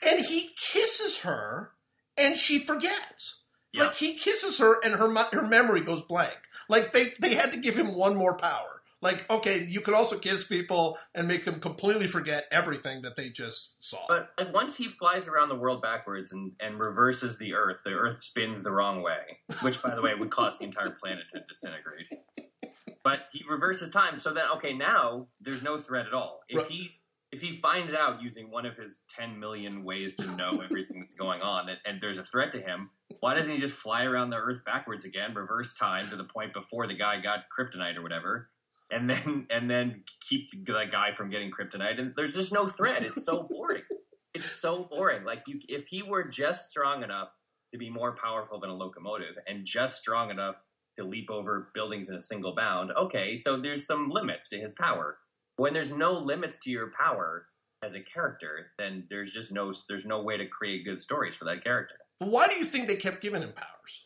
and 0.07 0.25
he 0.25 0.51
kisses 0.57 1.19
her, 1.19 1.71
and 2.17 2.37
she 2.37 2.59
forgets. 2.59 3.41
Yeah. 3.73 3.85
Like 3.85 3.95
he 3.95 4.15
kisses 4.15 4.59
her, 4.59 4.79
and 4.83 4.95
her 4.95 5.13
her 5.31 5.47
memory 5.47 5.81
goes 5.81 6.01
blank. 6.01 6.37
Like 6.69 6.93
they 6.93 7.13
they 7.19 7.35
had 7.35 7.51
to 7.53 7.59
give 7.59 7.77
him 7.77 7.95
one 7.95 8.15
more 8.15 8.35
power. 8.35 8.80
Like 9.01 9.27
okay, 9.29 9.65
you 9.67 9.81
could 9.81 9.95
also 9.95 10.17
kiss 10.19 10.43
people 10.45 10.97
and 11.15 11.27
make 11.27 11.43
them 11.45 11.59
completely 11.59 12.07
forget 12.07 12.45
everything 12.51 13.01
that 13.01 13.15
they 13.15 13.29
just 13.29 13.83
saw. 13.83 14.05
But 14.07 14.29
like 14.37 14.53
once 14.53 14.77
he 14.77 14.85
flies 14.85 15.27
around 15.27 15.49
the 15.49 15.55
world 15.55 15.81
backwards 15.81 16.31
and, 16.31 16.51
and 16.59 16.79
reverses 16.79 17.37
the 17.37 17.53
Earth, 17.53 17.77
the 17.83 17.91
Earth 17.91 18.21
spins 18.21 18.61
the 18.61 18.71
wrong 18.71 19.01
way, 19.01 19.39
which 19.61 19.81
by 19.81 19.95
the 19.95 20.01
way 20.01 20.13
would 20.13 20.29
cause 20.29 20.57
the 20.59 20.65
entire 20.65 20.91
planet 20.91 21.23
to 21.33 21.41
disintegrate. 21.49 22.09
But 23.03 23.21
he 23.31 23.43
reverses 23.49 23.89
time 23.89 24.19
so 24.19 24.33
that 24.33 24.51
okay, 24.57 24.73
now 24.73 25.25
there's 25.41 25.63
no 25.63 25.79
threat 25.79 26.05
at 26.05 26.13
all. 26.13 26.41
If 26.47 26.59
Right. 26.59 26.71
he 26.71 26.91
if 27.31 27.41
he 27.41 27.57
finds 27.57 27.93
out 27.95 28.21
using 28.21 28.51
one 28.51 28.65
of 28.67 28.75
his 28.75 28.97
ten 29.09 29.39
million 29.39 29.83
ways 29.83 30.15
to 30.17 30.35
know 30.35 30.61
everything 30.61 30.99
that's 30.99 31.15
going 31.15 31.41
on 31.41 31.69
and, 31.69 31.79
and 31.85 32.01
there's 32.01 32.19
a 32.19 32.23
threat 32.25 32.51
to 32.51 32.61
him, 32.61 32.91
why 33.19 33.33
doesn't 33.33 33.51
he 33.51 33.59
just 33.59 33.75
fly 33.75 34.03
around 34.03 34.29
the 34.29 34.35
Earth 34.35 34.63
backwards 34.63 35.05
again, 35.05 35.33
reverse 35.33 35.73
time 35.73 36.07
to 36.09 36.15
the 36.17 36.25
point 36.25 36.53
before 36.53 36.85
the 36.87 36.93
guy 36.93 37.19
got 37.19 37.45
kryptonite 37.57 37.97
or 37.97 38.03
whatever? 38.03 38.50
And 38.91 39.09
then 39.09 39.47
and 39.49 39.69
then 39.69 40.03
keep 40.27 40.51
the 40.51 40.85
guy 40.91 41.13
from 41.15 41.29
getting 41.29 41.49
kryptonite, 41.51 41.99
and 41.99 42.13
there's 42.15 42.33
just 42.33 42.53
no 42.53 42.67
threat. 42.67 43.03
It's 43.03 43.25
so 43.25 43.43
boring. 43.43 43.83
It's 44.33 44.51
so 44.51 44.87
boring. 44.89 45.23
Like 45.23 45.43
you, 45.47 45.59
if 45.67 45.87
he 45.87 46.03
were 46.03 46.23
just 46.23 46.69
strong 46.69 47.03
enough 47.03 47.29
to 47.73 47.77
be 47.77 47.89
more 47.89 48.15
powerful 48.21 48.59
than 48.59 48.69
a 48.69 48.75
locomotive, 48.75 49.35
and 49.47 49.65
just 49.65 49.99
strong 49.99 50.29
enough 50.29 50.55
to 50.97 51.03
leap 51.03 51.29
over 51.29 51.71
buildings 51.73 52.09
in 52.09 52.15
a 52.15 52.21
single 52.21 52.53
bound, 52.53 52.91
okay, 52.91 53.37
so 53.37 53.57
there's 53.57 53.85
some 53.85 54.09
limits 54.09 54.49
to 54.49 54.57
his 54.57 54.73
power. 54.73 55.17
When 55.55 55.73
there's 55.73 55.93
no 55.93 56.13
limits 56.13 56.59
to 56.63 56.71
your 56.71 56.91
power 56.99 57.47
as 57.83 57.95
a 57.95 58.01
character, 58.01 58.71
then 58.77 59.05
there's 59.09 59.31
just 59.31 59.51
no 59.51 59.73
there's 59.87 60.05
no 60.05 60.21
way 60.21 60.37
to 60.37 60.47
create 60.47 60.85
good 60.85 60.99
stories 60.99 61.35
for 61.35 61.45
that 61.45 61.63
character. 61.63 61.95
But 62.19 62.29
why 62.29 62.47
do 62.47 62.55
you 62.55 62.65
think 62.65 62.87
they 62.87 62.97
kept 62.97 63.21
giving 63.21 63.41
him 63.41 63.53
powers? 63.53 64.05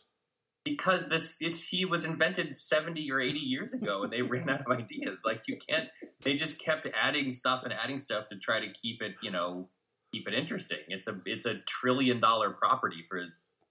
Because 0.66 1.08
this 1.08 1.36
it's 1.40 1.68
he 1.68 1.84
was 1.84 2.04
invented 2.04 2.56
70 2.56 3.08
or 3.12 3.20
80 3.20 3.38
years 3.38 3.72
ago 3.72 4.02
and 4.02 4.12
they 4.12 4.22
ran 4.22 4.50
out 4.50 4.62
of 4.62 4.66
ideas. 4.66 5.22
Like 5.24 5.42
you 5.46 5.58
can't 5.68 5.88
they 6.22 6.34
just 6.34 6.60
kept 6.60 6.88
adding 7.00 7.30
stuff 7.30 7.62
and 7.62 7.72
adding 7.72 8.00
stuff 8.00 8.28
to 8.30 8.36
try 8.36 8.58
to 8.58 8.66
keep 8.82 9.00
it, 9.00 9.14
you 9.22 9.30
know, 9.30 9.68
keep 10.12 10.26
it 10.26 10.34
interesting. 10.34 10.78
It's 10.88 11.06
a 11.06 11.20
it's 11.24 11.46
a 11.46 11.58
trillion 11.68 12.18
dollar 12.18 12.50
property 12.50 13.04
for 13.08 13.26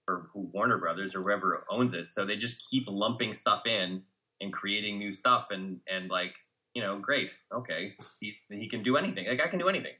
for 0.06 0.30
Warner 0.34 0.78
Brothers 0.78 1.14
or 1.14 1.22
whoever 1.22 1.64
owns 1.70 1.92
it. 1.92 2.06
So 2.12 2.24
they 2.24 2.36
just 2.36 2.62
keep 2.70 2.84
lumping 2.88 3.34
stuff 3.34 3.66
in 3.66 4.02
and 4.40 4.50
creating 4.50 4.98
new 4.98 5.12
stuff 5.12 5.48
and 5.50 5.80
and 5.86 6.08
like, 6.08 6.32
you 6.72 6.82
know, 6.82 6.98
great. 6.98 7.30
Okay. 7.52 7.92
He 8.20 8.36
he 8.48 8.70
can 8.70 8.82
do 8.82 8.96
anything. 8.96 9.26
Like 9.28 9.40
I 9.42 9.48
can 9.48 9.58
do 9.58 9.68
anything. 9.68 9.92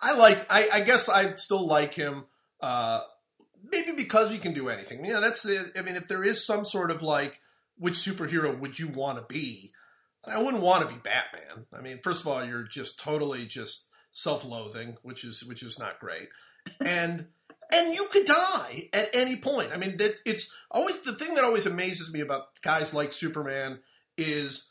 I 0.00 0.12
like. 0.12 0.46
I, 0.48 0.68
I 0.74 0.80
guess 0.80 1.08
I 1.08 1.34
still 1.34 1.66
like 1.66 1.94
him. 1.94 2.26
Uh, 2.60 3.00
maybe 3.70 3.92
because 3.92 4.30
he 4.30 4.38
can 4.38 4.52
do 4.54 4.68
anything. 4.68 5.04
Yeah, 5.04 5.20
that's 5.20 5.42
the. 5.42 5.70
I 5.76 5.82
mean, 5.82 5.96
if 5.96 6.08
there 6.08 6.24
is 6.24 6.44
some 6.44 6.64
sort 6.64 6.90
of 6.90 7.02
like, 7.02 7.40
which 7.76 7.94
superhero 7.94 8.58
would 8.58 8.78
you 8.78 8.88
want 8.88 9.18
to 9.18 9.24
be? 9.32 9.72
I 10.26 10.42
wouldn't 10.42 10.62
want 10.62 10.86
to 10.86 10.94
be 10.94 11.00
Batman. 11.00 11.66
I 11.72 11.80
mean, 11.80 12.00
first 12.02 12.22
of 12.22 12.28
all, 12.28 12.44
you're 12.44 12.64
just 12.64 12.98
totally 12.98 13.46
just 13.46 13.86
self-loathing, 14.10 14.96
which 15.02 15.24
is 15.24 15.44
which 15.44 15.62
is 15.62 15.78
not 15.78 16.00
great, 16.00 16.28
and 16.80 17.26
and 17.72 17.94
you 17.94 18.06
could 18.10 18.26
die 18.26 18.88
at 18.92 19.14
any 19.14 19.36
point. 19.36 19.70
I 19.72 19.76
mean, 19.76 19.96
that 19.98 20.14
it's 20.24 20.52
always 20.70 21.00
the 21.02 21.14
thing 21.14 21.34
that 21.34 21.44
always 21.44 21.66
amazes 21.66 22.12
me 22.12 22.20
about 22.20 22.60
guys 22.62 22.94
like 22.94 23.12
Superman 23.12 23.80
is 24.16 24.68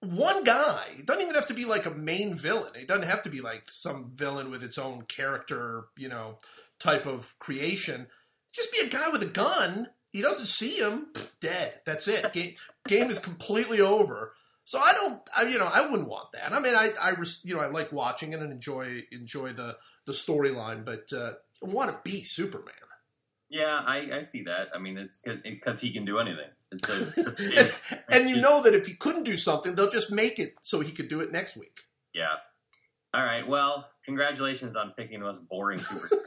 one 0.00 0.44
guy. 0.44 0.84
It 0.98 1.06
doesn't 1.06 1.22
even 1.22 1.34
have 1.34 1.48
to 1.48 1.54
be 1.54 1.64
like 1.64 1.86
a 1.86 1.90
main 1.90 2.34
villain. 2.34 2.72
It 2.74 2.88
doesn't 2.88 3.08
have 3.08 3.22
to 3.24 3.30
be 3.30 3.40
like 3.40 3.64
some 3.66 4.12
villain 4.14 4.50
with 4.50 4.62
its 4.62 4.78
own 4.78 5.02
character, 5.02 5.86
you 5.96 6.08
know, 6.08 6.38
type 6.80 7.06
of 7.06 7.38
creation. 7.38 8.06
Just 8.52 8.72
be 8.72 8.86
a 8.86 8.88
guy 8.88 9.08
with 9.10 9.22
a 9.22 9.26
gun. 9.26 9.88
He 10.12 10.22
doesn't 10.22 10.46
see 10.46 10.78
him, 10.78 11.08
dead. 11.40 11.80
That's 11.84 12.06
it. 12.06 12.32
Game, 12.32 12.54
game 12.88 13.10
is 13.10 13.18
completely 13.18 13.80
over. 13.80 14.32
So 14.64 14.78
I 14.78 14.92
don't, 14.92 15.20
I, 15.36 15.42
you 15.44 15.58
know, 15.58 15.68
I 15.70 15.86
wouldn't 15.86 16.08
want 16.08 16.32
that. 16.32 16.52
I 16.52 16.60
mean, 16.60 16.74
I, 16.74 16.90
I, 17.00 17.14
you 17.42 17.54
know, 17.54 17.60
I 17.60 17.66
like 17.66 17.92
watching 17.92 18.32
it 18.32 18.40
and 18.40 18.50
enjoy 18.50 19.02
enjoy 19.12 19.48
the 19.48 19.76
the 20.06 20.12
storyline, 20.12 20.84
but 20.84 21.12
uh, 21.12 21.32
I 21.62 21.68
want 21.68 21.90
to 21.90 22.00
be 22.10 22.22
Superman. 22.22 22.74
Yeah, 23.50 23.82
I, 23.86 24.18
I 24.18 24.22
see 24.22 24.42
that. 24.44 24.68
I 24.74 24.78
mean, 24.78 24.98
it's 24.98 25.20
because 25.44 25.80
he 25.80 25.92
can 25.92 26.04
do 26.04 26.18
anything. 26.18 26.48
It's 26.72 26.88
a, 26.88 27.70
and, 27.92 28.02
and 28.12 28.30
you 28.30 28.40
know 28.40 28.62
that 28.62 28.74
if 28.74 28.86
he 28.86 28.94
couldn't 28.94 29.22
do 29.24 29.36
something, 29.36 29.74
they'll 29.74 29.90
just 29.90 30.10
make 30.10 30.38
it 30.38 30.54
so 30.60 30.80
he 30.80 30.90
could 30.90 31.08
do 31.08 31.20
it 31.20 31.30
next 31.30 31.56
week. 31.56 31.82
Yeah. 32.12 32.34
All 33.14 33.22
right. 33.22 33.46
Well, 33.46 33.86
congratulations 34.04 34.76
on 34.76 34.92
picking 34.96 35.20
the 35.20 35.26
most 35.26 35.46
boring 35.48 35.78
superhero. 35.80 36.20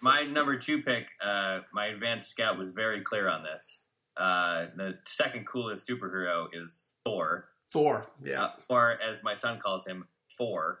my 0.00 0.22
number 0.22 0.56
two 0.56 0.82
pick, 0.82 1.06
uh, 1.24 1.60
my 1.72 1.86
advanced 1.86 2.30
scout 2.30 2.58
was 2.58 2.70
very 2.70 3.00
clear 3.02 3.28
on 3.28 3.42
this. 3.42 3.82
Uh, 4.16 4.66
the 4.76 4.98
second 5.06 5.46
coolest 5.46 5.88
superhero 5.88 6.46
is 6.52 6.86
Thor, 7.04 7.48
Thor, 7.72 8.06
yeah. 8.22 8.44
uh, 8.44 8.50
or 8.68 8.98
as 9.00 9.22
my 9.22 9.34
son 9.34 9.60
calls 9.60 9.86
him, 9.86 10.06
Thor. 10.36 10.80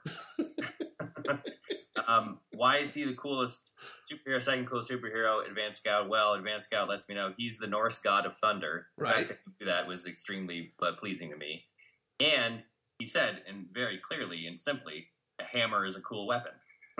um, 2.08 2.38
why 2.52 2.78
is 2.78 2.92
he 2.92 3.04
the 3.04 3.14
coolest 3.14 3.70
superhero? 4.10 4.42
Second 4.42 4.66
coolest 4.66 4.90
superhero, 4.90 5.46
Advanced 5.48 5.80
Scout. 5.80 6.08
Well, 6.08 6.34
Advanced 6.34 6.66
Scout 6.66 6.88
lets 6.88 7.08
me 7.08 7.14
know 7.14 7.32
he's 7.36 7.58
the 7.58 7.66
Norse 7.66 7.98
god 8.00 8.26
of 8.26 8.36
thunder. 8.38 8.86
Right. 8.98 9.28
that 9.28 9.38
that 9.64 9.86
was 9.86 10.06
extremely 10.06 10.72
uh, 10.82 10.92
pleasing 10.98 11.30
to 11.30 11.36
me. 11.36 11.64
And 12.18 12.62
he 12.98 13.06
said, 13.06 13.42
and 13.48 13.66
very 13.72 13.98
clearly 13.98 14.46
and 14.46 14.60
simply, 14.60 15.06
a 15.40 15.56
hammer 15.56 15.86
is 15.86 15.96
a 15.96 16.00
cool 16.00 16.26
weapon. 16.26 16.52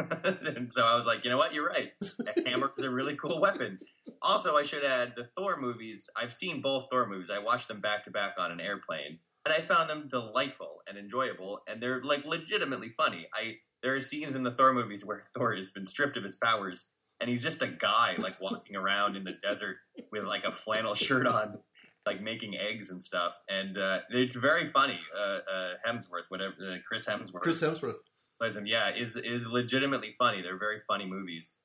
and 0.47 0.73
so 0.73 0.85
I 0.85 0.97
was 0.97 1.07
like, 1.07 1.25
you 1.25 1.31
know 1.31 1.37
what? 1.37 1.53
You're 1.53 1.69
right. 1.69 1.93
A 2.03 2.49
hammer 2.49 2.73
is 2.77 2.85
a 2.85 2.91
really 2.91 3.17
cool 3.17 3.41
weapon. 3.41 3.79
Also, 4.23 4.57
I 4.57 4.63
should 4.63 4.85
add 4.85 5.13
the 5.17 5.29
Thor 5.37 5.61
movies. 5.61 6.09
I've 6.17 6.33
seen 6.33 6.61
both 6.61 6.87
Thor 6.91 7.07
movies. 7.07 7.31
I 7.33 7.39
watched 7.39 7.69
them 7.69 7.81
back 7.81 8.05
to 8.05 8.11
back 8.11 8.35
on 8.39 8.53
an 8.53 8.61
airplane, 8.61 9.19
and 9.45 9.55
I 9.55 9.61
found 9.61 9.89
them 9.89 10.09
delightful 10.09 10.83
and 10.87 10.99
enjoyable, 10.99 11.61
and 11.67 11.83
they're 11.83 12.03
like 12.03 12.25
legitimately 12.25 12.93
funny. 12.97 13.27
I 13.35 13.57
there 13.83 13.95
are 13.95 14.01
scenes 14.01 14.37
in 14.37 14.43
the 14.43 14.53
Thor 14.53 14.73
movies 14.73 15.05
where 15.05 15.25
Thor 15.35 15.55
has 15.55 15.71
been 15.71 15.87
stripped 15.87 16.17
of 16.17 16.25
his 16.25 16.37
powers, 16.37 16.89
and 17.21 17.31
he's 17.31 17.43
just 17.43 17.63
a 17.63 17.69
guy 17.69 18.15
like 18.19 18.41
walking 18.41 18.77
around 18.77 19.17
in 19.17 19.25
the 19.25 19.35
desert 19.43 19.77
with 20.13 20.25
like 20.25 20.45
a 20.45 20.53
flannel 20.53 20.95
shirt 20.95 21.27
on, 21.27 21.59
like 22.07 22.21
making 22.21 22.55
eggs 22.57 22.91
and 22.91 23.03
stuff, 23.03 23.33
and 23.49 23.79
uh, 23.79 23.99
it's 24.11 24.37
very 24.37 24.69
funny. 24.71 24.99
Uh, 25.17 25.39
uh, 25.51 25.73
Hemsworth, 25.87 26.29
whatever, 26.29 26.55
uh, 26.61 26.77
Chris 26.87 27.07
Hemsworth, 27.07 27.41
Chris 27.41 27.61
Hemsworth. 27.61 27.97
Plays 28.41 28.57
him. 28.57 28.67
Yeah, 28.67 28.91
is 28.97 29.17
is 29.17 29.47
legitimately 29.47 30.15
funny. 30.19 30.43
They're 30.43 30.59
very 30.59 30.81
funny 30.89 31.07
movies. 31.07 31.57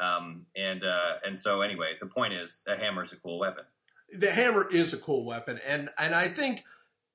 Um, 0.00 0.46
and 0.56 0.84
uh, 0.84 1.14
and 1.24 1.40
so 1.40 1.62
anyway, 1.62 1.92
the 2.00 2.06
point 2.06 2.34
is, 2.34 2.62
a 2.66 2.76
hammer 2.76 3.04
is 3.04 3.12
a 3.12 3.16
cool 3.16 3.38
weapon. 3.38 3.64
the 4.12 4.30
hammer 4.30 4.66
is 4.70 4.92
a 4.92 4.98
cool 4.98 5.24
weapon, 5.24 5.60
and 5.66 5.88
and 5.98 6.14
I 6.14 6.28
think 6.28 6.64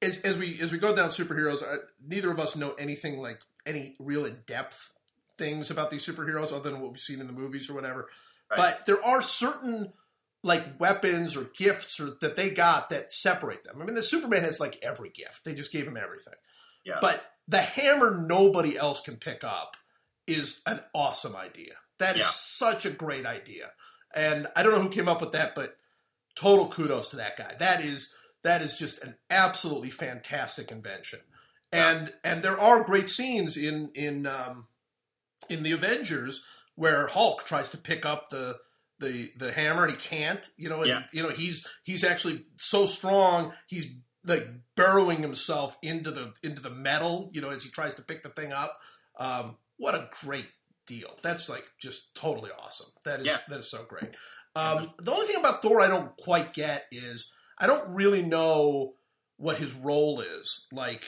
as 0.01 0.19
as 0.21 0.38
we 0.38 0.60
as 0.62 0.71
we 0.71 0.77
go 0.77 0.95
down 0.95 1.10
superheroes, 1.10 1.62
uh, 1.62 1.79
neither 2.05 2.32
of 2.32 2.39
us 2.39 2.55
know 2.55 2.73
anything 2.73 3.19
like 3.19 3.41
any 3.65 3.95
real 3.99 4.25
in 4.25 4.38
depth 4.47 4.91
things 5.38 5.71
about 5.71 5.89
these 5.89 6.05
superheroes 6.05 6.51
other 6.51 6.69
than 6.69 6.82
what 6.82 6.91
we've 6.91 6.99
seen 6.99 7.19
in 7.19 7.27
the 7.27 7.34
movies 7.34 7.69
or 7.69 7.73
whatever. 7.73 8.10
Right. 8.49 8.58
But 8.58 8.86
there 8.86 9.03
are 9.03 9.21
certain 9.21 9.93
like 10.41 10.79
weapons 10.79 11.36
or 11.36 11.49
gifts 11.55 11.99
or, 11.99 12.12
that 12.21 12.38
they 12.38 12.49
got 12.49 12.89
that 12.89 13.12
separate 13.12 13.65
them. 13.65 13.82
I 13.82 13.86
mean, 13.86 13.95
the 13.95 14.03
Superman 14.03 14.43
has 14.43 14.60
like 14.60 14.79
every 14.82 15.10
gift; 15.10 15.43
they 15.43 15.53
just 15.53 15.71
gave 15.71 15.88
him 15.88 15.97
everything. 15.97 16.36
Yeah. 16.86 16.97
But 17.01 17.23
the 17.49 17.57
hammer 17.62 18.15
nobody 18.17 18.77
else 18.77 19.01
can 19.01 19.17
pick 19.17 19.43
up 19.43 19.75
is 20.27 20.62
an 20.65 20.79
awesome 20.93 21.35
idea. 21.35 21.73
That 21.97 22.15
is 22.15 22.21
Yeah. 22.21 22.29
such 22.31 22.85
a 22.85 22.91
great 22.91 23.25
idea. 23.25 23.71
And 24.15 24.47
I 24.55 24.63
don't 24.63 24.71
know 24.71 24.81
who 24.81 24.89
came 24.89 25.09
up 25.09 25.19
with 25.19 25.31
that, 25.33 25.55
but 25.55 25.75
total 26.35 26.67
kudos 26.67 27.09
to 27.09 27.17
that 27.17 27.35
guy. 27.38 27.55
That 27.59 27.81
is 27.83 28.15
that 28.43 28.62
is 28.62 28.73
just 28.75 29.03
an 29.03 29.17
absolutely 29.29 29.89
fantastic 29.89 30.71
invention. 30.71 31.19
And 31.73 32.13
and 32.23 32.41
there 32.43 32.57
are 32.59 32.83
great 32.83 33.09
scenes 33.09 33.57
in 33.57 33.89
in 33.95 34.25
um, 34.25 34.67
in 35.49 35.63
the 35.63 35.71
Avengers 35.73 36.41
where 36.75 37.07
Hulk 37.07 37.43
tries 37.45 37.69
to 37.71 37.77
pick 37.77 38.05
up 38.05 38.29
the 38.29 38.57
the 38.99 39.31
the 39.38 39.51
hammer 39.51 39.83
and 39.85 39.91
he 39.91 39.97
can't. 39.97 40.47
You 40.57 40.69
know, 40.69 40.83
Yeah. 40.85 41.03
you 41.12 41.21
know 41.23 41.29
he's 41.29 41.65
he's 41.83 42.03
actually 42.03 42.45
so 42.55 42.85
strong. 42.85 43.53
He's 43.67 43.88
like 44.30 44.48
burrowing 44.76 45.22
himself 45.22 45.78
into 45.82 46.12
the 46.12 46.34
into 46.44 46.62
the 46.62 46.70
metal. 46.70 47.30
You 47.34 47.42
know, 47.42 47.50
as 47.50 47.63
he 47.63 47.70
tries 47.70 47.96
to 47.96 48.02
pick 48.02 48.24
the 48.24 48.30
thing 48.30 48.54
up. 48.54 48.78
Um, 49.18 49.58
what 49.78 49.96
a 49.96 50.10
great 50.24 50.48
deal! 50.88 51.10
That's 51.22 51.50
like 51.50 51.65
just 51.80 52.15
totally 52.15 52.52
awesome. 52.58 52.88
That 53.06 53.20
is 53.22 53.26
Yeah. 53.26 53.38
that 53.50 53.60
is 53.60 53.70
so 53.70 53.84
great. 53.84 54.12
Um, 54.56 54.92
the 54.98 55.12
only 55.12 55.28
thing 55.28 55.38
about 55.38 55.62
Thor 55.62 55.82
I 55.82 55.88
don't 55.88 56.15
quite 56.18 56.54
get 56.54 56.86
is 56.92 57.32
I 57.60 57.68
don't 57.68 57.89
really 57.94 58.22
know 58.22 58.94
what 59.38 59.58
his 59.58 59.74
role 59.74 60.22
is. 60.22 60.65
Like 60.72 61.04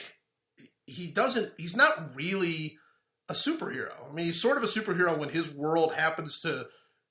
he 0.86 1.08
doesn't. 1.08 1.52
He's 1.58 1.76
not 1.76 2.14
really 2.14 2.78
a 3.28 3.34
superhero. 3.34 3.92
I 4.10 4.12
mean, 4.12 4.26
he's 4.26 4.40
sort 4.40 4.56
of 4.58 4.62
a 4.62 4.66
superhero 4.66 5.18
when 5.18 5.28
his 5.30 5.50
world 5.50 5.94
happens 5.94 6.40
to 6.40 6.66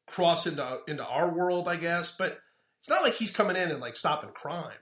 cross 0.08 0.45
into 0.47 0.80
into 0.88 1.06
our 1.06 1.30
world, 1.30 1.67
I 1.67 1.76
guess. 1.76 2.15
But 2.17 2.39
it's 2.80 2.89
not 2.89 3.04
like 3.04 3.13
he's 3.13 3.32
coming 3.32 3.56
in 3.56 3.71
and 3.71 3.80
like 3.82 3.95
stopping 3.95 4.32
crime. 4.32 4.78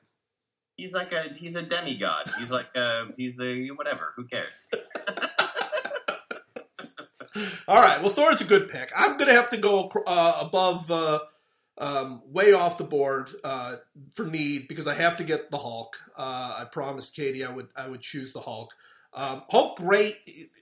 He's 0.79 0.93
like 0.93 1.11
a 1.11 1.33
he's 1.35 1.55
a 1.55 1.61
demigod. 1.61 2.31
He's 2.39 2.51
like 2.51 2.73
a 2.75 3.07
he's 3.17 3.39
a 3.41 3.67
whatever. 3.69 4.13
Who 4.15 4.25
cares? 4.25 4.67
All 7.67 7.75
right. 7.75 8.01
Well, 8.01 8.11
Thor's 8.11 8.41
a 8.41 8.45
good 8.45 8.69
pick. 8.69 8.91
I'm 8.95 9.17
to 9.17 9.25
have 9.25 9.49
to 9.51 9.57
go 9.57 9.91
uh, 10.07 10.37
above, 10.41 10.89
uh, 10.89 11.19
um, 11.77 12.21
way 12.25 12.53
off 12.53 12.77
the 12.77 12.83
board 12.83 13.29
uh, 13.43 13.75
for 14.15 14.23
me 14.23 14.59
because 14.59 14.87
I 14.87 14.95
have 14.95 15.17
to 15.17 15.23
get 15.23 15.51
the 15.51 15.57
Hulk. 15.57 15.97
Uh, 16.17 16.57
I 16.59 16.65
promised 16.65 17.15
Katie 17.15 17.43
I 17.43 17.51
would 17.51 17.67
I 17.75 17.87
would 17.87 18.01
choose 18.01 18.33
the 18.33 18.41
Hulk. 18.41 18.73
Um, 19.13 19.43
Hulk, 19.49 19.77
great, 19.77 20.17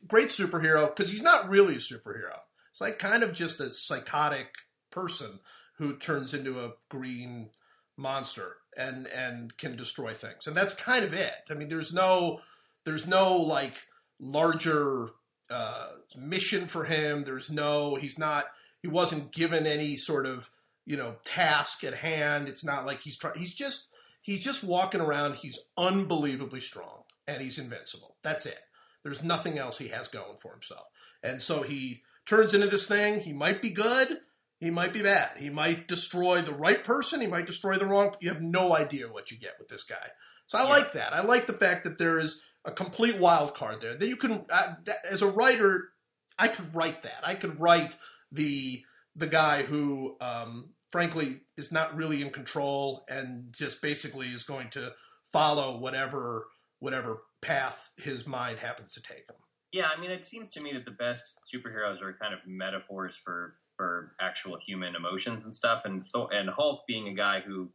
great 0.07 0.29
superhero 0.29 0.95
because 0.95 1.11
he's 1.11 1.23
not 1.23 1.49
really 1.49 1.75
a 1.75 1.79
superhero. 1.79 2.37
It's 2.71 2.81
like 2.81 2.99
kind 2.99 3.23
of 3.23 3.33
just 3.33 3.59
a 3.59 3.71
psychotic 3.71 4.49
person 4.91 5.39
who 5.77 5.95
turns 5.95 6.33
into 6.33 6.59
a 6.59 6.73
green 6.89 7.49
monster 7.97 8.57
and 8.77 9.07
and 9.07 9.57
can 9.57 9.75
destroy 9.75 10.13
things, 10.13 10.47
and 10.47 10.55
that's 10.55 10.73
kind 10.73 11.03
of 11.03 11.13
it. 11.13 11.49
I 11.49 11.55
mean, 11.55 11.67
there's 11.67 11.93
no 11.93 12.39
there's 12.85 13.05
no 13.05 13.35
like 13.35 13.73
larger 14.19 15.09
uh, 15.49 15.89
mission 16.17 16.67
for 16.67 16.85
him. 16.85 17.23
There's 17.23 17.51
no, 17.51 17.95
he's 17.95 18.17
not, 18.17 18.45
he 18.81 18.87
wasn't 18.87 19.31
given 19.31 19.65
any 19.65 19.95
sort 19.95 20.25
of, 20.25 20.49
you 20.85 20.97
know, 20.97 21.15
task 21.25 21.83
at 21.83 21.95
hand. 21.95 22.47
It's 22.47 22.63
not 22.63 22.85
like 22.85 23.01
he's 23.01 23.17
trying, 23.17 23.37
he's 23.37 23.53
just, 23.53 23.87
he's 24.21 24.43
just 24.43 24.63
walking 24.63 25.01
around. 25.01 25.35
He's 25.35 25.59
unbelievably 25.77 26.61
strong 26.61 27.03
and 27.27 27.41
he's 27.41 27.59
invincible. 27.59 28.15
That's 28.23 28.45
it. 28.45 28.59
There's 29.03 29.23
nothing 29.23 29.57
else 29.57 29.77
he 29.77 29.89
has 29.89 30.07
going 30.07 30.37
for 30.37 30.51
himself. 30.51 30.85
And 31.23 31.41
so 31.41 31.63
he 31.63 32.03
turns 32.25 32.53
into 32.53 32.67
this 32.67 32.87
thing. 32.87 33.19
He 33.19 33.33
might 33.33 33.61
be 33.61 33.69
good. 33.69 34.19
He 34.59 34.71
might 34.71 34.93
be 34.93 35.03
bad. 35.03 35.37
He 35.37 35.49
might 35.49 35.87
destroy 35.87 36.41
the 36.41 36.53
right 36.53 36.83
person. 36.83 37.21
He 37.21 37.27
might 37.27 37.45
destroy 37.45 37.77
the 37.77 37.85
wrong. 37.85 38.15
You 38.19 38.29
have 38.29 38.41
no 38.41 38.75
idea 38.75 39.07
what 39.07 39.29
you 39.29 39.37
get 39.37 39.55
with 39.59 39.67
this 39.67 39.83
guy. 39.83 40.09
So 40.47 40.57
I 40.57 40.63
Yeah. 40.63 40.69
like 40.69 40.91
that. 40.93 41.13
I 41.13 41.21
like 41.21 41.45
the 41.45 41.53
fact 41.53 41.83
that 41.83 41.97
there 41.97 42.17
is 42.19 42.41
a 42.65 42.71
complete 42.71 43.17
wild 43.19 43.53
card 43.53 43.81
there. 43.81 43.95
That 43.95 44.07
you 44.07 44.17
can, 44.17 44.45
uh, 44.51 44.75
that, 44.85 45.05
as 45.09 45.21
a 45.21 45.27
writer, 45.27 45.93
I 46.39 46.47
could 46.47 46.73
write 46.73 47.03
that. 47.03 47.19
I 47.23 47.35
could 47.35 47.59
write 47.59 47.95
the 48.31 48.83
the 49.15 49.27
guy 49.27 49.63
who, 49.63 50.15
um, 50.21 50.73
frankly, 50.91 51.41
is 51.57 51.71
not 51.71 51.95
really 51.95 52.21
in 52.21 52.29
control 52.29 53.03
and 53.09 53.51
just 53.51 53.81
basically 53.81 54.27
is 54.27 54.43
going 54.43 54.69
to 54.69 54.93
follow 55.31 55.77
whatever 55.77 56.47
whatever 56.79 57.23
path 57.41 57.89
his 57.97 58.27
mind 58.27 58.59
happens 58.59 58.93
to 58.93 59.01
take 59.01 59.27
him. 59.27 59.35
Yeah, 59.71 59.89
I 59.95 59.99
mean, 59.99 60.11
it 60.11 60.23
seems 60.25 60.51
to 60.51 60.61
me 60.61 60.71
that 60.73 60.85
the 60.85 60.91
best 60.91 61.39
superheroes 61.51 62.01
are 62.01 62.13
kind 62.21 62.33
of 62.33 62.39
metaphors 62.45 63.17
for 63.17 63.55
for 63.77 64.13
actual 64.19 64.57
human 64.65 64.95
emotions 64.95 65.45
and 65.45 65.55
stuff. 65.55 65.83
And 65.85 66.03
and 66.31 66.49
Hulk 66.49 66.81
being 66.87 67.07
a 67.07 67.13
guy 67.13 67.39
who, 67.45 67.69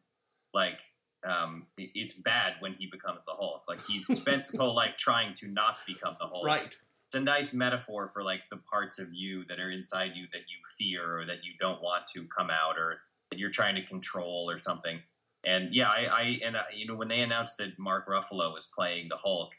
like, 0.53 0.81
um, 1.25 1.67
it- 1.79 1.93
it's 1.95 2.15
bad 2.15 2.55
when 2.61 2.75
he 2.75 2.87
becomes 2.87 3.21
the 3.27 3.33
Hulk. 3.33 3.62
Like 3.69 3.81
he 3.87 4.03
spent 4.17 4.47
his 4.49 4.57
whole 4.57 4.75
life 4.75 4.97
trying 4.99 5.35
to 5.35 5.49
not 5.49 5.79
become 5.87 6.17
the 6.21 6.27
Hulk. 6.27 6.45
Right. 6.47 6.77
It's 7.07 7.15
a 7.15 7.21
nice 7.21 7.53
metaphor 7.55 8.11
for 8.12 8.23
like 8.25 8.41
the 8.51 8.57
parts 8.57 8.99
of 8.99 9.12
you 9.12 9.45
that 9.49 9.61
are 9.61 9.71
inside 9.71 10.12
you 10.17 10.27
that 10.33 10.41
you 10.49 10.59
fear 10.79 11.21
or 11.21 11.27
that 11.27 11.45
you 11.45 11.53
don't 11.61 11.81
want 11.83 12.07
to 12.09 12.27
come 12.37 12.51
out 12.51 12.79
or 12.79 13.01
that 13.31 13.38
you're 13.38 13.51
trying 13.51 13.75
to 13.77 13.85
control 13.87 14.51
or 14.51 14.59
something. 14.59 14.99
And 15.45 15.75
yeah, 15.75 15.88
I, 15.88 16.05
I 16.07 16.23
and 16.45 16.57
uh, 16.57 16.62
you 16.75 16.87
know 16.87 16.95
when 16.97 17.09
they 17.09 17.21
announced 17.21 17.57
that 17.59 17.79
Mark 17.79 18.09
Ruffalo 18.09 18.53
was 18.55 18.69
playing 18.75 19.09
the 19.09 19.17
Hulk 19.17 19.51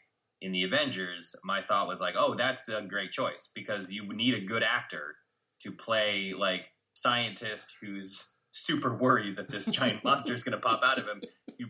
in 0.42 0.50
the 0.52 0.64
Avengers, 0.64 1.34
my 1.44 1.62
thought 1.62 1.86
was 1.86 2.00
like, 2.00 2.14
oh, 2.18 2.34
that's 2.34 2.68
a 2.68 2.82
great 2.82 3.12
choice 3.12 3.50
because 3.54 3.88
you 3.90 4.12
need 4.12 4.34
a 4.34 4.40
good 4.40 4.62
actor 4.62 5.14
to 5.64 5.72
play 5.72 6.32
like 6.38 6.62
scientist 6.94 7.74
who's 7.80 8.28
super 8.52 8.94
worried 8.94 9.36
that 9.36 9.48
this 9.48 9.66
giant 9.66 10.04
monster 10.08 10.34
is 10.34 10.44
going 10.44 10.56
to 10.56 10.60
pop 10.60 10.82
out 10.84 10.98
of 10.98 11.06
him. 11.06 11.20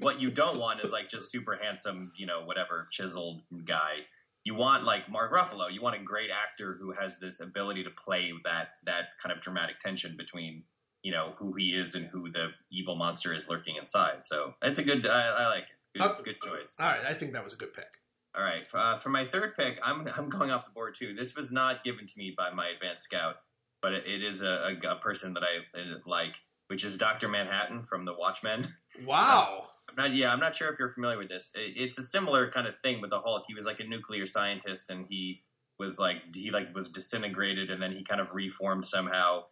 What 0.01 0.21
you 0.21 0.31
don't 0.31 0.59
want 0.59 0.81
is 0.85 0.93
like 0.93 1.09
just 1.09 1.31
super 1.31 1.59
handsome, 1.61 2.13
you 2.17 2.27
know, 2.27 2.43
whatever 2.45 2.89
chiseled 2.91 3.43
guy. 3.67 4.05
You 4.45 4.55
want 4.55 4.85
like 4.85 5.11
Mark 5.11 5.33
Ruffalo. 5.33 5.73
You 5.73 5.81
want 5.81 5.97
a 5.97 6.03
great 6.05 6.29
actor 6.31 6.77
who 6.79 6.93
has 6.93 7.19
this 7.19 7.41
ability 7.41 7.85
to 7.85 7.91
play 7.91 8.31
that 8.45 8.69
that 8.85 9.05
kind 9.23 9.35
of 9.35 9.41
dramatic 9.41 9.81
tension 9.81 10.17
between 10.19 10.65
you 11.03 11.13
know 11.13 11.33
who 11.39 11.55
he 11.55 11.71
is 11.71 11.95
and 11.95 12.07
who 12.07 12.31
the 12.31 12.49
evil 12.71 12.95
monster 12.95 13.35
is 13.35 13.49
lurking 13.49 13.77
inside. 13.77 14.27
So 14.27 14.55
it's 14.63 14.79
a 14.79 14.83
good. 14.83 15.07
I, 15.07 15.29
I 15.29 15.47
like 15.49 15.63
it. 15.63 15.99
Good, 15.99 16.03
Uh, 16.03 16.15
good 16.23 16.41
choice. 16.43 16.77
All 16.79 16.87
right. 16.87 17.01
I 17.09 17.15
think 17.15 17.33
that 17.33 17.45
was 17.45 17.55
a 17.55 17.57
good 17.57 17.73
pick. 17.73 18.01
All 18.37 18.43
right, 18.43 18.67
uh, 18.75 18.99
for 18.99 19.11
my 19.11 19.25
third 19.25 19.57
pick, 19.57 19.79
I'm 19.83 20.09
I'm 20.17 20.29
going 20.29 20.51
off 20.51 20.65
the 20.65 20.73
board 20.73 20.97
too. 20.99 21.15
This 21.15 21.37
was 21.37 21.53
not 21.53 21.85
given 21.85 22.07
to 22.07 22.19
me 22.19 22.35
by 22.37 22.51
my 22.51 22.67
advanced 22.75 23.05
scout, 23.05 23.37
but 23.85 23.93
it, 23.93 24.05
it 24.07 24.25
is 24.25 24.41
a, 24.41 24.49
a, 24.83 24.93
a 24.93 24.97
person 24.97 25.35
that 25.35 25.43
I 25.43 26.09
like, 26.09 26.33
which 26.69 26.85
is 26.85 26.97
Doctor 26.97 27.29
Manhattan 27.29 27.85
from 27.85 28.07
The 28.07 28.15
Watchmen. 28.15 28.67
Wow. 29.05 29.59
Um, 29.59 29.67
I'm 29.91 29.97
not, 29.97 30.17
yeah, 30.17 30.33
I'm 30.33 30.39
not 30.39 30.55
sure 30.55 30.73
if 30.73 30.79
you're 30.79 30.93
familiar 30.93 31.19
with 31.19 31.29
this. 31.29 31.51
It, 31.57 31.73
it's 31.75 31.99
a 31.99 32.03
similar 32.05 32.49
kind 32.49 32.69
of 32.69 32.75
thing 32.81 33.01
with 33.01 33.11
the 33.11 33.19
Hulk. 33.19 33.43
He 33.49 33.55
was 33.55 33.67
like 33.67 33.81
a 33.81 33.85
nuclear 33.85 34.25
scientist, 34.25 34.89
and 34.89 35.05
he 35.09 35.43
was 35.81 35.99
like 35.99 36.19
he 36.33 36.53
like 36.53 36.73
was 36.77 36.91
disintegrated, 36.91 37.73
and 37.73 37.83
then 37.83 37.91
he 37.91 38.05
kind 38.05 38.21
of 38.21 38.29
reformed 38.33 38.87
somehow. 38.87 39.43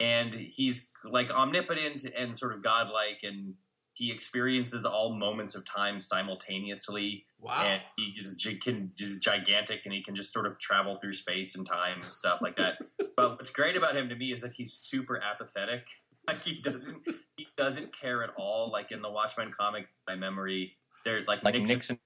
And 0.00 0.32
he's 0.32 0.88
like 1.04 1.30
omnipotent 1.30 2.06
and 2.16 2.38
sort 2.38 2.54
of 2.54 2.64
godlike, 2.64 3.18
and 3.22 3.52
he 3.96 4.12
experiences 4.12 4.84
all 4.84 5.14
moments 5.14 5.54
of 5.54 5.64
time 5.64 6.00
simultaneously 6.00 7.24
Wow. 7.40 7.62
and 7.64 7.82
he 7.96 8.14
is 8.18 8.34
can 8.62 8.90
is 8.98 9.18
gigantic 9.18 9.82
and 9.84 9.92
he 9.92 10.02
can 10.02 10.14
just 10.14 10.32
sort 10.32 10.46
of 10.46 10.58
travel 10.58 10.98
through 11.00 11.12
space 11.12 11.54
and 11.54 11.66
time 11.66 11.96
and 11.96 12.04
stuff 12.04 12.40
like 12.42 12.56
that. 12.56 12.74
but 13.16 13.38
what's 13.38 13.50
great 13.50 13.76
about 13.76 13.96
him 13.96 14.08
to 14.08 14.14
me 14.16 14.32
is 14.32 14.42
that 14.42 14.52
he's 14.52 14.72
super 14.72 15.20
apathetic. 15.22 15.84
Like 16.28 16.42
he 16.42 16.60
doesn't 16.60 17.06
he 17.36 17.46
doesn't 17.56 17.96
care 17.96 18.24
at 18.24 18.30
all. 18.36 18.72
Like 18.72 18.90
in 18.90 19.00
the 19.00 19.08
Watchmen 19.08 19.52
comic, 19.56 19.86
by 20.08 20.16
memory, 20.16 20.76
they're 21.04 21.20
like, 21.28 21.44
like 21.44 21.54
Nixon, 21.54 21.76
Nixon 21.76 21.98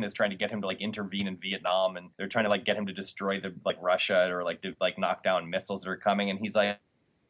is 0.00 0.12
trying 0.12 0.28
to 0.28 0.36
get 0.36 0.50
him 0.50 0.60
to 0.60 0.66
like 0.66 0.82
intervene 0.82 1.26
in 1.26 1.38
Vietnam, 1.38 1.96
and 1.96 2.10
they're 2.18 2.28
trying 2.28 2.44
to 2.44 2.50
like 2.50 2.66
get 2.66 2.76
him 2.76 2.84
to 2.84 2.92
destroy 2.92 3.40
the 3.40 3.54
like 3.64 3.78
Russia 3.80 4.28
or 4.30 4.44
like 4.44 4.60
to 4.60 4.74
like 4.78 4.98
knock 4.98 5.24
down 5.24 5.48
missiles 5.48 5.84
that 5.84 5.88
are 5.88 5.96
coming, 5.96 6.28
and 6.28 6.38
he's 6.38 6.54
like, 6.54 6.78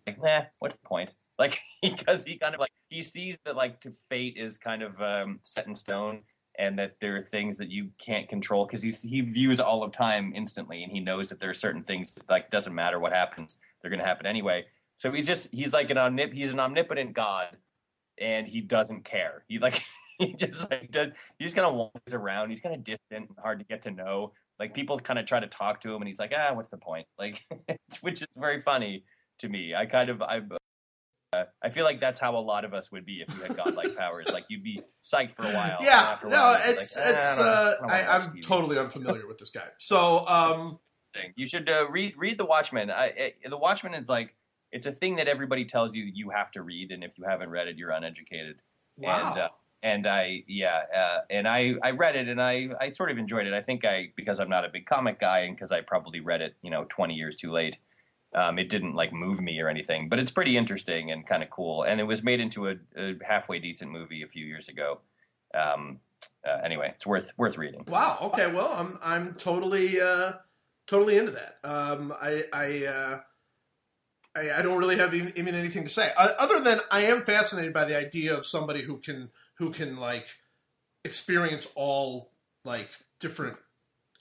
like, 0.04 0.20
nah, 0.20 0.40
what's 0.58 0.74
the 0.74 0.80
point? 0.84 1.10
Like 1.38 1.60
because 1.82 2.24
he 2.24 2.38
kind 2.38 2.54
of 2.54 2.60
like 2.60 2.70
he 2.88 3.02
sees 3.02 3.40
that 3.44 3.56
like 3.56 3.82
fate 4.08 4.36
is 4.36 4.58
kind 4.58 4.82
of 4.82 5.00
um, 5.00 5.38
set 5.42 5.66
in 5.66 5.74
stone, 5.74 6.22
and 6.58 6.78
that 6.78 6.96
there 7.00 7.16
are 7.16 7.22
things 7.22 7.58
that 7.58 7.70
you 7.70 7.90
can't 7.98 8.28
control 8.28 8.66
because 8.66 8.82
he 8.82 8.90
he 8.90 9.20
views 9.20 9.60
all 9.60 9.82
of 9.82 9.92
time 9.92 10.32
instantly, 10.34 10.82
and 10.82 10.92
he 10.92 11.00
knows 11.00 11.28
that 11.28 11.40
there 11.40 11.50
are 11.50 11.54
certain 11.54 11.82
things 11.82 12.14
that, 12.14 12.28
like 12.28 12.50
doesn't 12.50 12.74
matter 12.74 12.98
what 12.98 13.12
happens, 13.12 13.58
they're 13.80 13.90
going 13.90 14.00
to 14.00 14.06
happen 14.06 14.26
anyway. 14.26 14.64
So 14.98 15.12
he's 15.12 15.26
just 15.26 15.48
he's 15.52 15.72
like 15.72 15.90
an 15.90 15.96
omnip 15.96 16.32
he's 16.32 16.52
an 16.52 16.60
omnipotent 16.60 17.14
god, 17.14 17.56
and 18.18 18.46
he 18.46 18.60
doesn't 18.60 19.04
care. 19.04 19.44
He 19.48 19.58
like 19.58 19.82
he 20.18 20.32
just 20.34 20.70
like 20.70 20.90
does 20.90 21.10
he 21.38 21.44
just 21.44 21.56
kind 21.56 21.66
of 21.66 21.74
wanders 21.74 22.14
around. 22.14 22.50
He's 22.50 22.60
kind 22.60 22.74
of 22.74 22.84
distant 22.84 23.28
and 23.28 23.38
hard 23.42 23.58
to 23.58 23.64
get 23.64 23.82
to 23.82 23.90
know. 23.90 24.32
Like 24.58 24.74
people 24.74 24.98
kind 24.98 25.18
of 25.18 25.26
try 25.26 25.40
to 25.40 25.46
talk 25.46 25.80
to 25.82 25.90
him, 25.94 26.00
and 26.00 26.08
he's 26.08 26.18
like, 26.18 26.32
ah, 26.34 26.54
what's 26.54 26.70
the 26.70 26.78
point? 26.78 27.06
Like, 27.18 27.42
which 28.00 28.22
is 28.22 28.28
very 28.36 28.62
funny 28.62 29.04
to 29.40 29.48
me. 29.48 29.74
I 29.74 29.86
kind 29.86 30.08
of 30.08 30.22
I. 30.22 30.40
Uh, 31.40 31.44
I 31.62 31.70
feel 31.70 31.84
like 31.84 32.00
that's 32.00 32.20
how 32.20 32.36
a 32.36 32.40
lot 32.40 32.64
of 32.64 32.74
us 32.74 32.90
would 32.92 33.04
be 33.04 33.24
if 33.26 33.36
you 33.36 33.42
had 33.42 33.56
godlike 33.56 33.96
powers. 33.98 34.26
Like 34.32 34.44
you'd 34.48 34.64
be 34.64 34.82
psyched 35.02 35.36
for 35.36 35.44
a 35.44 35.52
while. 35.52 35.78
Yeah, 35.80 36.18
a 36.22 36.28
no, 36.28 36.30
while, 36.30 36.60
it's 36.64 36.96
like, 36.96 37.04
"Ah, 37.06 37.10
it's. 37.10 37.38
Uh, 37.38 37.76
I 37.88 38.00
I, 38.02 38.16
I'm 38.16 38.22
TV." 38.30 38.42
totally 38.42 38.78
unfamiliar 38.78 39.26
with 39.26 39.38
this 39.38 39.50
guy. 39.50 39.68
So, 39.78 40.26
um, 40.26 40.78
thing. 41.12 41.32
You 41.36 41.48
should 41.48 41.68
uh, 41.68 41.88
read 41.88 42.14
read 42.16 42.38
The 42.38 42.44
Watchmen. 42.44 42.90
I, 42.90 43.04
I, 43.04 43.48
the 43.48 43.56
Watchmen 43.56 43.94
is 43.94 44.08
like 44.08 44.34
it's 44.72 44.86
a 44.86 44.92
thing 44.92 45.16
that 45.16 45.28
everybody 45.28 45.64
tells 45.64 45.94
you 45.94 46.04
you 46.04 46.30
have 46.30 46.50
to 46.52 46.62
read, 46.62 46.90
and 46.90 47.02
if 47.02 47.12
you 47.16 47.24
haven't 47.24 47.50
read 47.50 47.68
it, 47.68 47.76
you're 47.76 47.90
uneducated. 47.90 48.56
wow. 48.96 49.30
And, 49.30 49.40
uh, 49.40 49.48
and 49.82 50.06
I 50.06 50.44
yeah, 50.48 50.80
uh, 50.94 51.18
and 51.30 51.46
I 51.46 51.74
I 51.82 51.90
read 51.90 52.16
it 52.16 52.28
and 52.28 52.40
I 52.40 52.68
I 52.80 52.92
sort 52.92 53.10
of 53.10 53.18
enjoyed 53.18 53.46
it. 53.46 53.52
I 53.52 53.62
think 53.62 53.84
I 53.84 54.12
because 54.16 54.40
I'm 54.40 54.48
not 54.48 54.64
a 54.64 54.68
big 54.68 54.86
comic 54.86 55.20
guy 55.20 55.40
and 55.40 55.54
because 55.54 55.70
I 55.70 55.80
probably 55.82 56.20
read 56.20 56.40
it 56.40 56.56
you 56.62 56.70
know 56.70 56.86
20 56.88 57.14
years 57.14 57.36
too 57.36 57.52
late. 57.52 57.78
Um, 58.36 58.58
it 58.58 58.68
didn't 58.68 58.94
like 58.94 59.14
move 59.14 59.40
me 59.40 59.58
or 59.60 59.68
anything, 59.68 60.10
but 60.10 60.18
it's 60.18 60.30
pretty 60.30 60.58
interesting 60.58 61.10
and 61.10 61.26
kind 61.26 61.42
of 61.42 61.48
cool. 61.48 61.84
And 61.84 62.00
it 62.00 62.04
was 62.04 62.22
made 62.22 62.38
into 62.38 62.68
a, 62.68 62.74
a 62.94 63.14
halfway 63.26 63.58
decent 63.58 63.90
movie 63.90 64.22
a 64.22 64.28
few 64.28 64.44
years 64.44 64.68
ago. 64.68 65.00
um, 65.54 66.00
uh, 66.46 66.60
anyway, 66.64 66.92
it's 66.94 67.06
worth 67.06 67.32
worth 67.36 67.58
reading. 67.58 67.84
Wow. 67.88 68.18
Okay. 68.22 68.52
Well, 68.52 68.72
I'm 68.72 68.98
I'm 69.02 69.34
totally 69.34 70.00
uh, 70.00 70.34
totally 70.86 71.18
into 71.18 71.32
that. 71.32 71.58
Um, 71.64 72.12
I 72.20 72.44
I, 72.52 72.86
uh, 72.86 73.18
I 74.36 74.58
I 74.58 74.62
don't 74.62 74.78
really 74.78 74.98
have 74.98 75.14
even, 75.14 75.32
even 75.36 75.54
anything 75.54 75.82
to 75.84 75.88
say 75.88 76.10
uh, 76.16 76.28
other 76.38 76.60
than 76.60 76.80
I 76.90 77.02
am 77.02 77.24
fascinated 77.24 77.72
by 77.72 77.84
the 77.84 77.98
idea 77.98 78.36
of 78.36 78.46
somebody 78.46 78.82
who 78.82 78.98
can 78.98 79.30
who 79.54 79.70
can 79.70 79.96
like 79.96 80.28
experience 81.04 81.66
all 81.74 82.30
like 82.64 82.90
different 83.18 83.56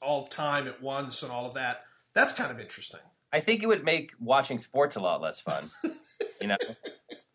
all 0.01 0.25
time 0.25 0.67
at 0.67 0.81
once 0.81 1.21
and 1.21 1.31
all 1.31 1.45
of 1.45 1.53
that. 1.55 1.83
That's 2.13 2.33
kind 2.33 2.51
of 2.51 2.59
interesting. 2.59 3.01
I 3.35 3.41
think 3.41 3.63
it 3.63 3.67
would 3.67 3.83
make 3.83 4.13
watching 4.17 4.59
sports 4.59 4.95
a 4.95 5.01
lot 5.01 5.19
less 5.19 5.41
fun. 5.41 5.69
you 6.41 6.47
know, 6.47 6.55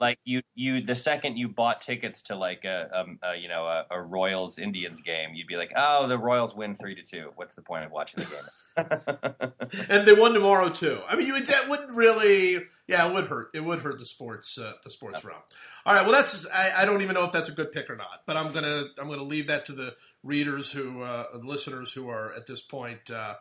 like 0.01 0.19
you 0.25 0.41
you 0.55 0.81
the 0.81 0.95
second 0.95 1.37
you 1.37 1.47
bought 1.47 1.83
tickets 1.83 2.23
to 2.23 2.37
like 2.37 2.65
a, 2.65 2.89
a, 3.23 3.29
a 3.29 3.37
you 3.37 3.49
know 3.49 3.67
a, 3.67 3.85
a, 3.91 4.01
Royals 4.01 4.59
Indians 4.59 5.03
game, 5.03 5.35
you'd 5.35 5.47
be 5.47 5.57
like, 5.57 5.73
oh, 5.77 6.09
the 6.09 6.17
Royals 6.17 6.55
win 6.55 6.75
three 6.75 6.95
to 6.95 7.03
two. 7.03 7.33
What's 7.37 7.55
the 7.55 7.61
point 7.61 7.85
of 7.85 7.93
watching 7.93 8.25
the 8.25 8.31
game? 8.31 9.83
and 9.91 10.09
they 10.09 10.15
won 10.15 10.33
tomorrow 10.33 10.71
too. 10.71 11.01
I 11.07 11.17
mean, 11.17 11.27
you 11.27 11.39
that 11.39 11.69
wouldn't 11.69 11.95
really. 11.95 12.65
Yeah, 12.89 13.07
it 13.07 13.13
would 13.13 13.27
hurt. 13.27 13.51
It 13.55 13.63
would 13.63 13.81
hurt 13.81 13.99
the 13.99 14.07
sports 14.07 14.57
uh, 14.57 14.73
the 14.83 14.89
sports 14.89 15.23
realm. 15.23 15.43
All 15.85 15.95
right. 15.95 16.07
Well, 16.07 16.13
that's 16.13 16.49
I, 16.49 16.73
I, 16.79 16.85
don't 16.87 17.03
even 17.03 17.15
know 17.15 17.27
if 17.27 17.33
that's 17.33 17.51
a 17.51 17.53
good 17.53 17.73
pick 17.73 17.91
or 17.91 17.97
not, 17.97 18.23
but 18.27 18.39
I'm 18.39 18.53
gonna 18.53 18.87
I'm 18.99 19.11
gonna 19.11 19.23
leave 19.23 19.49
that 19.49 19.67
to 19.67 19.73
the 19.73 19.95
readers 20.23 20.73
who 20.73 21.03
uh, 21.03 21.27
listeners 21.35 21.93
who 21.93 22.09
are 22.09 22.33
at 22.33 22.47
this 22.47 22.63
point. 22.63 23.11
Uh, 23.11 23.35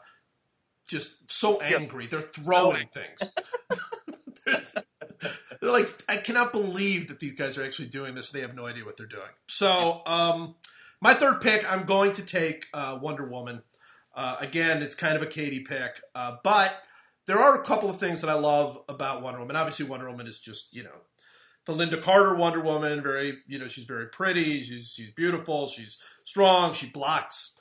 just 0.89 1.31
so 1.31 1.61
angry. 1.61 2.07
They're 2.07 2.21
throwing 2.21 2.89
so 2.91 3.01
things. 3.01 3.31
they're 5.61 5.71
like, 5.71 5.87
I 6.09 6.17
cannot 6.17 6.51
believe 6.51 7.07
that 7.09 7.19
these 7.19 7.35
guys 7.35 7.57
are 7.57 7.63
actually 7.63 7.89
doing 7.89 8.15
this. 8.15 8.31
They 8.31 8.41
have 8.41 8.55
no 8.55 8.65
idea 8.65 8.83
what 8.83 8.97
they're 8.97 9.05
doing. 9.05 9.29
So, 9.47 10.01
um, 10.05 10.55
my 10.99 11.13
third 11.13 11.41
pick, 11.41 11.71
I'm 11.71 11.85
going 11.85 12.11
to 12.13 12.23
take 12.23 12.65
uh, 12.73 12.97
Wonder 13.01 13.29
Woman. 13.29 13.61
Uh, 14.13 14.37
again, 14.39 14.81
it's 14.81 14.95
kind 14.95 15.15
of 15.15 15.21
a 15.21 15.27
Katie 15.27 15.61
pick, 15.61 16.01
uh, 16.15 16.37
but 16.43 16.75
there 17.27 17.37
are 17.37 17.61
a 17.61 17.63
couple 17.63 17.89
of 17.89 17.97
things 17.97 18.21
that 18.21 18.29
I 18.29 18.33
love 18.33 18.79
about 18.89 19.21
Wonder 19.21 19.39
Woman. 19.39 19.55
Obviously, 19.55 19.85
Wonder 19.85 20.09
Woman 20.09 20.27
is 20.27 20.39
just 20.39 20.73
you 20.73 20.83
know 20.83 20.95
the 21.65 21.73
Lynda 21.73 22.01
Carter 22.01 22.35
Wonder 22.35 22.59
Woman. 22.59 23.01
Very 23.03 23.37
you 23.47 23.59
know 23.59 23.67
she's 23.67 23.85
very 23.85 24.07
pretty. 24.07 24.63
She's 24.63 24.91
she's 24.91 25.11
beautiful. 25.11 25.67
She's 25.67 25.99
strong. 26.23 26.73
She 26.73 26.89
blocks 26.89 27.55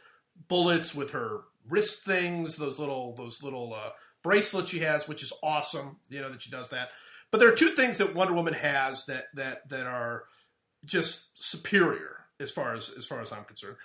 bullets 0.49 0.95
with 0.95 1.11
her 1.11 1.43
wrist 1.69 2.05
things. 2.05 2.57
Those 2.57 2.79
little 2.79 3.15
those 3.15 3.43
little 3.43 3.75
uh, 3.75 3.91
bracelets 4.23 4.71
she 4.71 4.81
has, 4.81 5.09
which 5.09 5.23
is 5.23 5.33
awesome. 5.43 5.97
You 6.09 6.21
know 6.21 6.31
that 6.31 6.43
she 6.43 6.51
does 6.51 6.71
that. 6.71 6.91
But 7.31 7.39
there 7.39 7.49
are 7.49 7.57
two 7.57 7.71
things 7.71 7.99
that 7.99 8.15
Wonder 8.15 8.35
Woman 8.35 8.55
has 8.55 9.05
that 9.07 9.27
that 9.35 9.69
that 9.69 9.87
are 9.87 10.25
just 10.85 11.31
superior 11.35 12.17
as 12.41 12.51
far 12.51 12.75
as 12.75 12.93
as 12.97 13.07
far 13.07 13.21
as 13.21 13.33
I'm 13.33 13.45
concerned. 13.45 13.77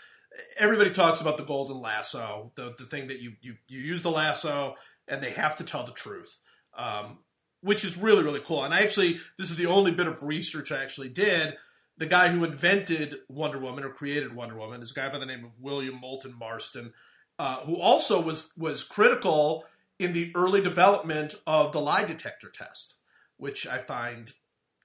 Everybody 0.58 0.92
talks 0.92 1.22
about 1.22 1.38
the 1.38 1.44
golden 1.44 1.80
lasso, 1.80 2.52
the 2.56 2.74
the 2.78 2.86
thing 2.86 3.08
that 3.08 3.20
you 3.20 3.34
you 3.42 3.56
you 3.68 3.80
use 3.80 4.02
the 4.02 4.12
lasso 4.12 4.76
and 5.08 5.22
they 5.22 5.32
have 5.32 5.58
to 5.58 5.64
tell 5.64 5.86
the 5.86 5.92
truth, 5.92 6.40
um, 6.78 7.20
which 7.62 7.84
is 7.84 7.98
really 7.98 8.24
really 8.24 8.40
cool. 8.40 8.64
And 8.64 8.74
I 8.74 8.82
actually 8.82 9.20
this 9.38 9.50
is 9.50 9.58
the 9.58 9.68
only 9.68 9.92
bit 9.92 10.08
of 10.08 10.24
research 10.24 10.72
I 10.72 10.82
actually 10.82 11.10
did. 11.10 11.56
The 11.98 12.06
guy 12.08 12.30
who 12.30 12.44
invented 12.44 13.18
Wonder 13.30 13.60
Woman 13.60 13.84
or 13.84 13.90
created 13.90 14.34
Wonder 14.34 14.58
Woman 14.58 14.82
is 14.82 14.92
a 14.92 14.96
guy 14.96 15.10
by 15.10 15.20
the 15.20 15.28
name 15.28 15.46
of 15.46 15.52
William 15.60 16.00
Moulton 16.02 16.34
Marston, 16.38 16.92
uh, 17.40 17.58
who 17.62 17.80
also 17.80 18.22
was 18.22 18.52
was 18.58 18.84
critical 18.84 19.66
in 20.00 20.14
the 20.14 20.32
early 20.36 20.62
development 20.62 21.36
of 21.46 21.72
the 21.72 21.82
lie 21.82 22.04
detector 22.04 22.50
test 22.50 22.98
which 23.38 23.68
I 23.68 23.80
find 23.80 24.32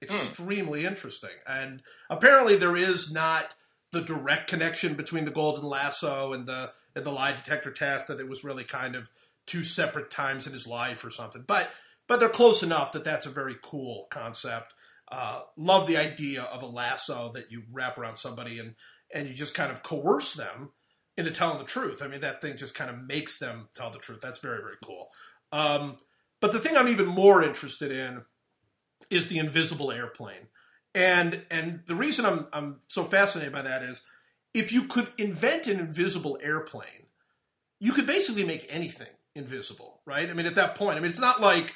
extremely 0.01 0.85
interesting. 0.85 1.29
And 1.47 1.81
apparently, 2.09 2.55
there 2.55 2.75
is 2.75 3.11
not 3.11 3.55
the 3.91 4.01
direct 4.01 4.49
connection 4.49 4.95
between 4.95 5.25
the 5.25 5.31
golden 5.31 5.63
lasso 5.63 6.33
and 6.33 6.45
the 6.45 6.73
and 6.95 7.05
the 7.05 7.11
lie 7.11 7.31
detector 7.31 7.71
test. 7.71 8.07
That 8.07 8.19
it 8.19 8.27
was 8.27 8.43
really 8.43 8.63
kind 8.63 8.95
of 8.95 9.09
two 9.45 9.63
separate 9.63 10.11
times 10.11 10.45
in 10.45 10.53
his 10.53 10.67
life 10.67 11.03
or 11.05 11.09
something. 11.09 11.43
But 11.47 11.71
but 12.07 12.19
they're 12.19 12.29
close 12.29 12.63
enough 12.63 12.91
that 12.91 13.05
that's 13.05 13.25
a 13.25 13.31
very 13.31 13.55
cool 13.61 14.07
concept. 14.09 14.73
Uh, 15.11 15.41
love 15.57 15.87
the 15.87 15.97
idea 15.97 16.43
of 16.43 16.61
a 16.61 16.67
lasso 16.67 17.31
that 17.33 17.51
you 17.51 17.63
wrap 17.71 17.97
around 17.97 18.17
somebody 18.17 18.59
and 18.59 18.75
and 19.13 19.27
you 19.27 19.33
just 19.33 19.53
kind 19.53 19.71
of 19.71 19.83
coerce 19.83 20.33
them 20.33 20.71
into 21.19 21.31
telling 21.31 21.59
the 21.59 21.63
truth. 21.63 22.01
I 22.01 22.07
mean, 22.07 22.21
that 22.21 22.41
thing 22.41 22.57
just 22.57 22.75
kind 22.75 22.89
of 22.89 23.07
makes 23.07 23.37
them 23.37 23.67
tell 23.75 23.91
the 23.91 23.99
truth. 23.99 24.21
That's 24.21 24.39
very 24.39 24.61
very 24.61 24.77
cool. 24.83 25.09
Um, 25.51 25.97
but 26.39 26.51
the 26.51 26.59
thing 26.59 26.77
I'm 26.77 26.87
even 26.87 27.07
more 27.07 27.43
interested 27.43 27.91
in 27.91 28.23
is 29.09 29.27
the 29.27 29.39
invisible 29.39 29.91
airplane. 29.91 30.47
And 30.95 31.43
and 31.51 31.81
the 31.85 31.95
reason 31.95 32.25
I'm 32.25 32.47
I'm 32.51 32.79
so 32.87 33.03
fascinated 33.03 33.53
by 33.53 33.61
that 33.61 33.83
is 33.83 34.03
if 34.53 34.71
you 34.71 34.83
could 34.83 35.07
invent 35.17 35.67
an 35.67 35.79
invisible 35.79 36.39
airplane, 36.41 37.07
you 37.79 37.91
could 37.91 38.07
basically 38.07 38.43
make 38.43 38.65
anything 38.69 39.07
invisible, 39.35 40.01
right? 40.05 40.29
I 40.29 40.33
mean, 40.33 40.45
at 40.45 40.55
that 40.55 40.75
point, 40.75 40.97
I 40.97 41.01
mean, 41.01 41.11
it's 41.11 41.19
not 41.19 41.41
like 41.41 41.75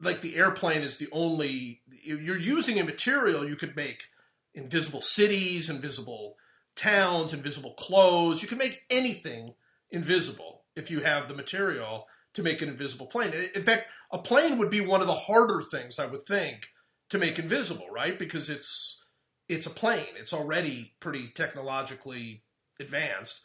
like 0.00 0.20
the 0.20 0.36
airplane 0.36 0.82
is 0.82 0.96
the 0.96 1.08
only 1.12 1.82
you're 2.02 2.38
using 2.38 2.80
a 2.80 2.84
material 2.84 3.46
you 3.46 3.56
could 3.56 3.76
make 3.76 4.08
invisible 4.54 5.00
cities, 5.00 5.70
invisible 5.70 6.36
towns, 6.76 7.32
invisible 7.32 7.74
clothes. 7.74 8.42
You 8.42 8.48
can 8.48 8.58
make 8.58 8.82
anything 8.90 9.54
invisible 9.90 10.62
if 10.74 10.90
you 10.90 11.00
have 11.00 11.28
the 11.28 11.34
material 11.34 12.06
to 12.34 12.42
make 12.42 12.62
an 12.62 12.68
invisible 12.68 13.06
plane. 13.06 13.32
In 13.54 13.62
fact, 13.62 13.86
a 14.10 14.18
plane 14.18 14.58
would 14.58 14.70
be 14.70 14.80
one 14.80 15.00
of 15.00 15.06
the 15.06 15.14
harder 15.14 15.60
things 15.62 15.98
I 15.98 16.06
would 16.06 16.22
think 16.22 16.68
to 17.10 17.18
make 17.18 17.38
invisible, 17.38 17.86
right? 17.90 18.18
Because 18.18 18.48
it's 18.48 19.02
it's 19.48 19.66
a 19.66 19.70
plane. 19.70 20.14
It's 20.16 20.32
already 20.32 20.94
pretty 21.00 21.28
technologically 21.28 22.42
advanced. 22.80 23.40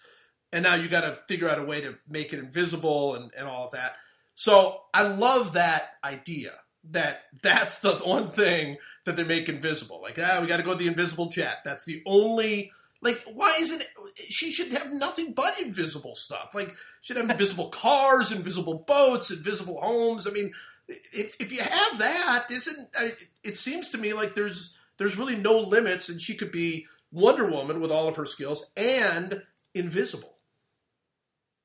And 0.54 0.64
now 0.64 0.76
you 0.76 0.88
got 0.88 1.02
to 1.02 1.20
figure 1.28 1.50
out 1.50 1.60
a 1.60 1.64
way 1.64 1.82
to 1.82 1.98
make 2.08 2.32
it 2.32 2.40
invisible 2.40 3.16
and, 3.16 3.32
and 3.38 3.48
all 3.48 3.66
of 3.66 3.72
that. 3.72 3.96
So 4.36 4.84
I 4.94 5.04
love 5.04 5.54
that 5.54 5.96
idea 6.04 6.54
that 6.92 7.24
that's 7.42 7.80
the 7.80 7.96
one 8.06 8.32
thing 8.32 8.78
that 9.06 9.18
they 9.18 9.24
make 9.24 9.50
invisible. 9.50 10.02
Like, 10.02 10.18
ah, 10.22 10.40
we 10.42 10.48
got 10.48 10.58
to 10.58 10.64
go 10.64 10.72
to 10.72 10.78
the 10.78 10.88
invisible 10.88 11.30
jet. 11.30 11.58
That's 11.66 11.84
the 11.84 12.02
only 12.06 12.72
like, 13.02 13.22
why 13.34 13.58
isn't 13.60 13.82
it? 13.82 13.90
She 14.18 14.52
should 14.52 14.74
have 14.74 14.92
nothing 14.92 15.34
but 15.34 15.60
invisible 15.60 16.16
stuff. 16.16 16.52
Like, 16.56 16.76
should 17.02 17.18
have 17.18 17.30
invisible 17.30 17.70
cars, 17.70 18.32
invisible 18.32 18.84
boats, 18.88 19.32
invisible 19.32 19.80
homes. 19.82 20.28
I 20.28 20.32
mean, 20.32 20.54
if 20.88 21.36
if 21.40 21.52
you 21.52 21.62
have 21.62 22.00
that, 22.00 22.48
isn't 22.50 22.90
it 23.44 23.58
seems 23.58 23.90
to 23.90 23.98
me 23.98 24.14
like 24.14 24.36
there's 24.36 24.78
there's 24.98 25.18
really 25.18 25.36
no 25.36 25.60
limits, 25.60 26.10
and 26.10 26.22
she 26.22 26.36
could 26.36 26.52
be 26.52 26.88
Wonder 27.12 27.46
Woman 27.46 27.80
with 27.80 27.92
all 27.92 28.08
of 28.08 28.16
her 28.16 28.26
skills 28.26 28.72
and 28.76 29.44
invisible. 29.74 30.34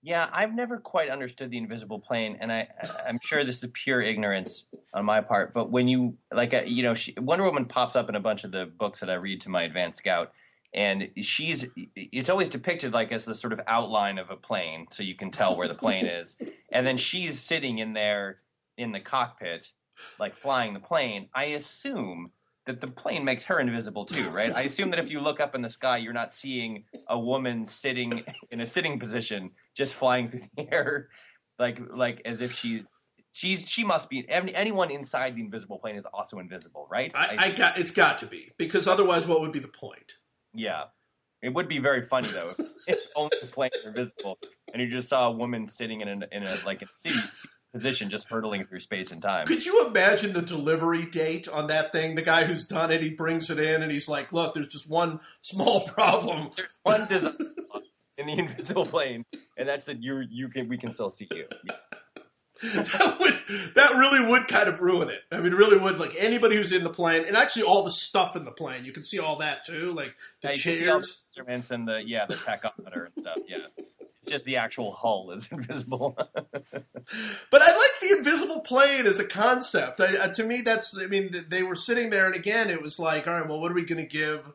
Yeah, 0.05 0.29
I've 0.33 0.53
never 0.53 0.79
quite 0.79 1.11
understood 1.11 1.51
the 1.51 1.59
invisible 1.59 2.01
plane, 2.01 2.37
and 2.41 2.53
I 2.53 2.69
I'm 3.07 3.21
sure 3.23 3.45
this 3.45 3.63
is 3.63 3.71
pure 3.73 4.03
ignorance 4.03 4.65
on 4.93 5.05
my 5.05 5.21
part. 5.21 5.55
But 5.55 5.71
when 5.71 5.87
you 5.87 6.17
like, 6.33 6.53
uh, 6.53 6.63
you 6.67 6.83
know, 6.83 6.95
she, 6.95 7.15
Wonder 7.17 7.45
Woman 7.45 7.67
pops 7.67 7.95
up 7.95 8.09
in 8.09 8.17
a 8.17 8.21
bunch 8.21 8.43
of 8.45 8.51
the 8.51 8.67
books 8.67 9.01
that 9.01 9.11
I 9.11 9.15
read 9.15 9.43
to 9.43 9.49
my 9.49 9.63
advanced 9.63 10.01
scout 10.01 10.33
and 10.75 11.11
she's 11.21 11.67
it's 11.95 12.31
always 12.31 12.49
depicted 12.49 12.93
like 12.93 13.13
as 13.13 13.25
the 13.25 13.35
sort 13.35 13.53
of 13.53 13.61
outline 13.67 14.19
of 14.19 14.31
a 14.31 14.37
plane 14.37 14.87
so 14.91 15.03
you 15.03 15.15
can 15.15 15.31
tell 15.31 15.57
where 15.57 15.69
the 15.69 15.75
plane 15.75 16.07
is. 16.07 16.37
And 16.75 16.87
then 16.87 16.97
she's 16.97 17.39
sitting 17.39 17.81
in 17.81 17.93
there 17.93 18.39
in 18.79 18.93
the 18.93 19.01
cockpit 19.01 19.69
like 20.19 20.35
flying 20.35 20.73
the 20.73 20.81
plane. 20.81 21.29
I 21.35 21.45
assume 21.45 22.31
that 22.65 22.81
the 22.81 22.87
plane 22.87 23.27
makes 23.27 23.45
her 23.45 23.61
invisible 23.61 24.07
too 24.07 24.31
right? 24.31 24.55
I 24.55 24.63
assume 24.63 24.89
that 24.91 24.99
if 24.99 25.11
you 25.11 25.21
look 25.21 25.39
up 25.39 25.55
in 25.55 25.61
the 25.61 25.69
sky 25.69 25.99
you're 25.99 26.15
not 26.15 26.35
seeing 26.35 26.85
a 27.09 27.19
woman 27.19 27.69
sitting 27.69 28.25
in 28.51 28.63
a 28.63 28.67
sitting 28.67 28.99
position 28.99 29.51
just 29.75 29.93
flying 29.93 30.29
through 30.29 30.41
the 30.57 30.73
air 30.73 31.09
like 31.59 31.79
like 31.95 32.23
as 32.25 32.41
if 32.41 32.55
she 32.55 32.87
she's 33.33 33.69
she 33.69 33.85
must 33.85 34.09
be 34.09 34.25
anyone 34.31 34.91
inside 34.91 35.35
the 35.37 35.43
invisible 35.43 35.79
plane 35.79 35.97
is 35.97 36.07
also 36.07 36.39
invisible 36.39 36.89
right? 36.91 37.13
I, 37.15 37.37
I 37.39 37.51
got 37.51 37.79
it's 37.79 37.91
got 37.91 38.19
to 38.21 38.27
be 38.27 38.53
because 38.57 38.89
otherwise 38.89 39.27
what 39.27 39.43
would 39.43 39.53
be 39.53 39.59
the 39.59 39.69
point 39.69 40.15
yeah. 40.55 40.85
It 41.43 41.53
would 41.53 41.69
be 41.69 41.79
very 41.79 42.05
funny 42.05 42.29
though 42.29 42.55
if, 42.87 42.99
only 43.17 43.37
the 43.41 43.49
planes 43.49 43.75
were 43.85 43.91
visible 43.91 44.39
and 44.73 44.81
you 44.81 44.89
just 44.89 45.09
saw 45.09 45.29
a 45.29 45.33
woman 45.33 45.69
sitting 45.69 46.01
in 46.01 46.09
a, 46.09 46.27
in 46.31 46.45
a 46.45 46.57
like 46.65 46.83
a 46.83 46.87
seat, 46.97 47.21
position 47.73 48.11
just 48.11 48.29
hurtling 48.29 48.65
through 48.65 48.81
space 48.81 49.11
and 49.13 49.23
time. 49.23 49.47
Could 49.47 49.65
you 49.65 49.87
imagine 49.87 50.35
the 50.35 50.43
delivery 50.43 51.07
date 51.07 51.49
on 51.49 51.69
that 51.69 51.91
thing? 51.91 52.15
The 52.15 52.23
guy 52.23 52.45
who's 52.45 52.67
done 52.67 52.91
it, 52.91 53.03
he 53.03 53.11
brings 53.11 53.51
it 53.51 53.59
in 53.59 53.83
and 53.83 53.91
he's 53.91 54.09
like, 54.09 54.33
"Look, 54.33 54.55
there's 54.55 54.69
just 54.69 54.89
one 54.89 55.21
small 55.41 55.81
problem. 55.89 56.51
There's 56.57 56.79
one 56.83 57.09
design 57.09 57.35
in 58.19 58.27
the 58.27 58.39
invisible 58.39 58.87
plane, 58.87 59.25
and 59.57 59.69
that's 59.69 59.87
that 59.87 60.03
you 60.03 60.23
you 60.31 60.49
can 60.49 60.69
we 60.69 60.79
can 60.79 60.91
still 60.91 61.11
see 61.11 61.29
you." 61.33 61.47
That 62.63 63.17
would 63.19 63.75
that 63.75 63.93
really 63.97 64.25
would 64.27 64.49
kind 64.49 64.69
of 64.69 64.81
ruin 64.81 65.11
it. 65.11 65.21
I 65.31 65.41
mean, 65.41 65.53
really 65.53 65.79
would. 65.79 65.99
Like 65.99 66.15
anybody 66.19 66.57
who's 66.57 66.73
in 66.73 66.85
the 66.85 66.91
plane, 66.91 67.25
and 67.27 67.37
actually 67.37 67.65
all 67.65 67.83
the 67.83 67.91
stuff 67.91 68.37
in 68.37 68.45
the 68.45 68.53
plane, 68.53 68.85
you 68.85 68.93
can 68.93 69.05
see 69.05 69.19
all 69.19 69.37
that 69.37 69.65
too, 69.65 69.93
like 69.93 70.15
the 70.43 70.51
yeah, 70.51 70.55
chairs, 70.55 70.81
the 70.81 71.41
instruments, 71.41 71.71
and 71.71 71.89
the 71.89 72.03
yeah, 72.05 72.27
the 72.27 72.35
tachometer 72.35 73.07
and 73.07 73.13
stuff. 73.21 73.39
Yeah, 73.49 73.67
it's 74.21 74.29
just 74.29 74.45
the 74.45 74.57
actual 74.57 74.93
hull 74.93 75.33
is 75.33 75.49
invisible. 75.53 76.15
but 76.17 77.63
I 77.63 77.77
like 77.77 78.01
the 78.01 78.17
invisible 78.19 78.61
plane 78.61 79.07
as 79.07 79.19
a 79.19 79.27
concept. 79.27 80.01
I, 80.01 80.17
uh, 80.17 80.29
to 80.29 80.45
me, 80.45 80.61
that's. 80.61 80.97
I 80.97 81.07
mean, 81.07 81.35
they 81.49 81.63
were 81.63 81.75
sitting 81.75 82.11
there, 82.11 82.27
and 82.27 82.37
again, 82.37 82.71
it 82.71 82.81
was 82.81 83.01
like, 83.01 83.27
all 83.27 83.35
right, 83.35 83.49
well, 83.49 83.61
what 83.61 83.73
are 83.73 83.75
we 83.75 83.85
going 83.85 84.03
to 84.03 84.09
give? 84.09 84.53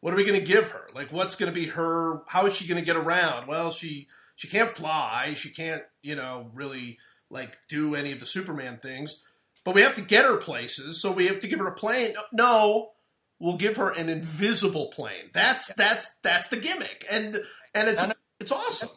what 0.00 0.12
are 0.12 0.16
we 0.18 0.24
going 0.24 0.38
to 0.38 0.46
give 0.46 0.70
her? 0.70 0.88
Like, 0.94 1.12
what's 1.12 1.34
going 1.34 1.52
to 1.52 1.58
be 1.58 1.66
her? 1.66 2.22
How 2.28 2.46
is 2.46 2.54
she 2.54 2.68
going 2.68 2.78
to 2.78 2.84
get 2.84 2.96
around? 2.96 3.48
Well, 3.48 3.72
she 3.72 4.06
she 4.36 4.48
can't 4.48 4.70
fly. 4.70 5.34
She 5.36 5.50
can't, 5.50 5.82
you 6.02 6.14
know, 6.14 6.50
really 6.54 6.98
like 7.36 7.58
do 7.68 7.94
any 7.94 8.12
of 8.12 8.20
the 8.20 8.26
Superman 8.26 8.78
things. 8.82 9.22
But 9.64 9.74
we 9.74 9.82
have 9.82 9.94
to 9.96 10.02
get 10.02 10.24
her 10.24 10.36
places, 10.36 11.00
so 11.02 11.10
we 11.10 11.26
have 11.26 11.40
to 11.40 11.48
give 11.48 11.58
her 11.58 11.66
a 11.66 11.74
plane. 11.74 12.14
No, 12.32 12.92
we'll 13.38 13.56
give 13.56 13.76
her 13.76 13.90
an 13.90 14.08
invisible 14.08 14.86
plane. 14.88 15.30
That's 15.32 15.74
that's 15.74 16.16
that's 16.22 16.48
the 16.48 16.56
gimmick, 16.56 17.04
and 17.10 17.42
and 17.74 17.88
it's 17.88 18.02
it's 18.40 18.52
awesome. 18.52 18.90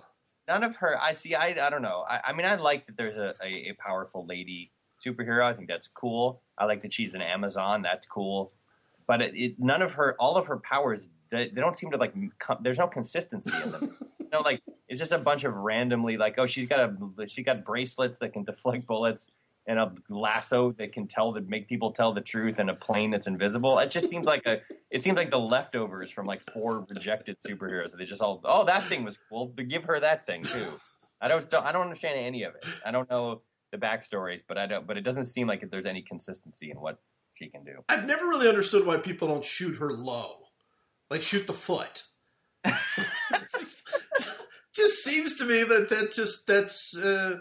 None 0.48 0.64
of 0.64 0.76
her. 0.78 1.00
I 1.00 1.14
see. 1.14 1.36
I 1.36 1.56
I 1.66 1.70
don't 1.70 1.82
know. 1.82 2.06
I, 2.08 2.22
I 2.28 2.34
mean, 2.34 2.46
I 2.46 2.56
like 2.56 2.88
that 2.88 2.98
there's 2.98 3.18
a, 3.18 3.34
a, 3.44 3.72
a 3.72 3.74
powerful 3.80 4.26
lady 4.26 4.72
superhero. 5.06 5.44
I 5.44 5.54
think 5.54 5.68
that's 5.68 5.88
cool. 5.88 6.42
I 6.58 6.66
like 6.66 6.82
that 6.84 6.94
she's 6.94 7.14
an 7.14 7.22
Amazon. 7.22 7.82
That's 7.82 8.06
cool. 8.08 8.52
But 9.08 9.22
it, 9.22 9.34
it, 9.36 9.56
none 9.58 9.82
of 9.82 9.94
her, 9.94 10.16
all 10.20 10.38
of 10.38 10.46
her 10.48 10.58
powers, 10.58 11.08
they, 11.32 11.50
they 11.50 11.62
don't 11.62 11.76
seem 11.78 11.92
to 11.92 11.98
like. 11.98 12.14
Com- 12.38 12.60
there's 12.62 12.78
no 12.78 12.88
consistency 12.88 13.56
in 13.64 13.72
them. 13.72 13.96
you 14.20 14.28
know, 14.32 14.42
like 14.42 14.62
it's 14.90 15.00
just 15.00 15.12
a 15.12 15.20
bunch 15.20 15.44
of 15.44 15.54
randomly 15.54 16.18
like, 16.18 16.36
oh, 16.38 16.48
she's 16.48 16.66
got 16.66 16.80
a 16.80 17.28
she 17.28 17.44
got 17.44 17.64
bracelets 17.64 18.20
that 18.20 18.34
can 18.34 18.44
deflect 18.44 18.88
bullets 18.88 19.30
and 19.68 19.78
a 19.78 19.94
lasso 20.10 20.72
that 20.74 20.94
can 20.94 21.08
tell 21.08 21.32
that 21.34 21.48
make 21.48 21.70
people 21.70 21.92
tell 21.92 22.12
the 22.12 22.22
truth 22.22 22.56
and 22.58 22.72
a 22.72 22.74
plane 22.74 23.12
that's 23.12 23.28
invisible. 23.28 23.78
It 23.78 23.92
just 23.92 24.10
seems 24.10 24.26
like 24.26 24.46
a 24.48 24.62
it 24.90 25.04
seems 25.04 25.16
like 25.16 25.30
the 25.30 25.40
leftovers 25.40 26.10
from 26.12 26.26
like 26.26 26.42
four 26.52 26.88
rejected 26.90 27.38
superheroes. 27.40 27.96
They 27.96 28.06
just 28.06 28.22
all 28.22 28.42
oh 28.46 28.66
that 28.66 28.84
thing 28.84 29.04
was 29.06 29.20
cool, 29.30 29.54
but 29.56 29.68
give 29.68 29.84
her 29.84 30.00
that 30.00 30.26
thing 30.26 30.42
too. 30.42 30.66
I 31.22 31.28
don't 31.28 31.54
I 31.54 31.72
don't 31.72 31.84
understand 31.84 32.18
any 32.20 32.44
of 32.44 32.56
it. 32.56 32.66
I 32.84 32.90
don't 32.90 33.08
know 33.12 33.44
the 33.72 33.78
backstories, 33.78 34.42
but 34.48 34.58
I 34.58 34.66
don't 34.66 34.88
but 34.88 34.98
it 34.98 35.02
doesn't 35.02 35.26
seem 35.26 35.48
like 35.48 35.70
there's 35.70 35.86
any 35.86 36.02
consistency 36.02 36.72
in 36.72 36.82
what 36.82 37.00
she 37.36 37.48
can 37.48 37.64
do. 37.64 37.84
I've 37.90 38.08
never 38.08 38.28
really 38.28 38.50
understood 38.50 38.88
why 38.88 38.98
people 38.98 39.28
don't 39.28 39.44
shoot 39.44 39.76
her 39.78 39.94
low, 39.94 40.48
like 41.12 41.22
shoot 41.22 41.46
the 41.46 41.54
foot. 41.54 42.06
just 44.90 45.04
seems 45.04 45.38
to 45.38 45.46
me 45.46 45.64
that 45.64 45.90
that 45.90 46.12
just 46.12 46.48
that's. 46.48 46.96
Uh, 46.98 47.40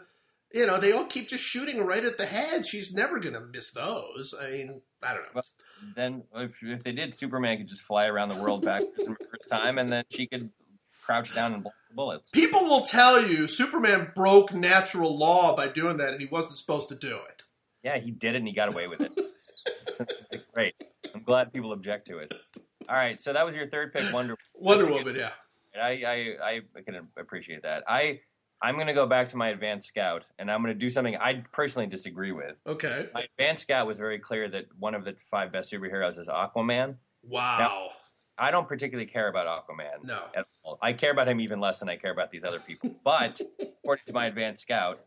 you 0.53 0.67
know, 0.67 0.79
they 0.79 0.93
all 0.93 1.05
keep 1.05 1.29
just 1.29 1.45
shooting 1.45 1.85
right 1.85 2.03
at 2.03 2.17
the 2.17 2.25
head. 2.25 2.67
She's 2.67 2.95
never 2.95 3.21
to 3.21 3.41
miss 3.53 3.71
those. 3.73 4.35
I 4.41 4.51
mean, 4.51 4.81
I 5.03 5.13
don't 5.13 5.23
know. 5.25 5.29
Well, 5.35 5.45
then, 5.95 6.23
if, 6.35 6.53
if, 6.63 6.83
they 6.83 6.93
did, 6.93 7.15
Superman 7.15 7.59
could 7.59 7.69
just 7.69 7.83
fly 7.83 8.07
around 8.07 8.29
the 8.29 8.41
world 8.41 8.65
back 8.65 8.81
for 8.97 9.05
some 9.05 9.17
first 9.31 9.51
time, 9.51 9.77
and 9.77 9.93
then 9.93 10.05
she 10.11 10.27
could 10.27 10.51
crouch 11.05 11.35
down 11.35 11.53
and 11.53 11.63
block 11.63 11.75
the 11.91 11.95
bullets. 11.95 12.31
People 12.31 12.65
will 12.65 12.81
tell 12.81 13.23
you 13.23 13.47
Superman 13.47 14.13
broke 14.15 14.55
natural 14.55 15.19
law 15.19 15.55
by 15.55 15.69
doing 15.69 15.99
that, 15.99 16.13
and 16.13 16.21
he 16.21 16.27
wasn't 16.27 16.57
supposed 16.57 16.89
to 16.89 16.95
do 16.95 17.17
it. 17.29 17.43
Yeah, 17.83 17.99
he 17.99 18.11
did 18.11 18.35
it, 18.35 18.39
and 18.39 18.49
he 18.49 18.55
got 18.55 18.73
away 18.73 18.89
with 18.89 19.03
it. 19.03 19.13
it's, 19.67 20.01
it's 20.33 20.45
great. 20.55 20.75
I'm 21.15 21.25
glad 21.25 21.53
people 21.53 21.73
object 21.73 22.07
to 22.07 22.19
it. 22.19 22.33
All 22.89 22.97
right, 22.97 23.21
so 23.21 23.35
that 23.35 23.45
was 23.45 23.55
your 23.55 23.69
third 23.69 23.93
pick, 23.93 24.13
Wonder 24.15 24.37
Wonder 24.55 24.87
Woman. 24.87 25.15
Yeah, 25.15 25.33
I, 25.81 26.35
I 26.43 26.61
I 26.77 26.81
can 26.83 27.09
appreciate 27.17 27.63
that. 27.63 27.85
I 27.89 28.21
I'm 28.61 28.75
going 28.75 28.89
to 28.89 28.95
go 28.95 29.07
back 29.07 29.29
to 29.29 29.37
my 29.37 29.51
advanced 29.51 29.89
scout, 29.89 30.25
and 30.39 30.51
I'm 30.51 30.63
going 30.63 30.75
to 30.75 30.79
do 30.79 30.91
something 30.91 31.17
I 31.17 31.45
personally 31.53 31.87
disagree 31.87 32.33
with. 32.33 32.57
Okay. 32.67 33.09
My 33.15 33.25
advanced 33.39 33.63
scout 33.63 33.87
was 33.87 33.99
very 33.99 34.19
clear 34.19 34.49
that 34.49 34.65
one 34.79 34.95
of 34.95 35.05
the 35.05 35.15
five 35.31 35.53
best 35.53 35.73
superheroes 35.73 36.19
is 36.19 36.27
Aquaman. 36.27 36.97
Wow. 37.23 37.59
Now, 37.59 37.89
I 38.37 38.51
don't 38.51 38.67
particularly 38.67 39.09
care 39.09 39.29
about 39.29 39.47
Aquaman. 39.47 40.05
No. 40.05 40.23
At 40.35 40.47
all. 40.63 40.79
I 40.83 40.93
care 40.93 41.13
about 41.13 41.29
him 41.29 41.41
even 41.41 41.61
less 41.61 41.79
than 41.79 41.89
I 41.89 41.97
care 41.97 42.11
about 42.11 42.31
these 42.31 42.45
other 42.45 42.61
people. 42.61 42.95
But 43.05 43.41
according 43.61 44.05
to 44.07 44.13
my 44.13 44.27
advanced 44.27 44.63
scout, 44.63 45.01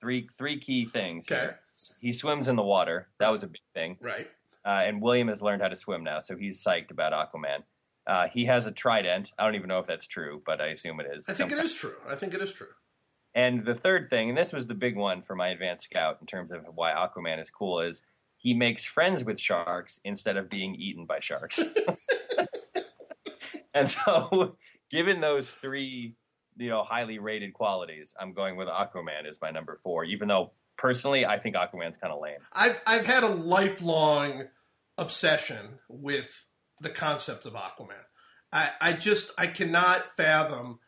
three 0.00 0.28
three 0.36 0.58
key 0.58 0.86
things 0.86 1.26
okay. 1.30 1.40
here. 1.40 1.58
He 2.00 2.12
swims 2.12 2.48
in 2.48 2.56
the 2.56 2.62
water. 2.62 3.08
That 3.18 3.30
was 3.30 3.42
a 3.42 3.46
big 3.46 3.62
thing. 3.74 3.98
Right. 4.00 4.28
Uh, 4.64 4.82
and 4.86 5.02
William 5.02 5.28
has 5.28 5.42
learned 5.42 5.60
how 5.60 5.68
to 5.68 5.76
swim 5.76 6.04
now, 6.04 6.20
so 6.22 6.36
he's 6.36 6.62
psyched 6.62 6.92
about 6.92 7.12
Aquaman. 7.12 7.64
Uh, 8.06 8.26
he 8.32 8.46
has 8.46 8.66
a 8.66 8.72
trident. 8.72 9.32
I 9.38 9.44
don't 9.44 9.54
even 9.54 9.68
know 9.68 9.78
if 9.78 9.86
that's 9.86 10.06
true, 10.06 10.42
but 10.44 10.60
I 10.60 10.68
assume 10.68 11.00
it 11.00 11.06
is. 11.16 11.28
I 11.28 11.34
think 11.34 11.52
it 11.52 11.58
is 11.58 11.74
true. 11.74 11.94
I 12.08 12.16
think 12.16 12.34
it 12.34 12.40
is 12.40 12.52
true. 12.52 12.68
And 13.34 13.64
the 13.64 13.74
third 13.74 14.10
thing, 14.10 14.28
and 14.28 14.38
this 14.38 14.52
was 14.52 14.66
the 14.66 14.74
big 14.74 14.96
one 14.96 15.22
for 15.22 15.34
my 15.34 15.48
advanced 15.48 15.86
scout 15.86 16.18
in 16.20 16.26
terms 16.26 16.52
of 16.52 16.64
why 16.74 16.92
Aquaman 16.92 17.40
is 17.40 17.50
cool, 17.50 17.80
is 17.80 18.02
he 18.36 18.54
makes 18.54 18.84
friends 18.84 19.24
with 19.24 19.40
sharks 19.40 20.00
instead 20.04 20.36
of 20.36 20.50
being 20.50 20.74
eaten 20.74 21.06
by 21.06 21.20
sharks. 21.20 21.60
and 23.74 23.88
so, 23.88 24.56
given 24.90 25.20
those 25.20 25.48
three, 25.48 26.16
you 26.58 26.68
know, 26.68 26.82
highly 26.82 27.18
rated 27.18 27.54
qualities, 27.54 28.14
I'm 28.20 28.34
going 28.34 28.56
with 28.56 28.68
Aquaman 28.68 29.30
as 29.30 29.38
my 29.40 29.50
number 29.50 29.78
four. 29.82 30.04
Even 30.04 30.28
though 30.28 30.52
personally, 30.76 31.24
I 31.24 31.38
think 31.38 31.54
Aquaman's 31.54 31.96
kind 31.96 32.12
of 32.12 32.20
lame. 32.20 32.40
I've 32.52 32.82
I've 32.86 33.06
had 33.06 33.22
a 33.22 33.28
lifelong 33.28 34.48
obsession 34.98 35.78
with 35.88 36.44
the 36.82 36.90
concept 36.90 37.46
of 37.46 37.54
Aquaman. 37.54 38.04
I, 38.52 38.70
I 38.80 38.92
just 38.92 39.30
I 39.38 39.46
cannot 39.46 40.06
fathom 40.16 40.78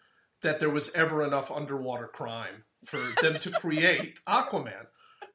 that 0.42 0.61
there 0.61 0.70
was 0.70 0.90
ever 0.95 1.24
enough 1.24 1.51
underwater 1.51 2.07
crime 2.07 2.64
for 2.84 3.01
them 3.22 3.34
to 3.34 3.51
create 3.51 4.20
Aquaman. 4.28 4.86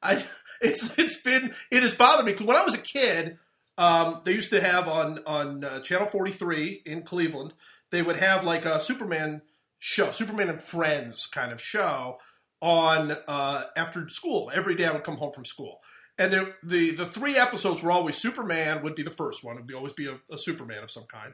I 0.02 0.22
it's 0.60 0.98
it's 0.98 1.20
been 1.20 1.54
it 1.70 1.82
has 1.82 1.94
bothered 1.94 2.26
me 2.26 2.32
because 2.32 2.46
when 2.46 2.56
I 2.56 2.64
was 2.64 2.74
a 2.74 2.82
kid, 2.82 3.38
um, 3.76 4.20
they 4.24 4.32
used 4.32 4.50
to 4.50 4.60
have 4.60 4.88
on 4.88 5.20
on 5.26 5.64
uh, 5.64 5.80
Channel 5.80 6.08
43 6.08 6.82
in 6.86 7.02
Cleveland, 7.02 7.52
they 7.90 8.02
would 8.02 8.16
have 8.16 8.44
like 8.44 8.64
a 8.64 8.80
Superman 8.80 9.42
show, 9.78 10.10
Superman 10.10 10.48
and 10.48 10.62
Friends 10.62 11.26
kind 11.26 11.52
of 11.52 11.60
show 11.60 12.18
on 12.60 13.16
uh, 13.26 13.64
after 13.76 14.08
school. 14.08 14.50
Every 14.54 14.74
day 14.74 14.86
I 14.86 14.92
would 14.92 15.04
come 15.04 15.16
home 15.16 15.32
from 15.32 15.44
school. 15.44 15.80
And 16.20 16.30
the, 16.30 16.54
the 16.62 16.90
the 16.90 17.06
three 17.06 17.38
episodes 17.38 17.82
were 17.82 17.90
always 17.90 18.14
Superman 18.16 18.82
would 18.82 18.94
be 18.94 19.02
the 19.02 19.10
first 19.10 19.42
one. 19.42 19.56
It 19.56 19.60
would 19.60 19.66
be 19.66 19.74
always 19.74 19.94
be 19.94 20.06
a, 20.06 20.20
a 20.30 20.36
Superman 20.36 20.82
of 20.82 20.90
some 20.90 21.04
kind, 21.04 21.32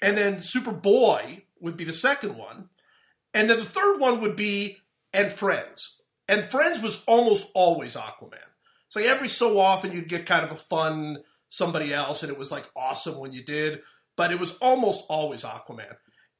and 0.00 0.16
then 0.16 0.36
Superboy 0.36 1.42
would 1.60 1.76
be 1.76 1.84
the 1.84 1.92
second 1.92 2.38
one, 2.38 2.70
and 3.34 3.50
then 3.50 3.58
the 3.58 3.64
third 3.64 3.98
one 3.98 4.22
would 4.22 4.34
be 4.34 4.78
and 5.12 5.34
Friends. 5.34 5.98
And 6.30 6.50
Friends 6.50 6.80
was 6.80 7.04
almost 7.06 7.48
always 7.54 7.94
Aquaman. 7.94 8.38
So 8.88 9.00
like 9.00 9.10
every 9.10 9.28
so 9.28 9.60
often 9.60 9.92
you'd 9.92 10.08
get 10.08 10.24
kind 10.24 10.46
of 10.46 10.50
a 10.50 10.56
fun 10.56 11.18
somebody 11.50 11.92
else, 11.92 12.22
and 12.22 12.32
it 12.32 12.38
was 12.38 12.50
like 12.50 12.64
awesome 12.74 13.18
when 13.18 13.32
you 13.32 13.44
did, 13.44 13.82
but 14.16 14.32
it 14.32 14.40
was 14.40 14.56
almost 14.62 15.04
always 15.10 15.44
Aquaman. 15.44 15.96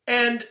And 0.07 0.47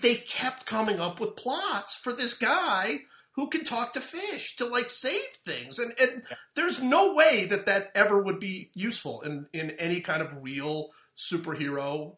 they 0.00 0.14
kept 0.14 0.64
coming 0.64 1.00
up 1.00 1.18
with 1.18 1.34
plots 1.34 1.96
for 1.96 2.12
this 2.12 2.34
guy 2.34 3.00
who 3.36 3.48
can 3.48 3.64
talk 3.64 3.92
to 3.92 4.00
fish 4.00 4.56
to 4.56 4.64
like 4.64 4.88
save 4.88 5.28
things. 5.46 5.78
And, 5.78 5.92
and 6.00 6.22
there's 6.54 6.82
no 6.82 7.14
way 7.14 7.46
that 7.46 7.66
that 7.66 7.90
ever 7.94 8.20
would 8.20 8.40
be 8.40 8.70
useful 8.74 9.20
in, 9.20 9.46
in 9.52 9.70
any 9.78 10.00
kind 10.00 10.22
of 10.22 10.42
real 10.42 10.88
superhero. 11.14 12.16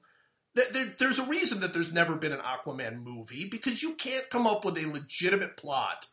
There, 0.55 0.95
there's 0.99 1.19
a 1.19 1.27
reason 1.27 1.61
that 1.61 1.75
there's 1.75 1.93
never 1.93 2.15
been 2.15 2.33
an 2.33 2.41
aquaman 2.41 3.03
movie 3.03 3.49
because 3.49 3.83
you 3.83 3.95
can't 3.95 4.31
come 4.31 4.47
up 4.47 4.65
with 4.65 4.79
a 4.79 4.87
legitimate 4.87 5.57
plot 5.57 6.07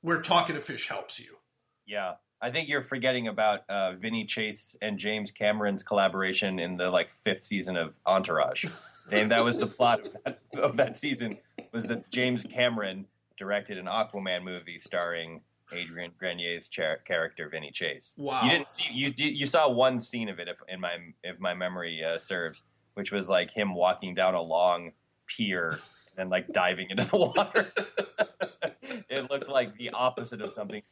where 0.00 0.20
talking 0.20 0.54
to 0.54 0.60
fish 0.60 0.88
helps 0.88 1.18
you. 1.18 1.36
Yeah. 1.84 2.14
I 2.40 2.50
think 2.50 2.68
you're 2.68 2.82
forgetting 2.82 3.26
about 3.26 3.68
uh, 3.68 3.92
Vinny 3.92 4.24
Chase 4.24 4.76
and 4.80 4.98
James 4.98 5.30
Cameron's 5.30 5.82
collaboration 5.82 6.58
in 6.60 6.76
the 6.76 6.90
like 6.90 7.08
fifth 7.24 7.44
season 7.44 7.76
of 7.76 7.94
Entourage. 8.06 8.66
and 9.10 9.30
that 9.32 9.44
was 9.44 9.58
the 9.58 9.66
plot 9.66 10.06
of 10.06 10.16
that, 10.24 10.38
of 10.62 10.76
that 10.76 10.96
season 10.96 11.38
was 11.72 11.84
that 11.86 12.08
James 12.10 12.44
Cameron 12.44 13.06
directed 13.36 13.78
an 13.78 13.86
Aquaman 13.86 14.44
movie 14.44 14.78
starring 14.78 15.40
Adrian 15.72 16.12
Grenier's 16.18 16.68
char- 16.68 16.98
character 17.06 17.48
Vinny 17.48 17.70
Chase. 17.70 18.14
Wow! 18.16 18.42
You 18.44 18.50
didn't 18.50 18.70
see 18.70 18.84
you 18.92 19.12
you 19.16 19.46
saw 19.46 19.68
one 19.68 20.00
scene 20.00 20.28
of 20.28 20.38
it 20.38 20.48
if 20.48 20.58
in 20.68 20.80
my 20.80 20.96
if 21.22 21.38
my 21.40 21.54
memory 21.54 22.02
uh, 22.04 22.18
serves, 22.18 22.62
which 22.94 23.12
was 23.12 23.28
like 23.28 23.50
him 23.50 23.74
walking 23.74 24.14
down 24.14 24.34
a 24.34 24.42
long 24.42 24.92
pier 25.26 25.78
and 26.16 26.30
like 26.30 26.52
diving 26.52 26.90
into 26.90 27.04
the 27.04 27.16
water. 27.16 27.72
it 28.82 29.30
looked 29.30 29.48
like 29.48 29.76
the 29.76 29.90
opposite 29.90 30.40
of 30.40 30.52
something 30.52 30.82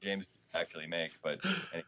James 0.00 0.26
actually 0.54 0.86
make, 0.86 1.10
but 1.22 1.38
anyway. 1.72 1.84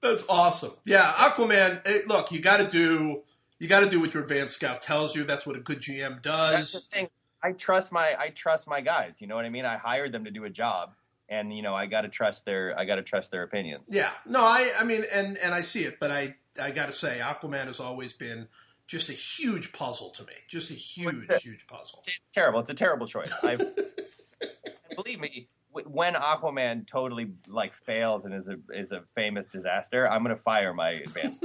That's 0.00 0.24
awesome. 0.28 0.72
Yeah, 0.84 1.10
Aquaman. 1.12 1.86
Hey, 1.86 2.00
look, 2.06 2.30
you 2.30 2.40
got 2.40 2.58
to 2.58 2.68
do 2.68 3.22
you 3.58 3.68
got 3.68 3.80
to 3.80 3.88
do 3.88 4.00
what 4.00 4.12
your 4.12 4.22
advanced 4.22 4.56
scout 4.56 4.82
tells 4.82 5.14
you. 5.16 5.24
That's 5.24 5.46
what 5.46 5.56
a 5.56 5.60
good 5.60 5.80
GM 5.80 6.20
does. 6.20 6.72
That's 6.72 6.72
the 6.72 6.80
thing. 6.80 7.08
I 7.44 7.52
trust 7.52 7.92
my 7.92 8.14
I 8.18 8.30
trust 8.30 8.66
my 8.66 8.80
guys. 8.80 9.16
You 9.18 9.26
know 9.26 9.36
what 9.36 9.44
I 9.44 9.50
mean? 9.50 9.66
I 9.66 9.76
hired 9.76 10.12
them 10.12 10.24
to 10.24 10.30
do 10.30 10.44
a 10.44 10.50
job, 10.50 10.94
and 11.28 11.54
you 11.54 11.62
know 11.62 11.74
I 11.74 11.84
got 11.84 12.00
to 12.00 12.08
trust 12.08 12.46
their 12.46 12.76
I 12.78 12.86
got 12.86 12.96
to 12.96 13.02
trust 13.02 13.30
their 13.30 13.42
opinions. 13.42 13.84
Yeah, 13.86 14.10
no, 14.26 14.40
I 14.40 14.72
I 14.80 14.84
mean, 14.84 15.04
and 15.12 15.36
and 15.36 15.52
I 15.54 15.60
see 15.60 15.84
it, 15.84 16.00
but 16.00 16.10
I 16.10 16.36
I 16.60 16.70
got 16.70 16.86
to 16.86 16.92
say, 16.92 17.20
Aquaman 17.22 17.66
has 17.66 17.80
always 17.80 18.14
been 18.14 18.48
just 18.86 19.10
a 19.10 19.12
huge 19.12 19.72
puzzle 19.72 20.10
to 20.10 20.22
me. 20.24 20.32
Just 20.48 20.70
a 20.70 20.74
huge, 20.74 21.42
huge 21.42 21.66
puzzle. 21.66 22.02
It's 22.06 22.18
terrible. 22.32 22.60
It's 22.60 22.70
a 22.70 22.74
terrible 22.74 23.06
choice. 23.06 23.32
I 23.42 23.56
believe 24.96 25.20
me. 25.20 25.48
When 25.70 26.14
Aquaman 26.14 26.86
totally 26.86 27.32
like 27.48 27.74
fails 27.84 28.24
and 28.24 28.32
is 28.32 28.48
a 28.48 28.56
is 28.72 28.92
a 28.92 29.02
famous 29.14 29.46
disaster, 29.46 30.08
I'm 30.08 30.22
gonna 30.22 30.36
fire 30.36 30.72
my 30.72 30.90
advanced 30.90 31.44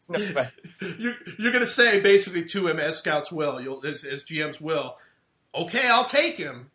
scout. 0.00 0.20
no 0.80 0.88
you're, 0.98 1.14
you're 1.38 1.52
going 1.52 1.64
to 1.64 1.70
say 1.70 2.00
basically 2.00 2.44
to 2.44 2.72
MS 2.72 2.98
Scouts 2.98 3.30
will, 3.30 3.60
you'll, 3.60 3.84
as, 3.86 4.04
as 4.04 4.22
GMs 4.22 4.60
will, 4.60 4.96
okay, 5.54 5.88
I'll 5.88 6.04
take 6.04 6.36
him, 6.36 6.70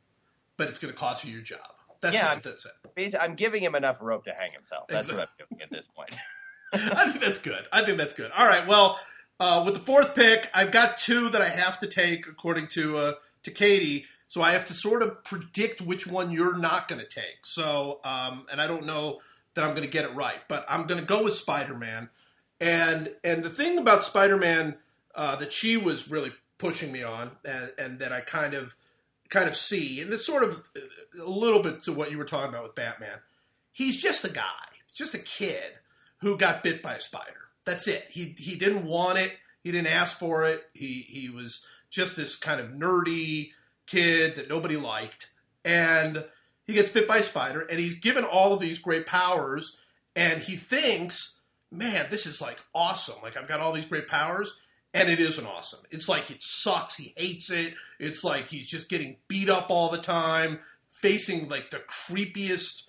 but 0.57 0.69
it's 0.69 0.79
going 0.79 0.93
to 0.93 0.99
cost 0.99 1.25
you 1.25 1.33
your 1.33 1.41
job. 1.41 1.59
That's 2.01 2.15
yeah, 2.15 2.35
it. 2.35 2.43
That's 2.43 2.65
it. 2.65 3.15
I'm 3.19 3.35
giving 3.35 3.63
him 3.63 3.75
enough 3.75 3.97
rope 3.99 4.25
to 4.25 4.31
hang 4.31 4.51
himself. 4.51 4.85
That's 4.87 5.09
exactly. 5.09 5.45
what 5.49 5.51
I'm 5.51 5.57
doing 5.57 5.61
at 5.63 5.71
this 5.71 5.87
point. 5.87 6.15
I 6.73 7.09
think 7.09 7.23
that's 7.23 7.39
good. 7.39 7.65
I 7.71 7.83
think 7.85 7.97
that's 7.97 8.13
good. 8.13 8.31
All 8.31 8.45
right. 8.45 8.67
Well, 8.67 8.99
Uh, 9.37 9.63
with 9.65 9.73
the 9.73 9.81
fourth 9.81 10.15
pick, 10.15 10.49
I've 10.53 10.71
got 10.71 10.97
two 10.97 11.29
that 11.31 11.41
I 11.41 11.49
have 11.49 11.79
to 11.79 11.87
take 11.87 12.25
according 12.25 12.67
to 12.67 12.97
uh, 12.97 13.13
to 13.43 13.51
Katie. 13.51 14.05
So 14.27 14.41
I 14.41 14.51
have 14.53 14.65
to 14.67 14.73
sort 14.73 15.03
of 15.03 15.25
predict 15.25 15.81
which 15.81 16.07
one 16.07 16.31
you're 16.31 16.57
not 16.57 16.87
going 16.87 17.01
to 17.01 17.07
take. 17.07 17.43
So, 17.45 17.99
um, 18.05 18.45
and 18.49 18.61
I 18.61 18.67
don't 18.67 18.85
know 18.85 19.19
that 19.53 19.65
I'm 19.65 19.71
going 19.71 19.83
to 19.83 19.89
get 19.89 20.05
it 20.05 20.15
right, 20.15 20.39
but 20.47 20.65
I'm 20.69 20.87
going 20.87 21.01
to 21.01 21.05
go 21.05 21.23
with 21.23 21.33
Spider-Man. 21.33 22.09
And 22.65 23.13
and 23.23 23.43
the 23.43 23.49
thing 23.51 23.77
about 23.77 24.03
Spider-Man 24.03 24.75
uh, 25.13 25.35
that 25.35 25.53
she 25.53 25.77
was 25.77 26.09
really 26.09 26.31
pushing 26.57 26.91
me 26.91 27.03
on, 27.03 27.31
and, 27.45 27.71
and 27.77 27.99
that 27.99 28.11
I 28.11 28.21
kind 28.21 28.55
of 28.55 28.75
kind 29.29 29.47
of 29.47 29.55
see, 29.55 30.01
and 30.01 30.11
it's 30.11 30.25
sort 30.25 30.43
of 30.43 30.67
a 31.21 31.29
little 31.29 31.61
bit 31.61 31.83
to 31.83 31.93
what 31.93 32.09
you 32.09 32.17
were 32.17 32.25
talking 32.25 32.49
about 32.49 32.63
with 32.63 32.73
Batman. 32.73 33.19
He's 33.71 33.97
just 33.97 34.25
a 34.25 34.29
guy, 34.29 34.65
just 34.91 35.13
a 35.13 35.19
kid 35.19 35.73
who 36.21 36.37
got 36.37 36.63
bit 36.63 36.81
by 36.81 36.95
a 36.95 36.99
spider. 36.99 37.51
That's 37.65 37.87
it. 37.87 38.07
He 38.09 38.35
he 38.37 38.55
didn't 38.55 38.85
want 38.85 39.19
it. 39.19 39.33
He 39.63 39.71
didn't 39.71 39.93
ask 39.93 40.17
for 40.17 40.45
it. 40.45 40.63
He 40.73 41.05
he 41.07 41.29
was 41.29 41.63
just 41.91 42.15
this 42.15 42.35
kind 42.35 42.59
of 42.59 42.71
nerdy 42.71 43.51
kid 43.85 44.37
that 44.37 44.49
nobody 44.49 44.75
liked, 44.75 45.29
and 45.63 46.25
he 46.65 46.73
gets 46.73 46.89
bit 46.89 47.07
by 47.07 47.17
a 47.17 47.23
spider, 47.23 47.61
and 47.61 47.79
he's 47.79 47.99
given 47.99 48.23
all 48.23 48.53
of 48.53 48.59
these 48.59 48.79
great 48.79 49.05
powers, 49.05 49.77
and 50.15 50.41
he 50.41 50.55
thinks, 50.55 51.34
man, 51.71 52.07
this 52.09 52.25
is 52.25 52.41
like 52.41 52.59
awesome. 52.73 53.15
Like 53.21 53.37
I've 53.37 53.47
got 53.47 53.59
all 53.59 53.73
these 53.73 53.85
great 53.85 54.07
powers, 54.07 54.57
and 54.93 55.09
it 55.09 55.19
isn't 55.19 55.45
awesome. 55.45 55.81
It's 55.91 56.09
like 56.09 56.31
it 56.31 56.41
sucks. 56.41 56.95
He 56.95 57.13
hates 57.17 57.49
it. 57.51 57.73
It's 57.99 58.23
like 58.23 58.47
he's 58.47 58.67
just 58.67 58.89
getting 58.89 59.17
beat 59.27 59.49
up 59.49 59.69
all 59.69 59.89
the 59.89 60.01
time, 60.01 60.59
facing 60.89 61.49
like 61.49 61.69
the 61.69 61.79
creepiest 61.79 62.83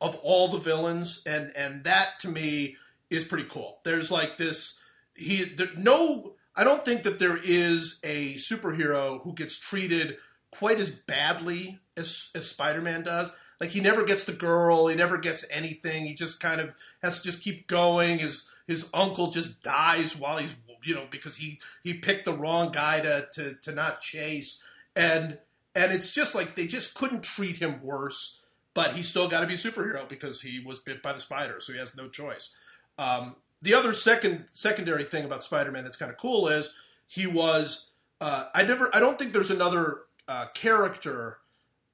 of 0.00 0.16
all 0.22 0.48
the 0.48 0.58
villains, 0.58 1.22
and 1.26 1.52
and 1.56 1.84
that 1.84 2.18
to 2.20 2.28
me 2.28 2.76
is 3.10 3.24
pretty 3.24 3.48
cool. 3.48 3.80
There's 3.84 4.10
like 4.10 4.36
this 4.36 4.80
he 5.16 5.44
there, 5.44 5.68
no 5.76 6.34
I 6.56 6.64
don't 6.64 6.84
think 6.84 7.02
that 7.04 7.18
there 7.18 7.38
is 7.42 8.00
a 8.02 8.34
superhero 8.34 9.22
who 9.22 9.34
gets 9.34 9.58
treated 9.58 10.16
quite 10.50 10.80
as 10.80 10.90
badly 10.90 11.78
as 11.96 12.30
as 12.34 12.48
Spider-Man 12.48 13.02
does. 13.02 13.30
Like 13.60 13.70
he 13.70 13.80
never 13.80 14.04
gets 14.04 14.24
the 14.24 14.32
girl, 14.32 14.86
he 14.86 14.96
never 14.96 15.18
gets 15.18 15.44
anything. 15.50 16.06
He 16.06 16.14
just 16.14 16.40
kind 16.40 16.60
of 16.60 16.74
has 17.02 17.18
to 17.18 17.24
just 17.24 17.42
keep 17.42 17.66
going. 17.66 18.18
His 18.18 18.50
his 18.66 18.88
uncle 18.94 19.30
just 19.30 19.62
dies 19.62 20.16
while 20.16 20.38
he's 20.38 20.56
you 20.82 20.94
know 20.94 21.06
because 21.10 21.36
he 21.36 21.60
he 21.82 21.94
picked 21.94 22.24
the 22.24 22.32
wrong 22.32 22.72
guy 22.72 23.00
to 23.00 23.28
to 23.34 23.54
to 23.62 23.72
not 23.72 24.00
chase 24.00 24.62
and 24.96 25.38
and 25.74 25.92
it's 25.92 26.10
just 26.10 26.34
like 26.34 26.54
they 26.54 26.66
just 26.66 26.94
couldn't 26.94 27.22
treat 27.22 27.58
him 27.58 27.82
worse. 27.82 28.38
But 28.72 28.92
he 28.92 29.02
still 29.02 29.28
got 29.28 29.40
to 29.40 29.46
be 29.46 29.54
a 29.54 29.58
superhero 29.58 30.08
because 30.08 30.40
he 30.40 30.60
was 30.60 30.78
bit 30.78 31.02
by 31.02 31.12
the 31.12 31.20
spider, 31.20 31.58
so 31.58 31.72
he 31.72 31.78
has 31.80 31.96
no 31.96 32.08
choice. 32.08 32.50
Um, 32.98 33.34
the 33.62 33.74
other 33.74 33.92
second 33.92 34.44
secondary 34.48 35.02
thing 35.02 35.24
about 35.24 35.42
Spider-Man 35.42 35.82
that's 35.82 35.96
kind 35.96 36.10
of 36.10 36.16
cool 36.16 36.46
is 36.46 36.70
he 37.08 37.26
was. 37.26 37.90
Uh, 38.20 38.46
I 38.54 38.62
never. 38.62 38.94
I 38.94 39.00
don't 39.00 39.18
think 39.18 39.32
there's 39.32 39.50
another 39.50 40.02
uh, 40.28 40.46
character 40.54 41.38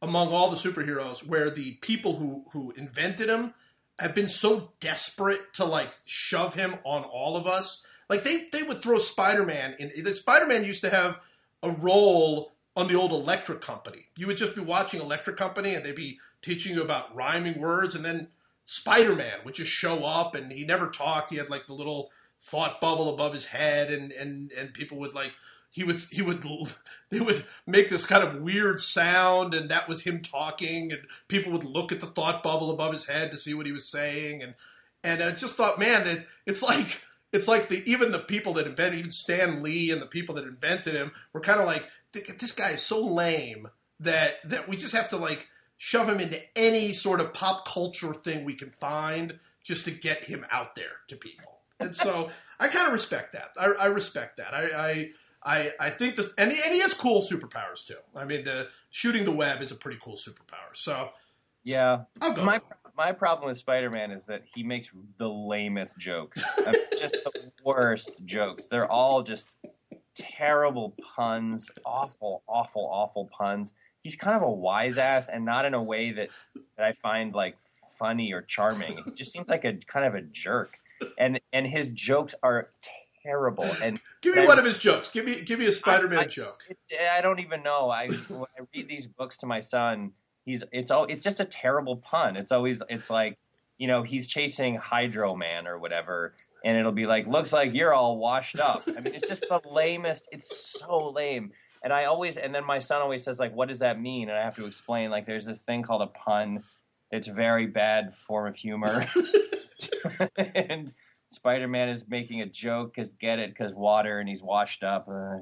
among 0.02 0.28
all 0.28 0.50
the 0.50 0.56
superheroes 0.56 1.26
where 1.26 1.50
the 1.50 1.74
people 1.80 2.16
who 2.16 2.44
who 2.52 2.72
invented 2.72 3.28
him 3.28 3.54
have 3.98 4.14
been 4.14 4.28
so 4.28 4.72
desperate 4.80 5.54
to 5.54 5.64
like 5.64 5.92
shove 6.06 6.54
him 6.54 6.74
on 6.84 7.04
all 7.04 7.36
of 7.36 7.46
us. 7.46 7.82
Like 8.08 8.22
they 8.24 8.48
they 8.52 8.62
would 8.62 8.82
throw 8.82 8.98
Spider-Man 8.98 9.76
in. 9.78 10.14
Spider-Man 10.14 10.64
used 10.64 10.82
to 10.82 10.90
have 10.90 11.18
a 11.62 11.70
role 11.70 12.52
on 12.76 12.88
the 12.88 12.94
old 12.94 13.12
Electric 13.12 13.60
Company. 13.60 14.06
You 14.16 14.26
would 14.26 14.36
just 14.36 14.54
be 14.54 14.60
watching 14.60 15.00
Electric 15.00 15.36
Company 15.36 15.74
and 15.74 15.84
they'd 15.84 15.94
be 15.94 16.20
teaching 16.42 16.76
you 16.76 16.82
about 16.82 17.14
rhyming 17.16 17.58
words, 17.58 17.94
and 17.94 18.04
then 18.04 18.28
Spider 18.66 19.14
Man 19.14 19.38
would 19.44 19.54
just 19.54 19.70
show 19.70 20.04
up 20.04 20.34
and 20.34 20.52
he 20.52 20.64
never 20.64 20.88
talked. 20.88 21.30
He 21.30 21.36
had 21.36 21.50
like 21.50 21.66
the 21.66 21.72
little 21.72 22.10
thought 22.40 22.80
bubble 22.80 23.12
above 23.12 23.32
his 23.32 23.46
head, 23.46 23.90
and 23.90 24.12
and 24.12 24.52
and 24.52 24.74
people 24.74 24.98
would 24.98 25.14
like 25.14 25.32
he 25.76 25.84
would 25.84 26.00
he 26.10 26.22
would 26.22 26.42
they 27.10 27.20
would 27.20 27.44
make 27.66 27.90
this 27.90 28.06
kind 28.06 28.24
of 28.24 28.40
weird 28.40 28.80
sound, 28.80 29.52
and 29.52 29.70
that 29.70 29.86
was 29.86 30.04
him 30.04 30.22
talking, 30.22 30.90
and 30.90 31.02
people 31.28 31.52
would 31.52 31.64
look 31.64 31.92
at 31.92 32.00
the 32.00 32.06
thought 32.06 32.42
bubble 32.42 32.70
above 32.70 32.94
his 32.94 33.06
head 33.06 33.30
to 33.30 33.36
see 33.36 33.52
what 33.52 33.66
he 33.66 33.72
was 33.72 33.86
saying, 33.86 34.42
and 34.42 34.54
and 35.04 35.22
I 35.22 35.32
just 35.32 35.54
thought, 35.54 35.78
man, 35.78 36.04
that 36.04 36.24
it's 36.46 36.62
like 36.62 37.02
it's 37.30 37.46
like 37.46 37.68
the 37.68 37.82
even 37.84 38.10
the 38.10 38.18
people 38.18 38.54
that 38.54 38.66
invented 38.66 39.00
even 39.00 39.12
Stan 39.12 39.62
Lee 39.62 39.90
and 39.90 40.00
the 40.00 40.06
people 40.06 40.34
that 40.36 40.44
invented 40.44 40.94
him 40.94 41.12
were 41.34 41.40
kind 41.42 41.60
of 41.60 41.66
like 41.66 41.86
this 42.12 42.52
guy 42.52 42.70
is 42.70 42.82
so 42.82 43.04
lame 43.04 43.68
that 44.00 44.36
that 44.48 44.66
we 44.66 44.78
just 44.78 44.94
have 44.94 45.10
to 45.10 45.18
like 45.18 45.46
shove 45.76 46.08
him 46.08 46.20
into 46.20 46.40
any 46.56 46.94
sort 46.94 47.20
of 47.20 47.34
pop 47.34 47.68
culture 47.68 48.14
thing 48.14 48.46
we 48.46 48.54
can 48.54 48.70
find 48.70 49.38
just 49.62 49.84
to 49.84 49.90
get 49.90 50.24
him 50.24 50.46
out 50.50 50.74
there 50.74 51.02
to 51.08 51.16
people. 51.16 51.58
And 51.78 51.94
so 51.94 52.30
I 52.58 52.68
kind 52.68 52.86
of 52.86 52.94
respect 52.94 53.34
that. 53.34 53.50
I, 53.58 53.66
I 53.66 53.86
respect 53.88 54.38
that. 54.38 54.54
I, 54.54 54.68
I 54.74 55.10
I, 55.46 55.72
I 55.78 55.90
think 55.90 56.16
this, 56.16 56.30
and 56.36 56.52
he, 56.52 56.60
and 56.64 56.74
he 56.74 56.80
has 56.80 56.92
cool 56.92 57.22
superpowers 57.22 57.86
too. 57.86 57.96
I 58.14 58.24
mean, 58.24 58.44
the 58.44 58.68
shooting 58.90 59.24
the 59.24 59.32
web 59.32 59.62
is 59.62 59.70
a 59.70 59.76
pretty 59.76 59.98
cool 60.02 60.16
superpower. 60.16 60.74
So, 60.74 61.10
yeah, 61.62 62.02
my 62.20 62.60
my 62.96 63.12
problem 63.12 63.48
with 63.48 63.56
Spider 63.56 63.90
Man 63.90 64.10
is 64.10 64.24
that 64.24 64.42
he 64.54 64.62
makes 64.62 64.88
the 65.18 65.28
lamest 65.28 65.98
jokes, 65.98 66.42
just 66.98 67.18
the 67.24 67.52
worst 67.64 68.10
jokes. 68.24 68.66
They're 68.66 68.90
all 68.90 69.22
just 69.22 69.46
terrible 70.14 70.94
puns, 71.14 71.70
awful, 71.84 72.42
awful, 72.48 72.88
awful 72.90 73.30
puns 73.36 73.72
he's 74.06 74.16
kind 74.16 74.36
of 74.36 74.42
a 74.42 74.50
wise 74.50 74.98
ass 74.98 75.28
and 75.28 75.44
not 75.44 75.64
in 75.64 75.74
a 75.74 75.82
way 75.82 76.12
that, 76.12 76.28
that 76.76 76.86
I 76.86 76.92
find 76.92 77.34
like 77.34 77.56
funny 77.98 78.32
or 78.32 78.42
charming. 78.42 79.02
He 79.04 79.10
just 79.10 79.32
seems 79.32 79.48
like 79.48 79.64
a 79.64 79.74
kind 79.86 80.06
of 80.06 80.14
a 80.14 80.22
jerk. 80.22 80.78
And 81.18 81.40
and 81.52 81.66
his 81.66 81.90
jokes 81.90 82.34
are 82.42 82.70
terrible. 82.80 83.05
And 83.82 84.00
give 84.22 84.36
me 84.36 84.46
one 84.46 84.58
of 84.58 84.64
his 84.64 84.78
jokes. 84.78 85.10
Give 85.10 85.24
me 85.24 85.42
give 85.42 85.58
me 85.58 85.66
a 85.66 85.72
Spider-Man 85.72 86.18
I, 86.18 86.22
I, 86.22 86.26
joke. 86.26 86.58
It, 86.68 87.00
I 87.12 87.20
don't 87.20 87.40
even 87.40 87.62
know. 87.62 87.90
I 87.90 88.08
when 88.08 88.46
I 88.58 88.64
read 88.74 88.88
these 88.88 89.06
books 89.06 89.36
to 89.38 89.46
my 89.46 89.60
son, 89.60 90.12
he's 90.44 90.64
it's 90.72 90.90
all 90.90 91.04
it's 91.04 91.22
just 91.22 91.40
a 91.40 91.44
terrible 91.44 91.96
pun. 91.96 92.36
It's 92.36 92.52
always 92.52 92.82
it's 92.88 93.10
like 93.10 93.38
you 93.78 93.88
know 93.88 94.02
he's 94.02 94.26
chasing 94.26 94.76
Hydro 94.76 95.36
Man 95.36 95.66
or 95.66 95.78
whatever, 95.78 96.34
and 96.64 96.76
it'll 96.76 96.92
be 96.92 97.06
like 97.06 97.26
looks 97.26 97.52
like 97.52 97.74
you're 97.74 97.94
all 97.94 98.18
washed 98.18 98.58
up. 98.58 98.82
I 98.86 99.00
mean, 99.00 99.14
it's 99.14 99.28
just 99.28 99.46
the 99.48 99.60
lamest. 99.70 100.28
It's 100.32 100.74
so 100.78 101.10
lame 101.10 101.52
and 101.86 101.92
I 101.92 102.06
always 102.06 102.36
and 102.36 102.52
then 102.52 102.64
my 102.64 102.80
son 102.80 103.00
always 103.00 103.22
says 103.22 103.38
like, 103.38 103.54
"What 103.54 103.68
does 103.68 103.78
that 103.78 104.00
mean?" 104.00 104.28
And 104.28 104.36
I 104.36 104.42
have 104.42 104.56
to 104.56 104.66
explain 104.66 105.10
like, 105.10 105.24
there's 105.24 105.46
this 105.46 105.60
thing 105.60 105.84
called 105.84 106.02
a 106.02 106.08
pun. 106.08 106.64
It's 107.12 107.28
a 107.28 107.32
very 107.32 107.68
bad 107.68 108.14
form 108.26 108.48
of 108.48 108.56
humor, 108.56 109.06
and 110.36 110.92
Spider-Man 111.28 111.88
is 111.88 112.06
making 112.08 112.40
a 112.40 112.46
joke 112.46 112.94
because 112.94 113.12
get 113.14 113.38
it 113.38 113.50
because 113.50 113.74
water 113.74 114.18
and 114.18 114.28
he's 114.28 114.42
washed 114.42 114.82
up. 114.82 115.08
Oh. 115.08 115.40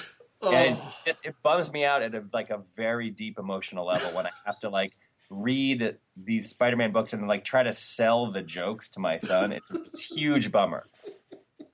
And 0.40 0.76
it 0.76 0.82
just 1.04 1.26
it 1.26 1.34
bums 1.42 1.72
me 1.72 1.84
out 1.84 2.00
at 2.00 2.14
a, 2.14 2.22
like 2.32 2.50
a 2.50 2.62
very 2.76 3.10
deep 3.10 3.40
emotional 3.40 3.84
level 3.84 4.14
when 4.14 4.26
I 4.26 4.30
have 4.46 4.60
to 4.60 4.68
like 4.68 4.92
read 5.30 5.96
these 6.16 6.48
Spider-Man 6.48 6.92
books 6.92 7.12
and 7.12 7.26
like 7.26 7.44
try 7.44 7.64
to 7.64 7.72
sell 7.72 8.30
the 8.30 8.42
jokes 8.42 8.88
to 8.90 9.00
my 9.00 9.18
son. 9.18 9.50
It's 9.50 9.70
a 9.70 10.14
huge 10.14 10.52
bummer. 10.52 10.86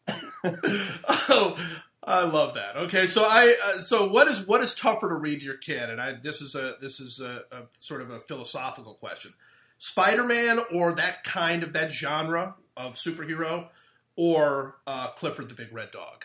oh, 0.09 1.57
I 2.03 2.25
love 2.25 2.55
that. 2.55 2.77
Okay, 2.77 3.07
so 3.07 3.25
I 3.25 3.55
uh, 3.67 3.81
so 3.81 4.09
what 4.09 4.29
is 4.29 4.47
what 4.47 4.63
is 4.63 4.75
tougher 4.75 5.09
to 5.09 5.15
read 5.15 5.41
to 5.41 5.45
your 5.45 5.57
kid? 5.57 5.91
And 5.91 6.01
I 6.01 6.13
this 6.13 6.41
is 6.41 6.55
a 6.55 6.77
this 6.81 7.01
is 7.01 7.21
a, 7.21 7.45
a 7.53 7.63
sort 7.79 8.03
of 8.03 8.11
a 8.11 8.21
philosophical 8.21 8.95
question: 8.95 9.35
Spider 9.79 10.25
Man 10.25 10.61
or 10.73 10.93
that 10.95 11.25
kind 11.25 11.63
of 11.63 11.73
that 11.73 11.93
genre 11.93 12.57
of 12.77 12.95
superhero, 12.95 13.69
or 14.17 14.77
uh, 14.87 15.09
Clifford 15.09 15.49
the 15.49 15.55
Big 15.55 15.73
Red 15.73 15.91
Dog? 15.91 16.25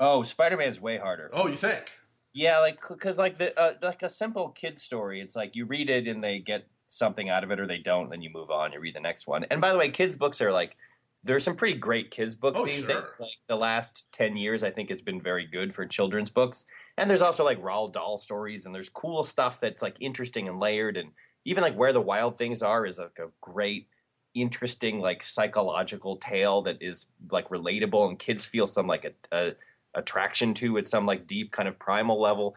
Oh, 0.00 0.22
Spider 0.22 0.56
Man's 0.56 0.80
way 0.80 0.98
harder. 0.98 1.30
Oh, 1.32 1.46
you 1.46 1.54
think? 1.54 1.98
Yeah, 2.32 2.58
like 2.58 2.78
because 2.88 3.18
like 3.18 3.38
the 3.38 3.58
uh, 3.58 3.74
like 3.82 4.02
a 4.02 4.10
simple 4.10 4.48
kid 4.50 4.78
story, 4.78 5.20
it's 5.20 5.36
like 5.36 5.54
you 5.54 5.66
read 5.66 5.90
it 5.90 6.08
and 6.08 6.24
they 6.24 6.38
get 6.38 6.66
something 6.88 7.28
out 7.28 7.44
of 7.44 7.50
it, 7.50 7.60
or 7.60 7.66
they 7.66 7.78
don't, 7.78 8.10
then 8.10 8.22
you 8.22 8.30
move 8.30 8.50
on. 8.50 8.72
You 8.72 8.80
read 8.80 8.94
the 8.94 9.00
next 9.00 9.26
one. 9.26 9.44
And 9.50 9.60
by 9.60 9.70
the 9.70 9.78
way, 9.78 9.90
kids' 9.90 10.16
books 10.16 10.40
are 10.40 10.52
like 10.52 10.76
there's 11.24 11.44
some 11.44 11.54
pretty 11.54 11.78
great 11.78 12.10
kids 12.10 12.34
books 12.34 12.58
oh, 12.60 12.66
these 12.66 12.80
sure. 12.80 12.88
days. 12.88 13.20
Like 13.20 13.30
the 13.48 13.56
last 13.56 14.06
ten 14.12 14.36
years, 14.36 14.64
I 14.64 14.70
think 14.70 14.88
has 14.88 15.02
been 15.02 15.20
very 15.20 15.46
good 15.46 15.74
for 15.74 15.86
children's 15.86 16.30
books. 16.30 16.64
And 16.98 17.08
there's 17.08 17.22
also 17.22 17.44
like 17.44 17.62
Roald 17.62 17.92
Dahl 17.92 18.18
stories, 18.18 18.66
and 18.66 18.74
there's 18.74 18.88
cool 18.88 19.22
stuff 19.22 19.60
that's 19.60 19.82
like 19.82 19.96
interesting 20.00 20.48
and 20.48 20.58
layered. 20.58 20.96
And 20.96 21.10
even 21.44 21.62
like 21.62 21.76
Where 21.76 21.92
the 21.92 22.00
Wild 22.00 22.38
Things 22.38 22.62
Are 22.62 22.84
is 22.84 22.98
like 22.98 23.18
a 23.18 23.30
great, 23.40 23.88
interesting 24.34 25.00
like 25.00 25.22
psychological 25.22 26.16
tale 26.16 26.62
that 26.62 26.78
is 26.80 27.06
like 27.30 27.48
relatable, 27.48 28.08
and 28.08 28.18
kids 28.18 28.44
feel 28.44 28.66
some 28.66 28.86
like 28.86 29.14
a, 29.32 29.36
a 29.36 29.52
attraction 29.94 30.54
to 30.54 30.78
at 30.78 30.88
some 30.88 31.06
like 31.06 31.26
deep 31.26 31.52
kind 31.52 31.68
of 31.68 31.78
primal 31.78 32.20
level 32.20 32.56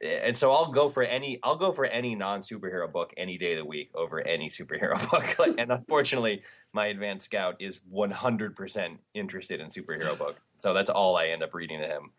and 0.00 0.36
so 0.36 0.52
I'll 0.52 0.70
go 0.70 0.88
for 0.88 1.02
any 1.02 1.38
I'll 1.42 1.56
go 1.56 1.72
for 1.72 1.84
any 1.84 2.14
non 2.14 2.40
superhero 2.40 2.90
book 2.90 3.12
any 3.16 3.38
day 3.38 3.52
of 3.52 3.58
the 3.58 3.64
week 3.64 3.90
over 3.94 4.20
any 4.20 4.48
superhero 4.48 4.98
book. 5.38 5.56
and 5.58 5.70
unfortunately, 5.72 6.42
my 6.72 6.86
advanced 6.86 7.26
scout 7.26 7.56
is 7.60 7.80
100% 7.92 8.96
interested 9.14 9.60
in 9.60 9.68
superhero 9.68 10.16
book, 10.16 10.36
so 10.58 10.74
that's 10.74 10.90
all 10.90 11.16
I 11.16 11.28
end 11.28 11.42
up 11.42 11.54
reading 11.54 11.80
to 11.80 11.86
him. 11.86 12.10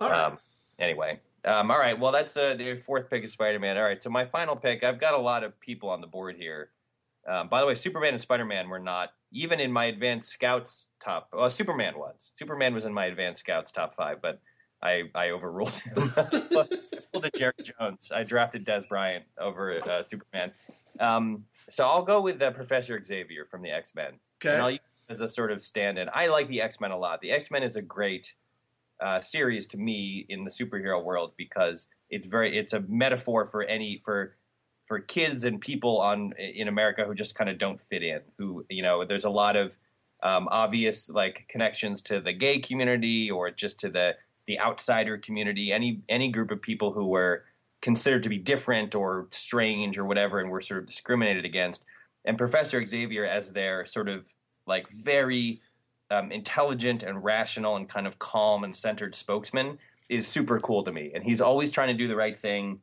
All 0.00 0.10
right. 0.10 0.24
Um, 0.24 0.38
anyway, 0.78 1.20
um, 1.44 1.70
all 1.70 1.78
right. 1.78 1.98
Well, 1.98 2.12
that's 2.12 2.36
uh, 2.36 2.54
the 2.54 2.76
fourth 2.76 3.10
pick 3.10 3.24
of 3.24 3.30
Spider 3.30 3.58
Man. 3.58 3.76
All 3.76 3.82
right. 3.82 4.02
So 4.02 4.10
my 4.10 4.24
final 4.24 4.56
pick. 4.56 4.84
I've 4.84 5.00
got 5.00 5.14
a 5.14 5.18
lot 5.18 5.44
of 5.44 5.58
people 5.60 5.88
on 5.88 6.00
the 6.00 6.06
board 6.06 6.36
here. 6.36 6.70
Um, 7.28 7.48
by 7.48 7.60
the 7.60 7.66
way, 7.66 7.74
Superman 7.74 8.14
and 8.14 8.20
Spider 8.20 8.44
Man 8.44 8.68
were 8.68 8.78
not 8.78 9.10
even 9.32 9.60
in 9.60 9.72
my 9.72 9.86
advanced 9.86 10.30
scouts 10.30 10.86
top. 11.02 11.28
Well, 11.32 11.50
Superman 11.50 11.94
was. 11.96 12.32
Superman 12.34 12.74
was 12.74 12.84
in 12.84 12.92
my 12.92 13.06
advanced 13.06 13.40
scouts 13.40 13.70
top 13.70 13.94
five, 13.94 14.22
but 14.22 14.40
I 14.82 15.04
I 15.14 15.30
overruled 15.30 15.74
him. 15.74 16.12
I 16.16 16.66
pulled 17.12 17.24
a 17.24 17.30
Jerry 17.36 17.52
Jones. 17.62 18.10
I 18.14 18.22
drafted 18.22 18.66
Dez 18.66 18.88
Bryant 18.88 19.24
over 19.38 19.80
uh, 19.88 20.02
Superman. 20.02 20.52
Um, 20.98 21.44
so 21.68 21.86
I'll 21.86 22.04
go 22.04 22.20
with 22.20 22.40
uh, 22.42 22.50
Professor 22.50 23.02
Xavier 23.02 23.46
from 23.50 23.62
the 23.62 23.70
X 23.70 23.94
Men. 23.94 24.14
Okay. 24.42 24.54
And 24.54 24.62
I'll 24.62 24.70
use 24.70 24.80
it 25.08 25.12
as 25.12 25.20
a 25.20 25.28
sort 25.28 25.52
of 25.52 25.62
stand-in. 25.62 26.08
I 26.12 26.26
like 26.28 26.48
the 26.48 26.62
X 26.62 26.80
Men 26.80 26.90
a 26.90 26.98
lot. 26.98 27.20
The 27.20 27.30
X 27.30 27.50
Men 27.50 27.62
is 27.62 27.76
a 27.76 27.82
great 27.82 28.34
uh, 29.00 29.20
series 29.20 29.66
to 29.68 29.76
me 29.76 30.26
in 30.28 30.44
the 30.44 30.50
superhero 30.50 31.02
world 31.02 31.32
because 31.36 31.86
it's 32.10 32.26
very 32.26 32.58
it's 32.58 32.72
a 32.72 32.80
metaphor 32.88 33.48
for 33.50 33.62
any 33.64 34.00
for 34.04 34.36
for 34.90 34.98
kids 34.98 35.44
and 35.44 35.60
people 35.60 36.00
on 36.00 36.32
in 36.36 36.66
America 36.66 37.04
who 37.04 37.14
just 37.14 37.36
kind 37.36 37.48
of 37.48 37.58
don't 37.58 37.80
fit 37.90 38.02
in. 38.02 38.18
Who 38.38 38.66
you 38.68 38.82
know, 38.82 39.04
there's 39.04 39.24
a 39.24 39.30
lot 39.30 39.54
of 39.54 39.70
um, 40.24 40.48
obvious 40.50 41.08
like 41.08 41.46
connections 41.48 42.02
to 42.02 42.20
the 42.20 42.32
gay 42.32 42.58
community 42.58 43.30
or 43.30 43.52
just 43.52 43.78
to 43.78 43.88
the 43.88 44.16
the 44.48 44.58
outsider 44.58 45.16
community. 45.16 45.70
Any 45.70 46.02
any 46.08 46.32
group 46.32 46.50
of 46.50 46.60
people 46.60 46.90
who 46.90 47.06
were 47.06 47.44
considered 47.80 48.24
to 48.24 48.28
be 48.28 48.36
different 48.36 48.96
or 48.96 49.28
strange 49.30 49.96
or 49.96 50.04
whatever, 50.04 50.40
and 50.40 50.50
were 50.50 50.60
sort 50.60 50.80
of 50.80 50.88
discriminated 50.88 51.44
against. 51.44 51.84
And 52.24 52.36
Professor 52.36 52.84
Xavier, 52.84 53.24
as 53.24 53.52
their 53.52 53.86
sort 53.86 54.08
of 54.08 54.24
like 54.66 54.88
very 54.90 55.60
um, 56.10 56.32
intelligent 56.32 57.04
and 57.04 57.22
rational 57.22 57.76
and 57.76 57.88
kind 57.88 58.08
of 58.08 58.18
calm 58.18 58.64
and 58.64 58.74
centered 58.74 59.14
spokesman, 59.14 59.78
is 60.08 60.26
super 60.26 60.58
cool 60.58 60.82
to 60.82 60.90
me. 60.90 61.12
And 61.14 61.22
he's 61.22 61.40
always 61.40 61.70
trying 61.70 61.88
to 61.88 61.94
do 61.94 62.08
the 62.08 62.16
right 62.16 62.36
thing 62.36 62.80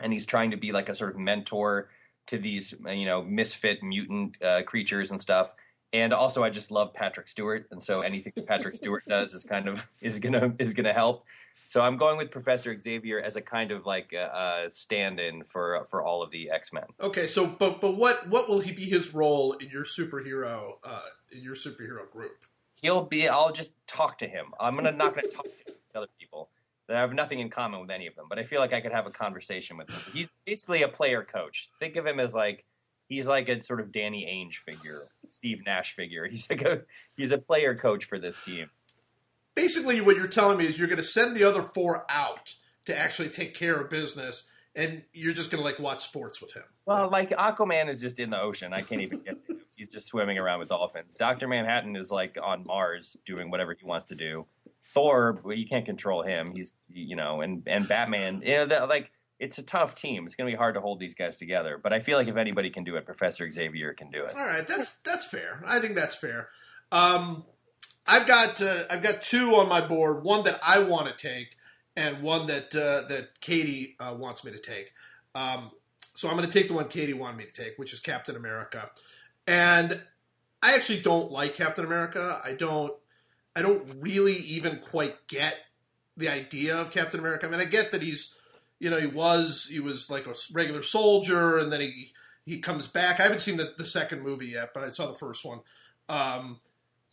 and 0.00 0.12
he's 0.12 0.26
trying 0.26 0.50
to 0.50 0.56
be 0.56 0.72
like 0.72 0.88
a 0.88 0.94
sort 0.94 1.10
of 1.10 1.18
mentor 1.18 1.88
to 2.26 2.38
these 2.38 2.74
you 2.86 3.06
know 3.06 3.22
misfit 3.22 3.82
mutant 3.82 4.40
uh, 4.42 4.62
creatures 4.62 5.10
and 5.10 5.20
stuff. 5.20 5.50
And 5.92 6.12
also 6.12 6.44
i 6.44 6.50
just 6.50 6.70
love 6.70 6.94
patrick 6.94 7.26
stewart 7.26 7.66
and 7.72 7.82
so 7.82 8.02
anything 8.02 8.32
that 8.36 8.46
patrick 8.46 8.74
stewart 8.76 9.02
does 9.08 9.34
is 9.34 9.44
kind 9.44 9.68
of 9.68 9.86
is 10.00 10.18
gonna 10.18 10.54
is 10.58 10.74
gonna 10.74 10.92
help. 10.92 11.24
So 11.68 11.80
i'm 11.82 11.96
going 11.96 12.16
with 12.18 12.30
professor 12.30 12.80
xavier 12.80 13.20
as 13.20 13.36
a 13.36 13.40
kind 13.40 13.72
of 13.72 13.86
like 13.86 14.12
a, 14.12 14.66
a 14.66 14.70
stand-in 14.70 15.44
for 15.44 15.86
for 15.90 16.02
all 16.02 16.22
of 16.22 16.30
the 16.30 16.50
x-men. 16.50 16.84
Okay, 17.00 17.26
so 17.26 17.46
but 17.46 17.80
but 17.80 17.96
what 17.96 18.28
what 18.28 18.48
will 18.48 18.60
he 18.60 18.72
be 18.72 18.84
his 18.84 19.12
role 19.14 19.52
in 19.54 19.68
your 19.68 19.84
superhero 19.84 20.74
uh, 20.84 21.02
in 21.32 21.42
your 21.42 21.54
superhero 21.54 22.08
group? 22.10 22.44
he'll 22.82 23.04
be 23.04 23.28
i'll 23.28 23.52
just 23.52 23.74
talk 23.86 24.18
to 24.18 24.26
him. 24.26 24.46
I'm 24.58 24.74
gonna 24.74 24.92
not 24.92 25.14
gonna 25.14 25.28
talk 25.28 25.44
to 25.44 25.74
other 25.94 26.06
people 26.18 26.50
I 26.90 27.00
have 27.00 27.12
nothing 27.12 27.40
in 27.40 27.50
common 27.50 27.80
with 27.80 27.90
any 27.90 28.06
of 28.06 28.14
them, 28.14 28.26
but 28.28 28.38
I 28.38 28.44
feel 28.44 28.60
like 28.60 28.72
I 28.72 28.80
could 28.80 28.92
have 28.92 29.06
a 29.06 29.10
conversation 29.10 29.76
with 29.76 29.90
him. 29.90 30.00
He's 30.12 30.28
basically 30.46 30.82
a 30.82 30.88
player 30.88 31.24
coach. 31.24 31.68
Think 31.78 31.96
of 31.96 32.06
him 32.06 32.20
as 32.20 32.34
like 32.34 32.64
he's 33.08 33.26
like 33.26 33.48
a 33.48 33.62
sort 33.62 33.80
of 33.80 33.92
Danny 33.92 34.24
Ainge 34.24 34.56
figure, 34.66 35.08
Steve 35.28 35.58
Nash 35.66 35.94
figure. 35.94 36.26
He's 36.26 36.48
like 36.48 36.62
a 36.62 36.82
he's 37.16 37.32
a 37.32 37.38
player 37.38 37.76
coach 37.76 38.06
for 38.06 38.18
this 38.18 38.42
team. 38.42 38.70
Basically, 39.54 40.00
what 40.00 40.16
you're 40.16 40.28
telling 40.28 40.56
me 40.56 40.64
is 40.64 40.78
you're 40.78 40.88
going 40.88 40.98
to 40.98 41.04
send 41.04 41.36
the 41.36 41.44
other 41.44 41.62
four 41.62 42.06
out 42.08 42.54
to 42.86 42.96
actually 42.96 43.28
take 43.28 43.54
care 43.54 43.78
of 43.78 43.90
business, 43.90 44.44
and 44.74 45.02
you're 45.12 45.34
just 45.34 45.50
going 45.50 45.62
to 45.62 45.64
like 45.68 45.78
watch 45.78 46.04
sports 46.04 46.40
with 46.40 46.54
him. 46.54 46.62
Well, 46.86 47.10
like 47.10 47.30
Aquaman 47.30 47.90
is 47.90 48.00
just 48.00 48.20
in 48.20 48.30
the 48.30 48.40
ocean. 48.40 48.72
I 48.72 48.80
can't 48.80 49.02
even 49.02 49.20
get. 49.20 49.36
He's 49.76 49.90
just 49.90 50.06
swimming 50.06 50.38
around 50.38 50.60
with 50.60 50.68
dolphins. 50.68 51.14
Doctor 51.16 51.48
Manhattan 51.48 51.96
is 51.96 52.10
like 52.10 52.36
on 52.42 52.64
Mars 52.66 53.16
doing 53.26 53.50
whatever 53.50 53.74
he 53.74 53.84
wants 53.84 54.06
to 54.06 54.14
do. 54.14 54.46
Thor, 54.92 55.40
well, 55.44 55.56
you 55.56 55.66
can't 55.66 55.86
control 55.86 56.22
him. 56.22 56.52
He's 56.54 56.72
you 56.88 57.16
know, 57.16 57.40
and 57.40 57.62
and 57.66 57.86
Batman, 57.86 58.42
you 58.44 58.54
know, 58.54 58.66
that, 58.66 58.88
like 58.88 59.10
it's 59.38 59.58
a 59.58 59.62
tough 59.62 59.94
team. 59.94 60.26
It's 60.26 60.36
going 60.36 60.50
to 60.50 60.52
be 60.52 60.58
hard 60.58 60.74
to 60.74 60.80
hold 60.80 61.00
these 61.00 61.14
guys 61.14 61.38
together. 61.38 61.80
But 61.82 61.92
I 61.92 62.00
feel 62.00 62.18
like 62.18 62.28
if 62.28 62.36
anybody 62.36 62.70
can 62.70 62.84
do 62.84 62.96
it, 62.96 63.06
Professor 63.06 63.50
Xavier 63.50 63.94
can 63.94 64.10
do 64.10 64.24
it. 64.24 64.34
All 64.36 64.44
right, 64.44 64.66
that's 64.66 65.00
that's 65.00 65.26
fair. 65.26 65.62
I 65.66 65.80
think 65.80 65.94
that's 65.94 66.14
fair. 66.14 66.50
Um, 66.92 67.44
I've 68.06 68.26
got 68.26 68.60
uh, 68.60 68.82
I've 68.90 69.02
got 69.02 69.22
two 69.22 69.56
on 69.56 69.68
my 69.68 69.80
board. 69.80 70.24
One 70.24 70.44
that 70.44 70.60
I 70.62 70.80
want 70.80 71.06
to 71.06 71.28
take, 71.28 71.56
and 71.96 72.22
one 72.22 72.46
that 72.48 72.74
uh, 72.74 73.08
that 73.08 73.40
Katie 73.40 73.96
uh, 73.98 74.14
wants 74.18 74.44
me 74.44 74.52
to 74.52 74.58
take. 74.58 74.92
Um, 75.34 75.70
so 76.14 76.28
I'm 76.28 76.36
going 76.36 76.48
to 76.48 76.52
take 76.52 76.68
the 76.68 76.74
one 76.74 76.88
Katie 76.88 77.14
wanted 77.14 77.38
me 77.38 77.44
to 77.44 77.52
take, 77.52 77.78
which 77.78 77.94
is 77.94 78.00
Captain 78.00 78.36
America. 78.36 78.90
And 79.46 80.02
I 80.62 80.74
actually 80.74 81.00
don't 81.00 81.30
like 81.30 81.54
Captain 81.54 81.84
America. 81.84 82.40
I 82.44 82.52
don't. 82.52 82.92
I 83.60 83.62
don't 83.62 83.96
really 84.00 84.36
even 84.36 84.78
quite 84.78 85.26
get 85.28 85.56
the 86.16 86.28
idea 86.28 86.76
of 86.76 86.90
Captain 86.90 87.20
America. 87.20 87.46
I 87.46 87.50
mean, 87.50 87.60
I 87.60 87.64
get 87.64 87.92
that 87.92 88.02
he's, 88.02 88.36
you 88.78 88.90
know, 88.90 88.98
he 88.98 89.06
was 89.06 89.68
he 89.70 89.80
was 89.80 90.10
like 90.10 90.26
a 90.26 90.34
regular 90.52 90.82
soldier, 90.82 91.58
and 91.58 91.72
then 91.72 91.80
he 91.80 92.08
he 92.46 92.58
comes 92.58 92.86
back. 92.86 93.20
I 93.20 93.24
haven't 93.24 93.40
seen 93.40 93.58
the, 93.58 93.72
the 93.76 93.84
second 93.84 94.22
movie 94.22 94.48
yet, 94.48 94.70
but 94.72 94.82
I 94.82 94.88
saw 94.88 95.06
the 95.06 95.18
first 95.18 95.44
one. 95.44 95.60
Um, 96.08 96.58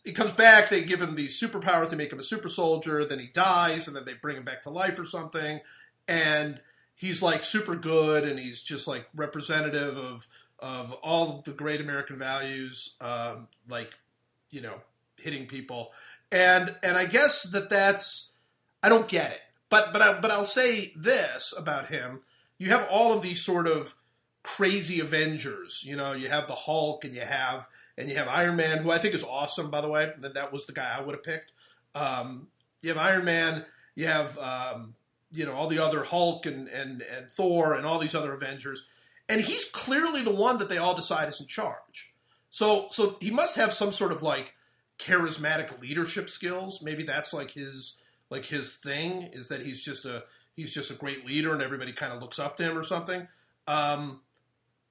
he 0.04 0.12
comes 0.12 0.32
back. 0.32 0.70
They 0.70 0.82
give 0.82 1.02
him 1.02 1.14
these 1.14 1.38
superpowers. 1.38 1.90
They 1.90 1.96
make 1.96 2.12
him 2.12 2.18
a 2.18 2.24
super 2.24 2.48
soldier. 2.48 3.04
Then 3.04 3.18
he 3.18 3.26
dies, 3.26 3.86
and 3.86 3.96
then 3.96 4.04
they 4.04 4.14
bring 4.14 4.36
him 4.36 4.44
back 4.44 4.62
to 4.62 4.70
life 4.70 4.98
or 4.98 5.04
something. 5.04 5.60
And 6.08 6.60
he's 6.94 7.22
like 7.22 7.44
super 7.44 7.76
good, 7.76 8.24
and 8.24 8.38
he's 8.38 8.62
just 8.62 8.88
like 8.88 9.06
representative 9.14 9.98
of 9.98 10.26
of 10.58 10.92
all 10.94 11.38
of 11.38 11.44
the 11.44 11.52
great 11.52 11.80
American 11.80 12.16
values, 12.16 12.96
um, 13.00 13.48
like 13.68 13.94
you 14.50 14.60
know, 14.60 14.80
hitting 15.18 15.46
people. 15.46 15.90
And 16.30 16.74
and 16.82 16.96
I 16.96 17.06
guess 17.06 17.42
that 17.44 17.70
that's 17.70 18.30
I 18.82 18.88
don't 18.88 19.08
get 19.08 19.32
it. 19.32 19.40
But 19.70 19.92
but 19.92 20.02
I, 20.02 20.20
but 20.20 20.30
I'll 20.30 20.44
say 20.44 20.92
this 20.96 21.54
about 21.56 21.88
him: 21.88 22.20
you 22.58 22.68
have 22.70 22.86
all 22.90 23.12
of 23.12 23.22
these 23.22 23.42
sort 23.42 23.66
of 23.66 23.94
crazy 24.42 25.00
Avengers. 25.00 25.82
You 25.84 25.96
know, 25.96 26.12
you 26.12 26.28
have 26.28 26.48
the 26.48 26.54
Hulk, 26.54 27.04
and 27.04 27.14
you 27.14 27.20
have 27.20 27.66
and 27.96 28.08
you 28.08 28.16
have 28.16 28.28
Iron 28.28 28.56
Man, 28.56 28.78
who 28.78 28.90
I 28.90 28.98
think 28.98 29.14
is 29.14 29.24
awesome. 29.24 29.70
By 29.70 29.80
the 29.80 29.88
way, 29.88 30.12
that 30.18 30.34
that 30.34 30.52
was 30.52 30.66
the 30.66 30.72
guy 30.72 30.96
I 30.96 31.02
would 31.02 31.14
have 31.14 31.24
picked. 31.24 31.52
Um, 31.94 32.48
you 32.82 32.90
have 32.90 32.98
Iron 32.98 33.24
Man. 33.24 33.64
You 33.94 34.06
have 34.06 34.38
um, 34.38 34.94
you 35.32 35.44
know 35.44 35.52
all 35.52 35.68
the 35.68 35.84
other 35.84 36.04
Hulk 36.04 36.46
and, 36.46 36.68
and 36.68 37.02
and 37.02 37.30
Thor 37.30 37.74
and 37.74 37.84
all 37.84 37.98
these 37.98 38.14
other 38.14 38.32
Avengers, 38.32 38.84
and 39.28 39.40
he's 39.40 39.64
clearly 39.66 40.22
the 40.22 40.34
one 40.34 40.58
that 40.58 40.68
they 40.68 40.78
all 40.78 40.94
decide 40.94 41.28
is 41.28 41.40
in 41.40 41.46
charge. 41.46 42.12
So 42.50 42.86
so 42.90 43.16
he 43.20 43.30
must 43.30 43.56
have 43.56 43.72
some 43.72 43.92
sort 43.92 44.12
of 44.12 44.22
like 44.22 44.54
charismatic 44.98 45.80
leadership 45.80 46.28
skills. 46.28 46.82
Maybe 46.82 47.02
that's 47.02 47.32
like 47.32 47.52
his 47.52 47.98
like 48.30 48.44
his 48.44 48.76
thing 48.76 49.30
is 49.32 49.48
that 49.48 49.62
he's 49.62 49.82
just 49.82 50.04
a 50.04 50.24
he's 50.54 50.72
just 50.72 50.90
a 50.90 50.94
great 50.94 51.24
leader 51.26 51.52
and 51.52 51.62
everybody 51.62 51.92
kind 51.92 52.12
of 52.12 52.20
looks 52.20 52.38
up 52.38 52.56
to 52.56 52.64
him 52.64 52.76
or 52.76 52.82
something. 52.82 53.28
Um, 53.66 54.20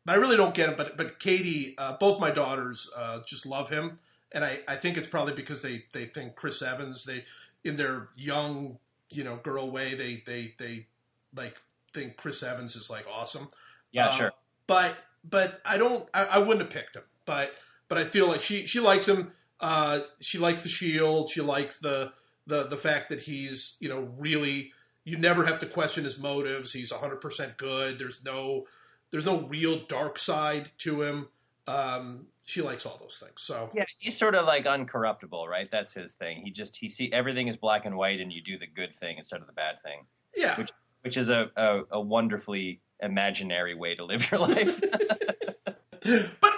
but 0.06 0.16
I 0.16 0.20
really 0.20 0.38
don't 0.38 0.54
get 0.54 0.70
it. 0.70 0.78
But 0.78 0.98
but 0.98 1.20
Katie, 1.20 1.76
uh, 1.78 1.98
both 1.98 2.20
my 2.20 2.32
daughters 2.32 2.90
uh, 2.96 3.20
just 3.26 3.46
love 3.46 3.70
him, 3.70 4.00
and 4.32 4.46
I, 4.46 4.60
I 4.68 4.76
think 4.78 4.98
it's 4.98 5.08
probably 5.08 5.34
because 5.34 5.62
they 5.62 5.84
they 5.92 6.06
think 6.06 6.36
Chris 6.36 6.62
Evans 6.62 7.04
they 7.04 7.24
in 7.64 7.76
their 7.76 8.08
young 8.16 8.78
you 9.12 9.24
know 9.24 9.36
girl 9.38 9.70
way 9.70 9.94
they 9.96 10.24
they 10.26 10.54
they 10.58 10.88
like 11.36 11.58
think 11.94 12.16
Chris 12.16 12.42
Evans 12.44 12.76
is 12.76 12.90
like 12.90 13.06
awesome. 13.12 13.50
Yeah, 13.92 14.08
Uh, 14.08 14.14
sure. 14.14 14.32
But 14.66 14.96
but 15.30 15.60
I 15.66 15.78
don't 15.78 16.08
I, 16.14 16.24
I 16.24 16.38
wouldn't 16.40 16.62
have 16.62 16.70
picked 16.70 16.96
him. 16.96 17.04
But 17.26 17.54
but 17.90 17.98
I 17.98 18.06
feel 18.06 18.28
like 18.28 18.42
she 18.42 18.66
she 18.66 18.80
likes 18.80 19.08
him. 19.08 19.34
Uh, 19.60 20.02
she 20.20 20.38
likes 20.38 20.62
the 20.62 20.70
shield. 20.70 21.30
She 21.30 21.42
likes 21.42 21.80
the 21.80 22.12
the 22.46 22.64
the 22.64 22.78
fact 22.78 23.10
that 23.10 23.22
he's 23.22 23.76
you 23.80 23.90
know 23.90 24.10
really 24.18 24.72
you 25.04 25.18
never 25.18 25.46
have 25.46 25.60
to 25.60 25.66
question 25.66 26.04
his 26.04 26.18
motives. 26.18 26.74
He's 26.74 26.92
100% 26.92 27.58
good. 27.58 27.98
There's 27.98 28.24
no 28.26 28.66
there's 29.12 29.26
no 29.26 29.42
real 29.42 29.80
dark 29.88 30.20
side 30.20 30.72
to 30.80 31.02
him. 31.02 31.28
Um, 31.66 32.28
she 32.44 32.62
likes 32.62 32.86
all 32.86 32.98
those 33.00 33.18
things. 33.22 33.42
So 33.42 33.70
Yeah, 33.74 33.86
he's 33.98 34.18
sort 34.18 34.36
of 34.36 34.46
like 34.46 34.66
uncorruptible, 34.66 35.48
right? 35.48 35.70
That's 35.70 35.94
his 35.94 36.16
thing. 36.16 36.42
He 36.44 36.52
just 36.52 36.78
he 36.78 36.90
see 36.90 37.12
everything 37.12 37.48
is 37.48 37.58
black 37.58 37.86
and 37.86 37.96
white, 37.98 38.20
and 38.22 38.32
you 38.32 38.42
do 38.42 38.58
the 38.58 38.68
good 38.68 38.98
thing 39.00 39.18
instead 39.18 39.42
of 39.42 39.48
the 39.48 39.54
bad 39.54 39.82
thing, 39.84 40.06
yeah, 40.36 40.58
Which- 40.58 40.72
which 41.02 41.18
is 41.18 41.30
a 41.30 41.50
a, 41.56 41.82
a 41.92 42.02
wonderfully 42.02 42.82
imaginary 43.02 43.76
way 43.76 43.96
to 43.96 44.04
live 44.06 44.30
your 44.32 44.40
life. 44.42 44.82
but 46.42 46.57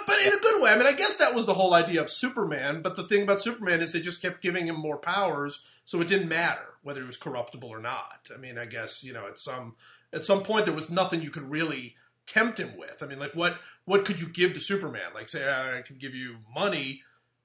but 0.60 0.66
in 0.66 0.76
a 0.76 0.80
good 0.80 0.84
way. 0.84 0.88
I 0.88 0.92
mean, 0.92 0.94
I 0.94 0.96
guess 0.98 1.16
that 1.16 1.34
was 1.34 1.46
the 1.46 1.54
whole 1.54 1.74
idea 1.74 2.00
of 2.02 2.10
Superman. 2.10 2.82
But 2.82 2.96
the 2.96 3.04
thing 3.04 3.22
about 3.22 3.42
Superman 3.42 3.80
is 3.80 3.92
they 3.92 4.00
just 4.00 4.22
kept 4.22 4.42
giving 4.42 4.66
him 4.66 4.76
more 4.76 4.98
powers, 4.98 5.60
so 5.84 6.00
it 6.00 6.08
didn't 6.08 6.28
matter 6.28 6.74
whether 6.82 7.00
he 7.00 7.06
was 7.06 7.16
corruptible 7.16 7.68
or 7.68 7.80
not. 7.80 8.28
I 8.34 8.38
mean, 8.38 8.58
I 8.58 8.66
guess 8.66 9.02
you 9.04 9.12
know 9.12 9.26
at 9.26 9.38
some 9.38 9.76
at 10.12 10.24
some 10.24 10.42
point 10.42 10.64
there 10.64 10.74
was 10.74 10.90
nothing 10.90 11.22
you 11.22 11.30
could 11.30 11.50
really 11.50 11.96
tempt 12.26 12.60
him 12.60 12.76
with. 12.76 13.02
I 13.02 13.06
mean, 13.06 13.18
like 13.18 13.34
what 13.34 13.58
what 13.84 14.04
could 14.04 14.20
you 14.20 14.28
give 14.28 14.54
to 14.54 14.60
Superman? 14.60 15.12
Like 15.14 15.28
say 15.28 15.48
I 15.48 15.82
could 15.82 15.98
give 15.98 16.14
you 16.14 16.36
money. 16.54 17.02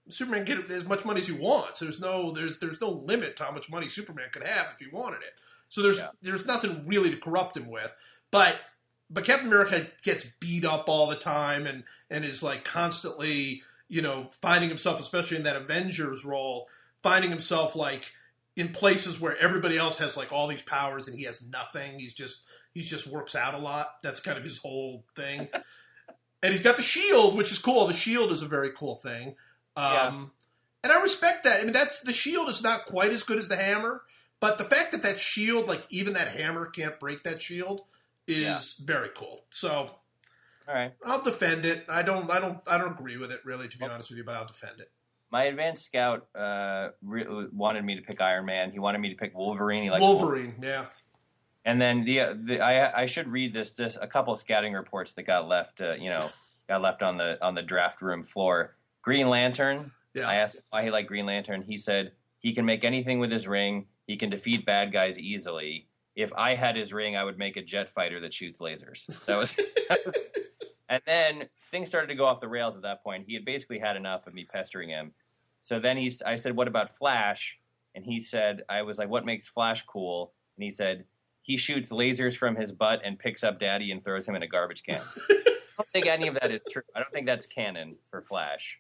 Superman 0.08 0.46
get 0.46 0.70
as 0.70 0.86
much 0.86 1.04
money 1.04 1.20
as 1.22 1.28
he 1.28 1.34
wants. 1.34 1.80
There's 1.80 2.00
no 2.00 2.32
there's 2.32 2.60
there's 2.60 2.82
no 2.82 2.90
limit 2.92 3.38
to 3.38 3.44
how 3.46 3.52
much 3.52 3.70
money 3.70 3.88
Superman 3.88 4.28
could 4.32 4.44
have 4.44 4.68
if 4.74 4.80
he 4.80 4.88
wanted 4.96 5.22
it. 5.24 5.34
So 5.70 5.82
there's 5.82 5.98
Yeah. 6.00 6.10
there's 6.22 6.46
nothing 6.46 6.84
really 6.86 7.10
to 7.10 7.18
corrupt 7.18 7.58
him 7.58 7.68
with. 7.68 7.94
But 8.30 8.58
but 9.10 9.24
Captain 9.24 9.48
America 9.48 9.88
gets 10.04 10.26
beat 10.40 10.66
up 10.66 10.90
all 10.90 11.08
the 11.08 11.16
time 11.16 11.68
and 11.68 11.84
and 12.10 12.26
is 12.26 12.42
like 12.42 12.64
constantly 12.64 13.64
you 13.88 14.02
know 14.02 14.32
finding 14.42 14.70
himself, 14.70 15.00
especially 15.00 15.38
in 15.38 15.44
that 15.44 15.56
Avengers 15.56 16.26
role, 16.26 16.68
finding 17.04 17.30
himself 17.30 17.76
like 17.76 18.12
in 18.56 18.70
places 18.70 19.20
where 19.20 19.38
everybody 19.38 19.78
else 19.78 19.98
has 19.98 20.16
like 20.16 20.32
all 20.32 20.48
these 20.48 20.64
powers 20.64 21.08
and 21.08 21.18
he 21.18 21.26
has 21.26 21.46
nothing. 21.48 22.00
He's 22.00 22.14
just 22.14 22.42
he 22.74 22.82
just 22.82 23.08
works 23.08 23.36
out 23.36 23.54
a 23.54 23.58
lot. 23.58 23.96
That's 24.04 24.20
kind 24.20 24.38
of 24.38 24.44
his 24.44 24.58
whole 24.58 25.04
thing. 25.16 25.48
and 26.44 26.54
he's 26.54 26.62
got 26.62 26.78
the 26.78 26.84
shield, 26.84 27.36
which 27.36 27.52
is 27.52 27.60
cool. 27.60 27.88
The 27.88 27.94
shield 27.94 28.32
is 28.32 28.42
a 28.42 28.48
very 28.48 28.72
cool 28.72 28.96
thing. 28.96 29.36
Um, 29.76 30.32
And 30.84 30.94
I 30.94 31.02
respect 31.02 31.46
that. 31.46 31.62
I 31.62 31.64
mean, 31.64 31.74
that's 31.74 32.02
the 32.02 32.14
shield 32.14 32.50
is 32.50 32.62
not 32.62 32.86
quite 32.86 33.12
as 33.12 33.24
good 33.24 33.40
as 33.40 33.48
the 33.48 33.56
hammer, 33.56 34.04
but 34.40 34.58
the 34.58 34.64
fact 34.64 34.92
that 34.92 35.02
that 35.02 35.20
shield, 35.20 35.68
like 35.68 35.84
even 35.90 36.14
that 36.14 36.28
hammer, 36.28 36.68
can't 36.68 37.00
break 37.00 37.24
that 37.24 37.42
shield, 37.42 37.82
is 38.28 38.42
Yeah. 38.42 38.60
very 38.86 39.10
cool. 39.16 39.46
So 39.50 40.00
All 40.68 40.74
right. 40.74 40.94
I'll 41.06 41.22
defend 41.22 41.66
it. 41.66 41.86
I 41.90 42.02
don't. 42.02 42.30
I 42.32 42.40
don't. 42.40 42.60
I 42.68 42.78
don't 42.78 42.92
agree 42.94 43.18
with 43.18 43.32
it 43.32 43.42
really, 43.46 43.68
to 43.68 43.78
be 43.78 43.84
Well- 43.84 43.92
honest 43.94 44.10
with 44.10 44.18
you. 44.18 44.24
But 44.24 44.36
I'll 44.36 44.48
defend 44.48 44.80
it. 44.80 44.92
My 45.32 45.46
advanced 45.46 45.86
scout 45.86 46.28
uh, 46.36 46.90
re- 47.02 47.26
wanted 47.52 47.84
me 47.84 47.96
to 47.96 48.02
pick 48.02 48.22
Iron 48.22 48.46
Man. 48.46 48.72
He 48.72 48.80
wanted 48.80 49.00
me 49.00 49.10
to 49.10 49.16
pick 49.16 49.36
Wolverine. 49.36 49.84
He 49.84 49.90
liked 49.90 50.02
Wolverine. 50.02 50.56
Yeah. 50.62 50.86
And 51.66 51.82
then 51.82 52.04
the, 52.06 52.38
the 52.46 52.60
I 52.62 53.02
I 53.02 53.06
should 53.08 53.28
read 53.28 53.54
this 53.54 53.74
this 53.74 53.98
a 54.00 54.08
couple 54.08 54.34
of 54.34 54.40
scouting 54.40 54.74
reports 54.74 55.14
that 55.16 55.24
got 55.24 55.48
left 55.48 55.82
uh, 55.82 55.94
you 55.94 56.10
know 56.10 56.30
got 56.68 56.82
left 56.82 57.02
on 57.04 57.18
the 57.18 57.38
on 57.44 57.54
the 57.56 57.62
draft 57.64 58.02
room 58.02 58.24
floor. 58.24 58.76
Green 59.02 59.30
Lantern. 59.30 59.92
Yeah. 60.14 60.28
I 60.30 60.36
asked 60.36 60.62
why 60.70 60.84
he 60.84 60.90
liked 60.92 61.08
Green 61.10 61.26
Lantern. 61.26 61.62
He 61.64 61.78
said 61.78 62.14
he 62.40 62.54
can 62.54 62.66
make 62.66 62.84
anything 62.84 63.20
with 63.20 63.32
his 63.32 63.48
ring. 63.48 63.88
He 64.08 64.18
can 64.18 64.30
defeat 64.30 64.66
bad 64.66 64.94
guys 64.94 65.20
easily. 65.20 65.88
If 66.16 66.32
I 66.34 66.56
had 66.56 66.76
his 66.76 66.94
ring, 66.94 67.16
I 67.18 67.24
would 67.24 67.38
make 67.38 67.58
a 67.58 67.62
jet 67.62 67.90
fighter 67.94 68.20
that 68.22 68.34
shoots 68.34 68.60
lasers. 68.60 69.06
That 69.26 69.38
was, 69.38 69.56
that 69.56 70.00
was- 70.06 70.16
and 70.88 71.02
then 71.08 71.50
things 71.72 71.88
started 71.90 72.08
to 72.08 72.16
go 72.16 72.26
off 72.26 72.40
the 72.42 72.48
rails 72.48 72.76
at 72.76 72.84
that 72.84 73.04
point. 73.04 73.26
He 73.28 73.34
had 73.34 73.44
basically 73.44 73.80
had 73.80 73.96
enough 73.98 74.28
of 74.28 74.34
me 74.34 74.46
pestering 74.46 74.90
him. 74.90 75.14
So 75.62 75.80
then 75.80 75.98
he's 75.98 76.22
I 76.22 76.36
said, 76.36 76.56
"What 76.56 76.68
about 76.68 76.96
Flash?" 76.98 77.58
And 77.96 78.06
he 78.06 78.20
said, 78.20 78.62
"I 78.70 78.84
was 78.84 79.00
like, 79.00 79.10
what 79.10 79.26
makes 79.26 79.48
Flash 79.48 79.84
cool?" 79.86 80.34
And 80.58 80.64
he 80.64 80.72
said, 80.72 81.06
"He 81.42 81.58
shoots 81.58 81.92
lasers 81.92 82.38
from 82.38 82.56
his 82.56 82.72
butt 82.72 83.02
and 83.04 83.18
picks 83.18 83.44
up 83.44 83.60
Daddy 83.60 83.92
and 83.92 84.04
throws 84.04 84.28
him 84.28 84.36
in 84.36 84.44
a 84.44 84.48
garbage 84.48 84.84
can." 84.84 85.02
I 85.30 85.44
don't 85.78 85.90
think 85.90 86.06
any 86.06 86.28
of 86.28 86.36
that 86.36 86.52
is 86.52 86.62
true. 86.72 86.84
I 86.96 87.00
don't 87.00 87.12
think 87.12 87.26
that's 87.26 87.48
canon 87.48 87.96
for 88.12 88.22
Flash. 88.22 88.78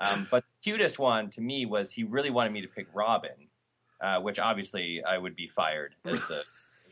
Um, 0.00 0.28
but 0.30 0.44
the 0.44 0.70
cutest 0.70 0.98
one 0.98 1.30
to 1.30 1.40
me 1.40 1.64
was 1.66 1.90
he 1.92 2.04
really 2.04 2.30
wanted 2.30 2.52
me 2.52 2.60
to 2.60 2.68
pick 2.68 2.86
Robin, 2.92 3.48
uh, 4.02 4.20
which 4.20 4.38
obviously 4.38 5.02
I 5.02 5.16
would 5.18 5.34
be 5.34 5.48
fired 5.48 5.94
as 6.04 6.20
the, 6.28 6.42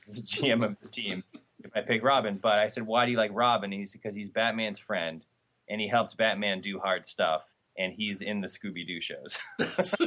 the 0.07 0.22
GM 0.22 0.64
of 0.64 0.78
this 0.80 0.88
team 0.90 1.24
if 1.62 1.70
I 1.74 1.80
pick 1.82 2.02
Robin. 2.02 2.38
But 2.42 2.59
I 2.59 2.68
said, 2.68 2.86
why 2.86 3.04
do 3.07 3.12
you 3.12 3.18
like 3.18 3.30
Robin? 3.34 3.72
He's 3.72 3.92
because 3.92 4.14
he's 4.16 4.30
Batman's 4.30 4.78
friend 4.78 5.24
and 5.68 5.80
he 5.80 5.88
helps 5.88 6.14
Batman 6.14 6.61
do 6.61 6.78
hard 6.78 7.07
stuff 7.07 7.42
and 7.78 7.92
he's 7.92 8.20
in 8.20 8.40
the 8.40 8.48
Scooby 8.48 8.86
Doo 8.86 9.00
shows. 9.00 9.38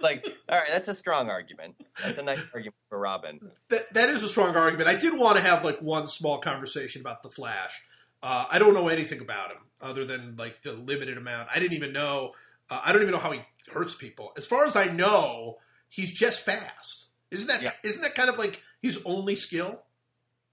like, 0.00 0.24
all 0.48 0.58
right, 0.58 0.68
that's 0.68 0.88
a 0.88 0.94
strong 0.94 1.28
argument. 1.30 1.74
That's 2.02 2.18
a 2.18 2.22
nice 2.22 2.42
argument 2.52 2.74
for 2.88 2.98
Robin. 2.98 3.40
That 3.70 3.92
that 3.94 4.08
is 4.10 4.22
a 4.22 4.28
strong 4.28 4.56
argument. 4.56 4.88
I 4.88 4.96
did 4.96 5.16
want 5.18 5.36
to 5.36 5.42
have 5.42 5.64
like 5.64 5.80
one 5.80 6.08
small 6.08 6.38
conversation 6.38 7.00
about 7.00 7.22
the 7.22 7.30
Flash. 7.30 7.80
Uh, 8.22 8.46
I 8.50 8.58
don't 8.58 8.74
know 8.74 8.88
anything 8.88 9.20
about 9.20 9.50
him 9.50 9.58
other 9.80 10.04
than 10.04 10.36
like 10.36 10.62
the 10.62 10.72
limited 10.72 11.16
amount. 11.18 11.48
I 11.54 11.58
didn't 11.58 11.74
even 11.74 11.92
know. 11.92 12.32
Uh, 12.70 12.80
I 12.84 12.92
don't 12.92 13.02
even 13.02 13.12
know 13.12 13.20
how 13.20 13.32
he 13.32 13.40
hurts 13.72 13.94
people. 13.94 14.32
As 14.36 14.46
far 14.46 14.64
as 14.66 14.76
I 14.76 14.86
know, 14.86 15.56
he's 15.88 16.10
just 16.10 16.40
fast. 16.40 17.08
Isn't 17.30 17.48
that 17.48 17.62
Yeah. 17.62 17.72
not 17.84 18.02
that 18.02 18.14
kind 18.14 18.28
of 18.30 18.38
like 18.38 18.62
his 18.84 19.00
only 19.06 19.34
skill? 19.34 19.82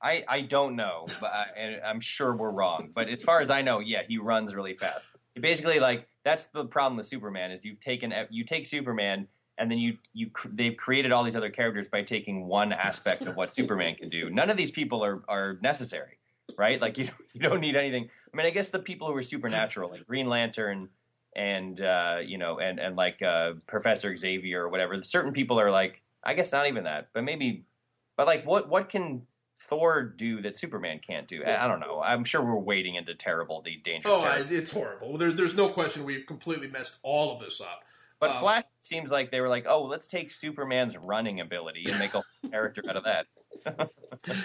I, 0.01 0.23
I 0.27 0.41
don't 0.41 0.75
know, 0.75 1.05
but 1.19 1.31
I, 1.31 1.45
and 1.55 1.81
I'm 1.83 1.99
sure 1.99 2.35
we're 2.35 2.55
wrong. 2.55 2.89
But 2.95 3.09
as 3.09 3.21
far 3.21 3.41
as 3.41 3.51
I 3.51 3.61
know, 3.61 3.79
yeah, 3.79 4.01
he 4.07 4.17
runs 4.17 4.55
really 4.55 4.73
fast. 4.73 5.05
Basically, 5.39 5.79
like 5.79 6.07
that's 6.23 6.45
the 6.45 6.65
problem 6.65 6.97
with 6.97 7.07
Superman 7.07 7.51
is 7.51 7.65
you've 7.65 7.81
taken 7.81 8.13
you 8.29 8.43
take 8.43 8.67
Superman 8.67 9.27
and 9.57 9.69
then 9.69 9.77
you 9.77 9.97
you 10.13 10.31
they've 10.53 10.75
created 10.77 11.11
all 11.11 11.23
these 11.23 11.35
other 11.35 11.49
characters 11.49 11.87
by 11.89 12.03
taking 12.03 12.47
one 12.47 12.71
aspect 12.71 13.23
of 13.23 13.35
what 13.35 13.53
Superman 13.59 13.95
can 13.95 14.09
do. 14.09 14.29
None 14.29 14.49
of 14.49 14.57
these 14.57 14.71
people 14.71 15.03
are 15.03 15.23
are 15.27 15.59
necessary, 15.61 16.17
right? 16.57 16.81
Like 16.81 16.97
you 16.97 17.09
you 17.33 17.41
don't 17.41 17.59
need 17.59 17.75
anything. 17.75 18.09
I 18.33 18.37
mean, 18.37 18.45
I 18.47 18.51
guess 18.51 18.69
the 18.69 18.79
people 18.79 19.07
who 19.07 19.15
are 19.15 19.21
supernatural, 19.21 19.91
like 19.91 20.07
Green 20.07 20.27
Lantern 20.27 20.89
and 21.35 21.79
uh, 21.81 22.17
you 22.25 22.37
know 22.37 22.59
and 22.59 22.79
and 22.79 22.95
like 22.95 23.21
uh, 23.21 23.53
Professor 23.67 24.15
Xavier 24.15 24.63
or 24.63 24.69
whatever. 24.69 25.01
Certain 25.03 25.33
people 25.33 25.59
are 25.59 25.69
like 25.69 26.01
I 26.23 26.33
guess 26.33 26.51
not 26.51 26.67
even 26.67 26.85
that, 26.85 27.09
but 27.13 27.23
maybe. 27.23 27.65
But 28.21 28.27
like, 28.27 28.45
what 28.45 28.69
what 28.69 28.87
can 28.87 29.23
Thor 29.57 30.03
do 30.03 30.43
that 30.43 30.55
Superman 30.55 30.99
can't 30.99 31.27
do? 31.27 31.43
I, 31.43 31.65
I 31.65 31.67
don't 31.67 31.79
know. 31.79 31.99
I'm 31.99 32.23
sure 32.23 32.39
we're 32.43 32.61
wading 32.61 32.93
into 32.93 33.15
terrible, 33.15 33.63
da- 33.63 33.81
dangerous. 33.83 34.13
Oh, 34.15 34.21
I, 34.21 34.43
it's 34.47 34.71
horrible. 34.71 35.17
There, 35.17 35.31
there's 35.31 35.57
no 35.57 35.69
question 35.69 36.03
we've 36.03 36.27
completely 36.27 36.67
messed 36.67 36.99
all 37.01 37.33
of 37.33 37.39
this 37.39 37.59
up. 37.59 37.83
but 38.19 38.29
um, 38.29 38.37
Flash 38.41 38.65
seems 38.79 39.09
like 39.09 39.31
they 39.31 39.41
were 39.41 39.49
like, 39.49 39.65
oh, 39.67 39.85
let's 39.85 40.05
take 40.05 40.29
Superman's 40.29 40.95
running 40.97 41.39
ability 41.39 41.85
and 41.89 41.97
make 41.97 42.13
a 42.13 42.21
character 42.51 42.83
out 42.87 42.95
of 42.95 43.05
that. 43.05 43.25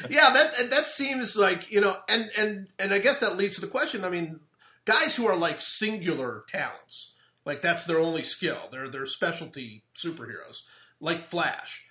yeah, 0.09 0.31
that 0.33 0.70
that 0.70 0.89
seems 0.89 1.37
like 1.37 1.70
you 1.70 1.83
know, 1.83 1.97
and 2.09 2.31
and 2.39 2.68
and 2.79 2.95
I 2.95 2.99
guess 2.99 3.18
that 3.18 3.37
leads 3.37 3.57
to 3.57 3.61
the 3.61 3.66
question. 3.66 4.07
I 4.07 4.09
mean, 4.09 4.41
guys 4.87 5.16
who 5.16 5.27
are 5.27 5.37
like 5.37 5.61
singular 5.61 6.45
talents, 6.49 7.12
like 7.45 7.61
that's 7.61 7.85
their 7.85 7.99
only 7.99 8.22
skill, 8.22 8.68
they're 8.72 8.89
their 8.89 9.05
specialty 9.05 9.85
superheroes, 9.95 10.62
like 10.99 11.20
Flash. 11.20 11.83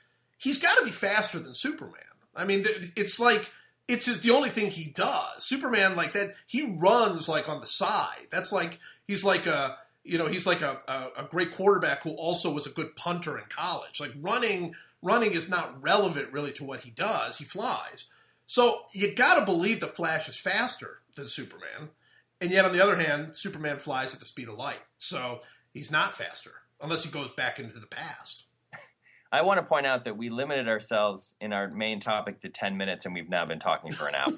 He's 0.45 0.59
got 0.59 0.77
to 0.77 0.85
be 0.85 0.91
faster 0.91 1.39
than 1.39 1.55
Superman. 1.55 2.01
I 2.35 2.45
mean, 2.45 2.65
it's 2.95 3.19
like 3.19 3.51
it's 3.87 4.05
the 4.05 4.29
only 4.29 4.49
thing 4.49 4.69
he 4.69 4.91
does. 4.91 5.43
Superman, 5.43 5.95
like 5.95 6.13
that, 6.13 6.35
he 6.45 6.61
runs 6.61 7.27
like 7.27 7.49
on 7.49 7.61
the 7.61 7.67
side. 7.67 8.27
That's 8.29 8.51
like 8.51 8.79
he's 9.07 9.25
like 9.25 9.47
a 9.47 9.75
you 10.03 10.19
know 10.19 10.27
he's 10.27 10.45
like 10.45 10.61
a, 10.61 10.79
a, 10.87 11.23
a 11.23 11.27
great 11.27 11.51
quarterback 11.55 12.03
who 12.03 12.11
also 12.11 12.53
was 12.53 12.67
a 12.67 12.69
good 12.69 12.95
punter 12.95 13.39
in 13.39 13.45
college. 13.49 13.99
Like 13.99 14.11
running, 14.21 14.75
running 15.01 15.31
is 15.31 15.49
not 15.49 15.81
relevant 15.81 16.31
really 16.31 16.51
to 16.53 16.63
what 16.63 16.81
he 16.81 16.91
does. 16.91 17.39
He 17.39 17.45
flies. 17.45 18.05
So 18.45 18.81
you 18.93 19.15
got 19.15 19.39
to 19.39 19.45
believe 19.45 19.79
the 19.79 19.87
Flash 19.87 20.29
is 20.29 20.37
faster 20.37 20.99
than 21.15 21.27
Superman, 21.27 21.89
and 22.39 22.51
yet 22.51 22.65
on 22.65 22.71
the 22.71 22.83
other 22.83 22.97
hand, 22.97 23.35
Superman 23.35 23.79
flies 23.79 24.13
at 24.13 24.19
the 24.19 24.27
speed 24.27 24.47
of 24.47 24.59
light. 24.59 24.83
So 24.99 25.39
he's 25.73 25.91
not 25.91 26.15
faster 26.15 26.51
unless 26.79 27.03
he 27.03 27.09
goes 27.09 27.31
back 27.31 27.57
into 27.57 27.79
the 27.79 27.87
past. 27.87 28.43
I 29.35 29.41
want 29.41 29.59
to 29.59 29.65
point 29.65 29.85
out 29.85 30.05
that 30.05 30.15
we 30.17 30.29
limited 30.29 30.67
ourselves 30.69 31.35
in 31.41 31.51
our 31.51 31.67
main 31.69 31.99
topic 31.99 32.39
to 32.41 32.49
10 32.49 32.77
minutes, 32.77 33.05
and 33.05 33.13
we've 33.13 33.29
now 33.29 33.45
been 33.45 33.59
talking 33.59 33.91
for 33.91 34.07
an 34.07 34.15
hour. 34.15 34.31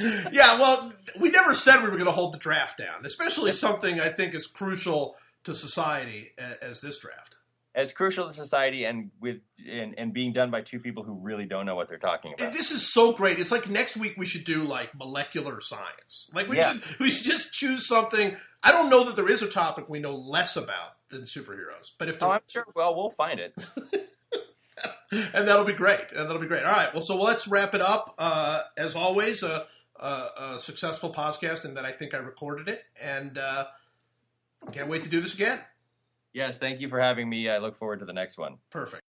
yeah, 0.32 0.58
well, 0.58 0.92
we 1.20 1.30
never 1.30 1.54
said 1.54 1.76
we 1.82 1.84
were 1.90 1.96
going 1.96 2.06
to 2.06 2.12
hold 2.12 2.32
the 2.34 2.38
draft 2.38 2.78
down, 2.78 3.04
especially 3.04 3.52
something 3.52 4.00
I 4.00 4.08
think 4.08 4.34
is 4.34 4.46
crucial 4.46 5.14
to 5.44 5.54
society 5.54 6.32
as 6.60 6.80
this 6.80 6.98
draft. 6.98 7.36
As 7.74 7.92
crucial 7.92 8.26
to 8.26 8.32
society, 8.32 8.84
and 8.84 9.12
with 9.20 9.36
and, 9.70 9.94
and 9.96 10.12
being 10.12 10.32
done 10.32 10.50
by 10.50 10.62
two 10.62 10.80
people 10.80 11.04
who 11.04 11.14
really 11.14 11.44
don't 11.46 11.64
know 11.66 11.76
what 11.76 11.88
they're 11.88 11.98
talking 11.98 12.34
about. 12.36 12.52
This 12.52 12.72
is 12.72 12.82
so 12.92 13.12
great. 13.12 13.38
It's 13.38 13.52
like 13.52 13.68
next 13.68 13.96
week 13.96 14.14
we 14.16 14.26
should 14.26 14.42
do 14.42 14.64
like 14.64 14.96
molecular 14.96 15.60
science. 15.60 16.28
Like 16.34 16.48
we 16.48 16.56
Yeah. 16.56 16.72
should 16.72 16.98
we 16.98 17.10
should 17.10 17.26
just 17.30 17.52
choose 17.52 17.86
something. 17.86 18.36
I 18.64 18.72
don't 18.72 18.90
know 18.90 19.04
that 19.04 19.14
there 19.14 19.30
is 19.30 19.42
a 19.42 19.48
topic 19.48 19.88
we 19.88 20.00
know 20.00 20.16
less 20.16 20.56
about 20.56 20.96
than 21.10 21.22
superheroes, 21.22 21.92
but 21.98 22.08
if 22.08 22.22
Oh, 22.22 22.30
I'm 22.32 22.40
sure. 22.48 22.64
Well, 22.74 22.94
we'll 22.94 23.10
find 23.10 23.40
it. 23.40 23.54
and 25.12 25.48
that'll 25.48 25.64
be 25.64 25.72
great. 25.72 26.12
And 26.14 26.28
that'll 26.28 26.40
be 26.40 26.46
great. 26.46 26.64
All 26.64 26.72
right. 26.72 26.92
Well, 26.92 27.02
so 27.02 27.20
let's 27.20 27.48
wrap 27.48 27.74
it 27.74 27.80
up. 27.80 28.14
Uh, 28.18 28.62
as 28.76 28.94
always, 28.94 29.42
a, 29.42 29.66
a, 29.96 30.26
a 30.54 30.58
successful 30.58 31.12
podcast, 31.12 31.64
and 31.64 31.76
that 31.76 31.84
I 31.84 31.92
think 31.92 32.14
I 32.14 32.18
recorded 32.18 32.68
it, 32.68 32.84
and 33.02 33.38
uh, 33.38 33.66
can't 34.72 34.88
wait 34.88 35.02
to 35.04 35.08
do 35.08 35.20
this 35.20 35.34
again. 35.34 35.58
Yes, 36.32 36.58
thank 36.58 36.80
you 36.80 36.88
for 36.88 37.00
having 37.00 37.28
me. 37.28 37.48
I 37.48 37.58
look 37.58 37.78
forward 37.78 38.00
to 38.00 38.04
the 38.04 38.12
next 38.12 38.38
one. 38.38 38.58
Perfect. 38.70 39.02